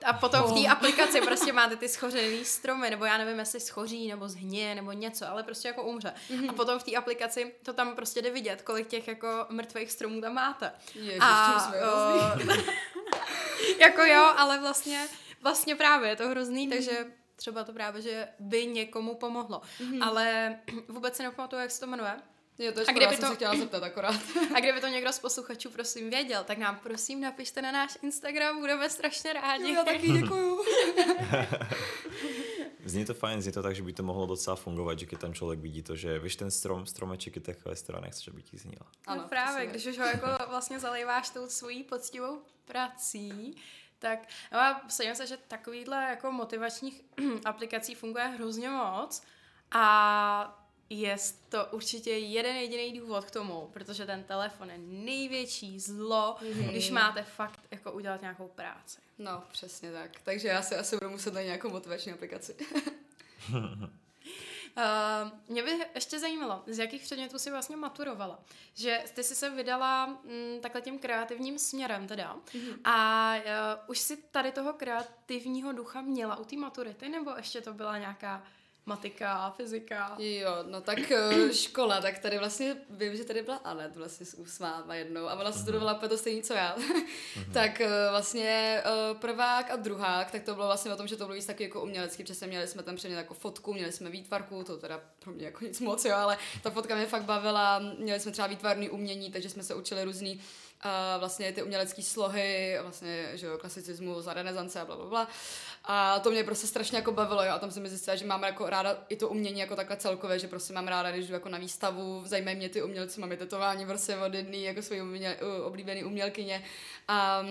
A 0.04 0.12
potom 0.12 0.42
v 0.42 0.52
té 0.52 0.60
oh. 0.60 0.70
aplikaci 0.70 1.20
prostě 1.20 1.52
máte 1.58 1.76
ty 1.76 1.88
schořený 1.88 2.44
stromy, 2.44 2.90
nebo 2.90 3.04
já 3.04 3.18
nevím, 3.18 3.38
jestli 3.38 3.60
schoří, 3.60 4.08
nebo 4.08 4.28
zhně, 4.28 4.74
nebo 4.74 4.92
něco, 4.92 5.28
ale 5.28 5.42
prostě 5.42 5.68
jako 5.68 5.82
umře. 5.82 6.14
Mm-hmm. 6.30 6.50
A 6.50 6.52
potom 6.52 6.78
v 6.78 6.82
té 6.82 6.96
aplikaci 6.96 7.54
to 7.62 7.72
tam 7.72 7.96
prostě 7.96 8.22
jde 8.22 8.30
vidět, 8.30 8.62
kolik 8.62 8.86
těch 8.86 9.08
jako 9.08 9.46
mrtvých 9.48 9.92
stromů 9.92 10.20
tam 10.20 10.34
máte. 10.34 10.72
Ježiš, 10.94 11.18
a, 11.20 11.72
uh, 12.36 12.42
jako 13.78 14.02
jo, 14.02 14.32
ale 14.36 14.58
vlastně, 14.58 15.08
vlastně 15.42 15.76
právě 15.76 16.08
je 16.10 16.16
to 16.16 16.28
hrozný, 16.28 16.68
mm-hmm. 16.68 16.72
takže 16.72 17.06
třeba 17.36 17.64
to 17.64 17.72
právě, 17.72 18.02
že 18.02 18.28
by 18.38 18.66
někomu 18.66 19.14
pomohlo. 19.14 19.62
Mm-hmm. 19.80 20.04
Ale 20.06 20.56
vůbec 20.88 21.16
si 21.16 21.22
nepamatuju, 21.22 21.62
jak 21.62 21.70
se 21.70 21.80
to 21.80 21.86
jmenuje. 21.86 22.16
Jo, 22.58 22.72
to 22.72 22.80
je 22.80 22.86
a 22.86 22.92
kdyby 22.92 23.16
to... 23.16 23.26
se 23.26 23.34
chtěla 23.34 23.56
zeptat 23.56 23.82
akorát. 23.82 24.20
a 24.54 24.60
kdyby 24.60 24.80
to 24.80 24.86
někdo 24.86 25.12
z 25.12 25.18
posluchačů 25.18 25.70
prosím 25.70 26.10
věděl, 26.10 26.44
tak 26.44 26.58
nám 26.58 26.76
prosím 26.76 27.20
napište 27.20 27.62
na 27.62 27.72
náš 27.72 27.98
Instagram, 28.02 28.60
budeme 28.60 28.90
strašně 28.90 29.32
rádi. 29.32 29.62
Jo, 29.62 29.74
já 29.74 29.84
taky 29.84 30.12
děkuju. 30.20 30.64
Zní 32.84 33.04
to 33.04 33.14
fajn, 33.14 33.42
zní 33.42 33.52
to 33.52 33.62
tak, 33.62 33.76
že 33.76 33.82
by 33.82 33.92
to 33.92 34.02
mohlo 34.02 34.26
docela 34.26 34.56
fungovat, 34.56 34.98
že 34.98 35.06
když 35.06 35.20
tam 35.20 35.34
člověk 35.34 35.60
vidí 35.60 35.82
to, 35.82 35.96
že 35.96 36.18
víš 36.18 36.36
ten 36.36 36.50
strom, 36.50 36.86
stromeček 36.86 37.36
je 37.36 37.42
takové 37.42 37.76
strana, 37.76 38.04
nechceš, 38.04 38.28
aby 38.28 38.42
ti 38.42 38.58
zněla. 38.58 38.86
Ano, 39.06 39.22
no 39.22 39.28
právě, 39.28 39.66
když 39.66 39.86
už 39.86 39.98
ho 39.98 40.04
jako 40.04 40.26
vlastně 40.48 40.78
zalejváš 40.78 41.30
tou 41.30 41.48
svojí 41.48 41.84
poctivou 41.84 42.42
prací, 42.64 43.56
tak 43.98 44.28
no 44.52 44.58
a 44.58 44.80
myslím 44.84 45.14
se, 45.14 45.26
že 45.26 45.36
takovýhle 45.36 46.04
jako 46.10 46.32
motivačních 46.32 47.02
aplikací 47.44 47.94
funguje 47.94 48.24
hrozně 48.24 48.70
moc 48.70 49.22
a 49.70 50.67
je 50.90 51.16
to 51.48 51.66
určitě 51.70 52.10
jeden 52.10 52.56
jediný 52.56 53.00
důvod 53.00 53.24
k 53.24 53.30
tomu, 53.30 53.70
protože 53.72 54.06
ten 54.06 54.24
telefon 54.24 54.70
je 54.70 54.78
největší 54.78 55.80
zlo, 55.80 56.36
mm-hmm. 56.40 56.70
když 56.70 56.90
máte 56.90 57.22
fakt 57.22 57.60
jako 57.70 57.92
udělat 57.92 58.20
nějakou 58.20 58.48
práci. 58.48 59.00
No, 59.18 59.42
přesně 59.52 59.92
tak. 59.92 60.10
Takže 60.24 60.48
já 60.48 60.62
si 60.62 60.76
asi 60.76 60.96
budu 60.96 61.10
muset 61.10 61.34
najít 61.34 61.46
nějakou 61.46 61.70
motivační 61.70 62.12
aplikaci. 62.12 62.56
uh, 63.52 63.62
mě 65.48 65.62
by 65.62 65.70
ještě 65.94 66.18
zajímalo, 66.18 66.62
z 66.66 66.78
jakých 66.78 67.02
předmětů 67.02 67.38
jsi 67.38 67.50
vlastně 67.50 67.76
maturovala. 67.76 68.38
Že 68.74 69.04
ty 69.14 69.24
jsi 69.24 69.34
se 69.34 69.50
vydala 69.50 70.06
mm, 70.06 70.60
takhle 70.60 70.80
tím 70.80 70.98
kreativním 70.98 71.58
směrem 71.58 72.06
teda. 72.06 72.36
Mm-hmm. 72.36 72.78
A 72.84 73.34
uh, 73.36 73.42
už 73.90 73.98
si 73.98 74.16
tady 74.16 74.52
toho 74.52 74.72
kreativního 74.72 75.72
ducha 75.72 76.00
měla 76.00 76.36
u 76.36 76.44
té 76.44 76.56
maturity, 76.56 77.08
nebo 77.08 77.30
ještě 77.36 77.60
to 77.60 77.74
byla 77.74 77.98
nějaká 77.98 78.44
matika, 78.88 79.50
fyzika. 79.50 80.16
Jo, 80.18 80.64
no 80.70 80.80
tak 80.80 81.10
eh, 81.10 81.54
škola, 81.54 82.00
tak 82.00 82.18
tady 82.18 82.38
vlastně 82.38 82.76
vím, 82.90 83.16
že 83.16 83.24
tady 83.24 83.42
byla 83.42 83.56
Anet 83.56 83.96
vlastně 83.96 84.26
s 84.26 84.58
váma 84.58 84.94
jednou 84.94 85.28
a 85.28 85.34
ona 85.34 85.50
uh-huh. 85.50 85.62
studovala 85.62 85.94
úplně 85.94 86.08
to 86.08 86.18
stejný, 86.18 86.42
co 86.42 86.54
já. 86.54 86.76
uh-huh. 86.76 87.04
tak 87.52 87.80
eh, 87.80 87.88
vlastně 88.10 88.82
eh, 88.84 89.14
prvák 89.14 89.70
a 89.70 89.76
druhák, 89.76 90.30
tak 90.30 90.42
to 90.42 90.54
bylo 90.54 90.66
vlastně 90.66 90.92
o 90.92 90.96
tom, 90.96 91.06
že 91.06 91.16
to 91.16 91.24
bylo 91.24 91.34
víc 91.34 91.46
taky 91.46 91.64
jako 91.64 91.82
umělecký, 91.82 92.24
přesně 92.24 92.46
měli 92.46 92.66
jsme 92.66 92.82
tam 92.82 92.96
předmět 92.96 93.16
jako 93.16 93.34
fotku, 93.34 93.74
měli 93.74 93.92
jsme 93.92 94.10
výtvarku, 94.10 94.64
to 94.64 94.76
teda 94.76 95.00
pro 95.18 95.32
mě 95.32 95.44
jako 95.44 95.64
nic 95.64 95.80
moc, 95.80 96.04
jo, 96.04 96.16
ale 96.16 96.38
ta 96.62 96.70
fotka 96.70 96.94
mě 96.94 97.06
fakt 97.06 97.24
bavila, 97.24 97.78
měli 97.98 98.20
jsme 98.20 98.32
třeba 98.32 98.48
výtvarný 98.48 98.90
umění, 98.90 99.30
takže 99.30 99.50
jsme 99.50 99.62
se 99.62 99.74
učili 99.74 100.04
různý 100.04 100.40
uh, 100.84 100.90
vlastně 101.18 101.52
ty 101.52 101.62
umělecké 101.62 102.02
slohy, 102.02 102.78
vlastně, 102.82 103.30
že 103.34 103.46
jo, 103.46 103.58
klasicismus 103.58 104.26
a 104.26 104.34
renesance 104.34 104.80
a 104.80 104.84
bla, 104.84 104.96
bla, 104.96 105.06
bla. 105.06 105.28
A 105.90 106.18
to 106.18 106.30
mě 106.30 106.44
prostě 106.44 106.66
strašně 106.66 106.98
jako 106.98 107.12
bavilo, 107.12 107.44
jo, 107.44 107.52
a 107.52 107.58
tam 107.58 107.70
jsem 107.70 107.82
mi 107.82 107.88
zjistila, 107.88 108.16
že 108.16 108.26
mám 108.26 108.42
jako 108.42 108.70
ráda 108.70 109.04
i 109.08 109.16
to 109.16 109.28
umění 109.28 109.60
jako 109.60 109.76
takhle 109.76 109.96
celkově, 109.96 110.38
že 110.38 110.48
prostě 110.48 110.72
mám 110.72 110.88
ráda, 110.88 111.10
když 111.10 111.26
jdu 111.26 111.34
jako 111.34 111.48
na 111.48 111.58
výstavu, 111.58 112.22
zajímají 112.24 112.56
mě 112.56 112.68
ty 112.68 112.82
umělci, 112.82 113.20
mám 113.20 113.30
je 113.30 113.36
tetování 113.36 113.86
prostě 113.86 114.16
od 114.16 114.34
jedný 114.34 114.64
jako 114.64 114.82
svoji 114.82 115.02
uměl, 115.02 115.34
oblíbený 115.64 116.04
umělkyně. 116.04 116.64
A 117.08 117.44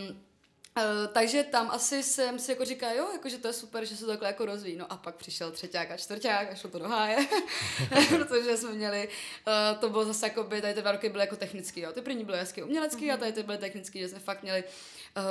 Uh, 0.78 1.14
takže 1.14 1.44
tam 1.44 1.72
asi 1.72 2.04
jsem 2.04 2.40
si 2.40 2.52
jako 2.52 2.66
říkal, 2.66 2.96
jo, 2.96 3.10
jako, 3.14 3.30
že 3.30 3.38
to 3.38 3.48
je 3.48 3.54
super, 3.54 3.86
že 3.86 3.96
se 3.96 4.06
to 4.06 4.12
takhle 4.12 4.28
jako 4.28 4.46
rozvíjí. 4.46 4.78
No 4.78 4.92
a 4.92 4.98
pak 4.98 5.16
přišel 5.16 5.52
třeťák 5.52 5.92
a 5.92 5.98
čtvrták 5.98 6.52
a 6.52 6.56
šlo 6.56 6.70
to 6.70 6.80
do 6.80 6.88
háje, 6.88 7.18
protože 8.10 8.58
jsme 8.58 8.74
měli, 8.74 9.08
uh, 9.08 9.80
to 9.80 9.90
bylo 9.90 10.06
zase 10.06 10.26
jako 10.26 10.44
by, 10.44 10.62
tady 10.62 10.74
ty 10.74 10.82
dva 10.82 10.92
roky 10.92 11.10
byly 11.10 11.24
jako 11.24 11.36
technický, 11.36 11.82
jo. 11.82 11.92
Ty 11.92 12.02
první 12.02 12.24
byly 12.24 12.38
hezky 12.38 12.64
umělecký 12.64 13.10
mm-hmm. 13.10 13.14
a 13.14 13.18
tady 13.18 13.32
ty 13.34 13.44
byly 13.44 13.58
technický, 13.58 14.00
že 14.00 14.08
jsme 14.08 14.20
fakt 14.20 14.44
měli 14.44 14.64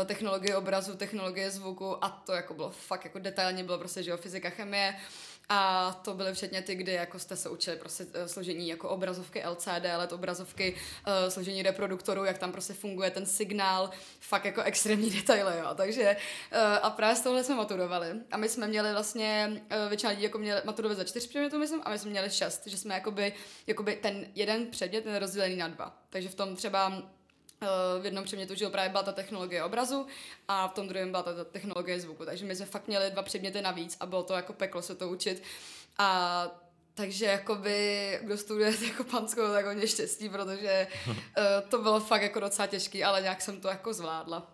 technologie 0.05 0.57
obrazu, 0.57 0.97
technologie 0.97 1.51
zvuku 1.51 2.05
a 2.05 2.09
to 2.09 2.32
jako 2.32 2.55
bylo 2.55 2.70
fakt 2.70 3.05
jako 3.05 3.18
detailně, 3.18 3.64
bylo 3.64 3.78
prostě, 3.78 4.03
že 4.03 4.11
jo, 4.11 4.16
fyzika, 4.16 4.51
chemie. 4.51 4.97
A 5.49 5.93
to 6.05 6.14
byly 6.14 6.32
ty, 6.62 6.74
kdy 6.74 6.93
jako 6.93 7.18
jste 7.18 7.37
se 7.37 7.49
učili 7.49 7.76
prostě 7.76 8.07
eh, 8.14 8.28
složení 8.28 8.68
jako 8.68 8.89
obrazovky 8.89 9.43
LCD, 9.47 9.84
LED 9.97 10.12
obrazovky, 10.12 10.74
uh, 10.74 11.28
složení 11.28 11.62
reproduktoru, 11.62 12.24
jak 12.24 12.39
tam 12.39 12.53
prostě 12.53 12.72
funguje 12.72 13.11
ten 13.11 13.26
signál, 13.26 13.91
fakt 14.20 14.45
jako 14.45 14.62
extrémní 14.62 15.11
detaily, 15.16 15.59
jo. 15.59 15.74
Takže 15.74 16.16
a 16.82 16.91
právě 16.91 17.16
z 17.16 17.20
tohle 17.20 17.45
jsme 17.45 17.55
maturovali. 17.55 18.07
A 18.30 18.37
my 18.37 18.49
jsme 18.49 18.66
měli 18.66 18.93
vlastně, 18.93 19.62
většina 19.89 20.11
lidí 20.11 20.22
jako 20.22 20.39
měli 20.39 20.61
maturovat 20.64 20.97
za 20.99 21.05
čtyři 21.05 21.28
předměty, 21.28 21.59
myslím, 21.59 21.82
a 21.84 21.91
my 21.91 21.99
jsme 21.99 22.11
měli 22.11 22.30
šest, 22.30 22.66
že 22.66 22.78
jsme 22.78 22.95
jakoby, 22.95 23.32
jakoby 23.66 23.97
ten 23.97 24.26
jeden 24.34 24.66
předmět 24.66 25.05
ten 25.05 25.16
rozdělený 25.16 25.57
na 25.57 25.68
dva. 25.68 25.97
Takže 26.11 26.28
v 26.28 26.34
tom 26.34 26.57
třeba 26.57 27.03
v 28.01 28.05
jednom 28.05 28.25
předmětu, 28.25 28.55
že 28.55 28.69
právě 28.69 28.91
byla 28.91 29.03
ta 29.03 29.13
technologie 29.13 29.65
obrazu 29.65 30.07
a 30.49 30.69
v 30.69 30.73
tom 30.73 30.89
druhém 30.89 31.11
byla 31.11 31.23
ta 31.23 31.45
technologie 31.45 32.01
zvuku. 32.01 32.25
Takže 32.25 32.45
my 32.45 32.57
jsme 32.57 32.67
fakt 32.67 32.89
měli 32.89 33.11
dva 33.11 33.23
předměty 33.23 33.63
navíc 33.63 33.97
a 34.01 34.07
bylo 34.07 34.23
to 34.23 34.35
jako 34.35 34.53
peklo 34.53 34.83
se 34.83 34.95
to 34.95 35.09
učit. 35.09 35.43
A 35.99 36.49
takže 36.95 37.27
jakoby, 37.27 38.19
kdo 38.23 38.39
studuje 38.39 38.75
jako 38.87 39.05
panskou, 39.05 39.43
tak 39.53 39.67
hodně 39.67 39.87
štěstí, 39.87 40.29
protože 40.29 40.87
uh, 41.09 41.15
to 41.69 41.79
bylo 41.79 42.01
fakt 42.01 42.23
jako 42.23 42.41
docela 42.41 42.67
těžký, 42.67 43.05
ale 43.05 43.23
nějak 43.23 43.43
jsem 43.43 43.61
to 43.61 43.69
jako 43.69 43.93
zvládla. 43.93 44.53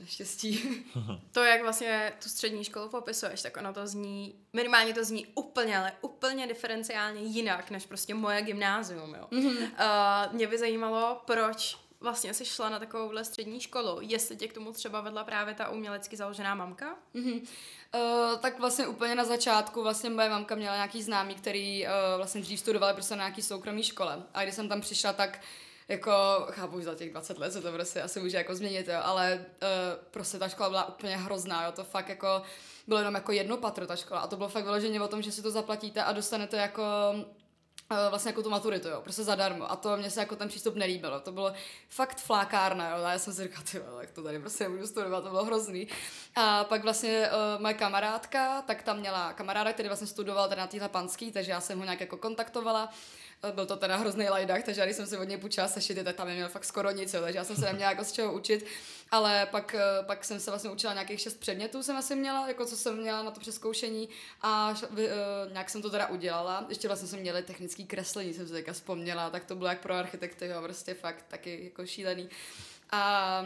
Naštěstí. 0.00 0.84
To, 1.32 1.44
jak 1.44 1.62
vlastně 1.62 2.12
tu 2.22 2.28
střední 2.28 2.64
školu 2.64 2.88
popisuješ, 2.88 3.42
tak 3.42 3.56
ono 3.56 3.72
to 3.72 3.86
zní, 3.86 4.34
minimálně 4.52 4.94
to 4.94 5.04
zní 5.04 5.26
úplně, 5.26 5.78
ale 5.78 5.92
úplně 6.00 6.46
diferenciálně 6.46 7.20
jinak, 7.20 7.70
než 7.70 7.86
prostě 7.86 8.14
moje 8.14 8.42
gymnázium, 8.42 9.14
jo. 9.14 9.26
Mm-hmm. 9.30 9.68
Uh, 10.26 10.34
mě 10.34 10.46
by 10.46 10.58
zajímalo, 10.58 11.22
proč 11.26 11.87
vlastně 12.00 12.34
jsi 12.34 12.44
šla 12.44 12.68
na 12.68 12.78
takovouhle 12.78 13.24
střední 13.24 13.60
školu, 13.60 13.98
jestli 14.00 14.36
tě 14.36 14.48
k 14.48 14.52
tomu 14.52 14.72
třeba 14.72 15.00
vedla 15.00 15.24
právě 15.24 15.54
ta 15.54 15.68
umělecky 15.68 16.16
založená 16.16 16.54
mamka? 16.54 16.96
Mm-hmm. 17.14 17.40
Uh, 17.94 18.38
tak 18.40 18.58
vlastně 18.58 18.86
úplně 18.86 19.14
na 19.14 19.24
začátku 19.24 19.82
vlastně 19.82 20.10
moje 20.10 20.30
mamka 20.30 20.54
měla 20.54 20.74
nějaký 20.74 21.02
známý, 21.02 21.34
který 21.34 21.86
uh, 21.86 21.90
vlastně 22.16 22.40
dřív 22.40 22.60
studovali 22.60 22.94
prostě 22.94 23.16
na 23.16 23.24
nějaký 23.24 23.42
soukromý 23.42 23.82
škole. 23.82 24.22
A 24.34 24.42
když 24.42 24.54
jsem 24.54 24.68
tam 24.68 24.80
přišla, 24.80 25.12
tak 25.12 25.40
jako, 25.88 26.12
chápu, 26.50 26.80
že 26.80 26.84
za 26.84 26.94
těch 26.94 27.10
20 27.10 27.38
let 27.38 27.52
se 27.52 27.60
to 27.60 27.72
prostě 27.72 28.02
asi 28.02 28.20
může 28.20 28.36
jako 28.36 28.54
změnit, 28.54 28.88
jo, 28.88 29.00
ale 29.02 29.46
uh, 29.62 30.04
prostě 30.10 30.38
ta 30.38 30.48
škola 30.48 30.68
byla 30.68 30.88
úplně 30.88 31.16
hrozná, 31.16 31.64
jo, 31.64 31.72
to 31.72 31.84
fakt 31.84 32.08
jako 32.08 32.42
bylo 32.86 32.98
jenom 32.98 33.14
jako 33.14 33.32
jedno 33.32 33.56
patro 33.56 33.86
ta 33.86 33.96
škola 33.96 34.20
a 34.20 34.26
to 34.26 34.36
bylo 34.36 34.48
fakt 34.48 34.64
vyloženě 34.64 35.00
o 35.00 35.08
tom, 35.08 35.22
že 35.22 35.32
si 35.32 35.42
to 35.42 35.50
zaplatíte 35.50 36.04
a 36.04 36.12
dostanete 36.12 36.56
jako 36.56 36.82
vlastně 38.10 38.28
jako 38.28 38.42
tu 38.42 38.50
maturitu, 38.50 38.88
jo, 38.88 39.00
prostě 39.02 39.24
zadarmo. 39.24 39.70
A 39.70 39.76
to 39.76 39.96
mě 39.96 40.10
se 40.10 40.20
jako 40.20 40.36
ten 40.36 40.48
přístup 40.48 40.74
nelíbilo. 40.74 41.20
To 41.20 41.32
bylo 41.32 41.52
fakt 41.88 42.18
flákárna, 42.18 42.90
jo. 42.90 43.04
A 43.04 43.12
já 43.12 43.18
jsem 43.18 43.34
si 43.34 43.42
říkala, 43.42 43.62
ty 43.72 43.80
tak 44.00 44.10
to 44.10 44.22
tady 44.22 44.38
prostě 44.38 44.64
nebudu 44.64 44.86
studovat, 44.86 45.24
to 45.24 45.30
bylo 45.30 45.44
hrozný. 45.44 45.88
A 46.34 46.64
pak 46.64 46.82
vlastně 46.82 47.30
uh, 47.30 47.62
moje 47.62 47.74
kamarádka, 47.74 48.62
tak 48.62 48.82
tam 48.82 48.98
měla 48.98 49.32
kamaráda, 49.32 49.72
který 49.72 49.88
vlastně 49.88 50.06
studoval 50.06 50.48
teda 50.48 50.62
na 50.62 50.66
téhle 50.66 50.88
panský, 50.88 51.32
takže 51.32 51.50
já 51.50 51.60
jsem 51.60 51.78
ho 51.78 51.84
nějak 51.84 52.00
jako 52.00 52.16
kontaktovala. 52.16 52.88
Eh, 53.42 53.52
byl 53.52 53.66
to 53.66 53.76
teda 53.76 53.96
hrozný 53.96 54.28
lajdach, 54.28 54.62
takže 54.62 54.84
když 54.84 54.96
jsem 54.96 55.06
si 55.06 55.16
od 55.16 55.24
něj 55.24 55.38
půjčila 55.38 55.68
sešity, 55.68 56.04
tak 56.04 56.16
tam 56.16 56.28
neměl 56.28 56.48
fakt 56.48 56.64
skoro 56.64 56.90
nic, 56.90 57.14
jo, 57.14 57.20
takže 57.20 57.38
já 57.38 57.44
jsem 57.44 57.56
se 57.56 57.64
neměla 57.64 57.90
jako 57.90 58.04
z 58.04 58.12
čeho 58.12 58.32
učit, 58.32 58.66
ale 59.10 59.46
pak, 59.50 59.74
eh, 59.74 60.04
pak 60.06 60.24
jsem 60.24 60.40
se 60.40 60.50
vlastně 60.50 60.70
učila 60.70 60.92
nějakých 60.92 61.20
šest 61.20 61.40
předmětů 61.40 61.82
jsem 61.82 61.96
asi 61.96 62.16
měla, 62.16 62.48
jako 62.48 62.64
co 62.64 62.76
jsem 62.76 62.96
měla 62.96 63.22
na 63.22 63.30
to 63.30 63.40
přeskoušení 63.40 64.08
a 64.42 64.74
uh, 64.90 64.98
nějak 65.52 65.70
jsem 65.70 65.82
to 65.82 65.90
teda 65.90 66.06
udělala. 66.06 66.66
Ještě 66.68 66.88
vlastně 66.88 67.08
jsem 67.08 67.20
měla 67.20 67.42
technický 67.42 67.86
kreslení, 67.86 68.34
jsem 68.34 68.46
si 68.46 68.52
teďka 68.52 68.72
vzpomněla, 68.72 69.30
tak 69.30 69.44
to 69.44 69.56
bylo 69.56 69.68
jak 69.68 69.80
pro 69.80 69.94
architekty, 69.94 70.46
jo, 70.46 70.62
prostě 70.62 70.94
fakt 70.94 71.24
taky 71.28 71.64
jako 71.64 71.86
šílený. 71.86 72.28
A 72.90 73.42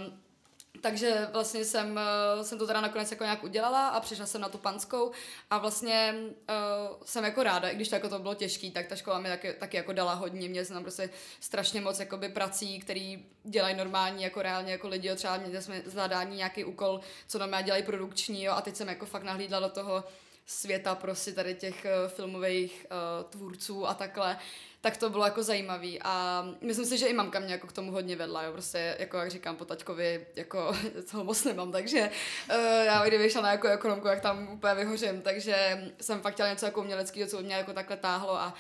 takže 0.81 1.29
vlastně 1.33 1.65
jsem, 1.65 2.01
uh, 2.37 2.43
jsem 2.43 2.59
to 2.59 2.67
teda 2.67 2.81
nakonec 2.81 3.11
jako 3.11 3.25
nějak 3.25 3.45
udělala 3.45 3.89
a 3.89 4.01
přišla 4.01 4.27
jsem 4.27 4.41
na 4.41 4.49
tu 4.49 4.59
panskou 4.59 5.13
a 5.51 5.59
vlastně 5.59 6.15
uh, 6.17 6.97
jsem 7.05 7.25
jako 7.25 7.43
ráda, 7.43 7.69
i 7.69 7.75
když 7.75 7.89
to 7.89 7.95
jako 7.95 8.09
to 8.09 8.19
bylo 8.19 8.35
těžký, 8.35 8.71
tak 8.71 8.87
ta 8.87 8.97
škola 8.97 9.19
mi 9.19 9.29
taky, 9.29 9.53
taky 9.53 9.77
jako 9.77 9.93
dala 9.93 10.15
hodně, 10.15 10.49
mě 10.49 10.65
jsem 10.65 10.83
prostě 10.83 11.11
strašně 11.41 11.81
moc 11.81 12.01
jakoby 12.01 12.29
prací, 12.29 12.79
který 12.79 13.27
dělají 13.45 13.77
normální 13.77 14.23
jako 14.23 14.43
reálně 14.43 14.73
jako 14.73 14.89
lidi, 14.89 15.15
třeba 15.15 15.37
měli 15.37 15.63
jsme 15.63 15.83
zadání 15.85 16.37
nějaký 16.37 16.65
úkol, 16.65 17.01
co 17.29 17.39
nám 17.39 17.65
dělají 17.65 17.83
produkční, 17.83 18.45
jo, 18.45 18.53
a 18.53 18.61
teď 18.61 18.77
jsem 18.77 18.89
jako 18.89 19.07
fakt 19.07 19.23
nahlídla 19.23 19.61
do 19.61 19.69
toho 19.69 20.05
světa 20.47 20.95
prostě 20.95 21.33
tady 21.33 21.55
těch 21.55 21.87
uh, 22.05 22.11
filmových 22.11 22.87
uh, 22.91 23.31
tvůrců 23.31 23.87
a 23.87 23.95
takhle 23.95 24.39
tak 24.83 24.97
to 24.97 25.11
bylo 25.11 25.25
jako 25.25 25.43
zajímavý 25.43 25.99
a 26.03 26.45
myslím 26.61 26.87
si, 26.87 26.99
že 26.99 27.07
i 27.07 27.13
mamka 27.13 27.41
mě 27.41 27.53
jako 27.53 27.67
k 27.67 27.73
tomu 27.73 27.93
hodně 27.93 28.17
vedla, 28.17 28.43
jo, 28.43 28.53
prostě 28.53 28.97
jako 28.99 29.17
jak 29.17 29.31
říkám 29.31 29.57
po 29.57 29.65
taťkovi, 29.65 30.27
jako 30.37 30.77
toho 31.11 31.25
moc 31.25 31.45
nemám, 31.45 31.73
takže 31.73 32.11
uh, 32.51 32.85
já 32.85 33.05
kdyby 33.07 33.31
šla 33.31 33.43
na 33.43 33.51
jako 33.51 33.69
ekonomku, 33.69 34.09
jak 34.09 34.21
tam 34.21 34.49
úplně 34.49 34.75
vyhořím, 34.75 35.23
takže 35.23 35.85
jsem 36.01 36.21
fakt 36.21 36.35
chtěla 36.35 36.49
něco 36.49 36.67
jako 36.67 36.81
uměleckého, 36.81 37.29
co 37.29 37.43
mě 37.43 37.55
jako 37.55 37.73
takhle 37.73 37.97
táhlo 37.97 38.37
a 38.37 38.55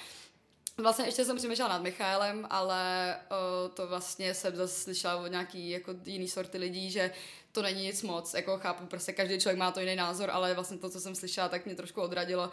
Vlastně 0.76 1.04
ještě 1.04 1.24
jsem 1.24 1.36
přemýšlela 1.36 1.68
nad 1.72 1.82
Michaelem, 1.82 2.46
ale 2.50 3.16
uh, 3.30 3.74
to 3.74 3.86
vlastně 3.86 4.34
jsem 4.34 4.56
zase 4.56 4.80
slyšela 4.80 5.16
od 5.16 5.26
nějaký 5.26 5.70
jako 5.70 5.94
jiný 6.04 6.28
sorty 6.28 6.58
lidí, 6.58 6.90
že 6.90 7.10
to 7.52 7.62
není 7.62 7.82
nic 7.82 8.02
moc, 8.02 8.34
jako 8.34 8.58
chápu, 8.58 8.86
prostě 8.86 9.12
každý 9.12 9.40
člověk 9.40 9.58
má 9.58 9.70
to 9.70 9.80
jiný 9.80 9.96
názor, 9.96 10.30
ale 10.30 10.54
vlastně 10.54 10.78
to, 10.78 10.90
co 10.90 11.00
jsem 11.00 11.14
slyšela, 11.14 11.48
tak 11.48 11.66
mě 11.66 11.74
trošku 11.74 12.00
odradilo. 12.00 12.50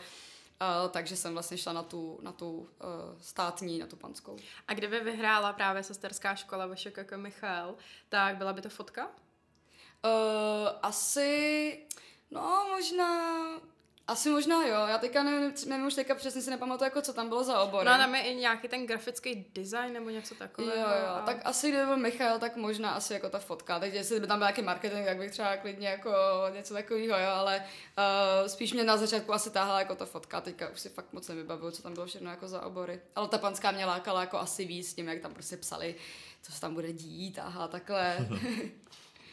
Uh, 0.61 0.91
takže 0.91 1.15
jsem 1.15 1.33
vlastně 1.33 1.57
šla 1.57 1.73
na 1.73 1.83
tu, 1.83 2.19
na 2.21 2.31
tu 2.31 2.51
uh, 2.51 2.67
státní, 3.21 3.79
na 3.79 3.87
tu 3.87 3.95
panskou. 3.95 4.37
A 4.67 4.73
kdyby 4.73 4.99
vyhrála 4.99 5.53
právě 5.53 5.83
sesterská 5.83 6.35
škola 6.35 6.67
vaše 6.67 6.91
jako 6.97 7.17
Michal, 7.17 7.75
tak 8.09 8.37
byla 8.37 8.53
by 8.53 8.61
to 8.61 8.69
fotka? 8.69 9.07
Uh, 9.07 10.11
asi, 10.81 11.87
no 12.31 12.65
možná, 12.69 13.45
asi 14.09 14.29
možná 14.29 14.65
jo, 14.65 14.87
já 14.87 14.97
teďka 14.97 15.23
nevím, 15.23 15.53
nevím 15.67 15.87
už 15.87 15.93
teďka 15.93 16.15
přesně 16.15 16.41
si 16.41 16.49
nepamatuju, 16.49 16.85
jako 16.85 17.01
co 17.01 17.13
tam 17.13 17.29
bylo 17.29 17.43
za 17.43 17.59
obor. 17.59 17.85
No 17.85 17.97
tam 17.97 18.15
je 18.15 18.21
i 18.21 18.35
nějaký 18.35 18.67
ten 18.67 18.85
grafický 18.85 19.45
design 19.53 19.93
nebo 19.93 20.09
něco 20.09 20.35
takového. 20.35 20.75
Jo, 20.75 20.87
jo, 21.01 21.13
a... 21.15 21.21
tak 21.25 21.37
asi 21.43 21.69
kdyby 21.69 21.85
byl 21.85 21.97
Michal, 21.97 22.39
tak 22.39 22.55
možná 22.55 22.89
asi 22.89 23.13
jako 23.13 23.29
ta 23.29 23.39
fotka. 23.39 23.79
Takže 23.79 23.97
jestli 23.97 24.19
by 24.19 24.27
tam 24.27 24.39
byl 24.39 24.45
nějaký 24.45 24.61
marketing, 24.61 25.05
tak 25.05 25.17
bych 25.17 25.31
třeba 25.31 25.57
klidně 25.57 25.87
jako 25.87 26.11
něco 26.53 26.73
takového, 26.73 27.19
jo, 27.19 27.29
ale 27.29 27.65
uh, 27.97 28.47
spíš 28.47 28.73
mě 28.73 28.83
na 28.83 28.97
začátku 28.97 29.33
asi 29.33 29.51
táhla 29.51 29.79
jako 29.79 29.95
ta 29.95 30.05
fotka, 30.05 30.41
teďka 30.41 30.69
už 30.69 30.79
si 30.79 30.89
fakt 30.89 31.13
moc 31.13 31.27
nevybavuju, 31.27 31.71
co 31.71 31.81
tam 31.81 31.93
bylo 31.93 32.05
všechno 32.05 32.29
jako 32.31 32.47
za 32.47 32.65
obory. 32.65 33.01
Ale 33.15 33.27
ta 33.27 33.37
panská 33.37 33.71
mě 33.71 33.85
lákala 33.85 34.21
jako 34.21 34.37
asi 34.37 34.65
víc 34.65 34.93
tím, 34.93 35.07
jak 35.07 35.21
tam 35.21 35.33
prostě 35.33 35.57
psali, 35.57 35.95
co 36.41 36.51
se 36.51 36.61
tam 36.61 36.73
bude 36.73 36.93
dít, 36.93 37.39
aha, 37.39 37.67
takhle. 37.67 38.17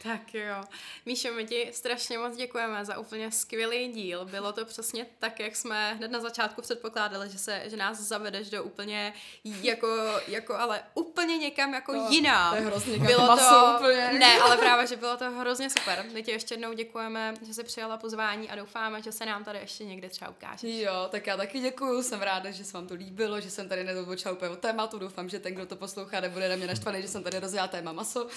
Tak 0.07 0.33
jo. 0.33 0.63
Míšo, 1.05 1.31
my 1.31 1.45
ti 1.45 1.69
strašně 1.73 2.17
moc 2.17 2.35
děkujeme 2.35 2.85
za 2.85 2.99
úplně 2.99 3.31
skvělý 3.31 3.87
díl. 3.87 4.25
Bylo 4.25 4.53
to 4.53 4.65
přesně 4.65 5.05
tak, 5.19 5.39
jak 5.39 5.55
jsme 5.55 5.93
hned 5.93 6.11
na 6.11 6.19
začátku 6.19 6.61
předpokládali, 6.61 7.29
že, 7.29 7.37
se, 7.37 7.63
že 7.65 7.77
nás 7.77 7.99
zavedeš 7.99 8.49
do 8.49 8.63
úplně 8.63 9.13
jako, 9.43 9.87
jako 10.27 10.55
ale 10.55 10.83
úplně 10.93 11.37
někam 11.37 11.73
jako 11.73 11.93
no, 11.93 12.07
jiná. 12.09 12.49
To 12.49 12.55
je 12.55 12.61
hrozně 12.61 12.99
bylo 12.99 13.37
to, 13.37 13.75
úplně. 13.75 14.09
Ne, 14.19 14.39
ale 14.39 14.57
právě, 14.57 14.87
že 14.87 14.95
bylo 14.95 15.17
to 15.17 15.31
hrozně 15.31 15.69
super. 15.69 16.05
My 16.13 16.23
ti 16.23 16.31
ještě 16.31 16.53
jednou 16.53 16.73
děkujeme, 16.73 17.33
že 17.47 17.53
jsi 17.53 17.63
přijala 17.63 17.97
pozvání 17.97 18.49
a 18.49 18.55
doufáme, 18.55 19.01
že 19.01 19.11
se 19.11 19.25
nám 19.25 19.43
tady 19.43 19.59
ještě 19.59 19.85
někde 19.85 20.09
třeba 20.09 20.31
ukáže. 20.31 20.69
Jo, 20.69 21.07
tak 21.09 21.27
já 21.27 21.37
taky 21.37 21.59
děkuju. 21.59 22.03
Jsem 22.03 22.21
ráda, 22.21 22.51
že 22.51 22.65
se 22.65 22.73
vám 22.73 22.87
to 22.87 22.93
líbilo, 22.93 23.41
že 23.41 23.51
jsem 23.51 23.69
tady 23.69 23.83
nedobočila 23.83 24.33
úplně 24.33 24.51
o 24.51 24.55
tématu. 24.55 24.99
Doufám, 24.99 25.29
že 25.29 25.39
ten, 25.39 25.53
kdo 25.53 25.65
to 25.65 25.75
poslouchá, 25.75 26.19
nebude 26.19 26.49
na 26.49 26.55
mě 26.55 26.67
naštvaný, 26.67 27.01
že 27.01 27.07
jsem 27.07 27.23
tady 27.23 27.39
rozjela 27.39 27.67
téma 27.67 27.91
maso. 27.91 28.27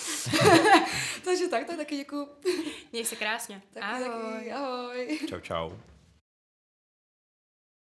Takže 1.25 1.49
tak, 1.49 1.60
tak 1.65 1.77
taky 1.77 1.97
děkuju. 1.97 2.29
Měj 2.93 3.05
se 3.05 3.17
krásně. 3.17 3.63
Taky, 3.75 3.87
ahoj. 3.87 4.33
Taky, 4.35 4.53
ahoj. 4.53 5.19
Čau, 5.29 5.41
čau. 5.41 5.71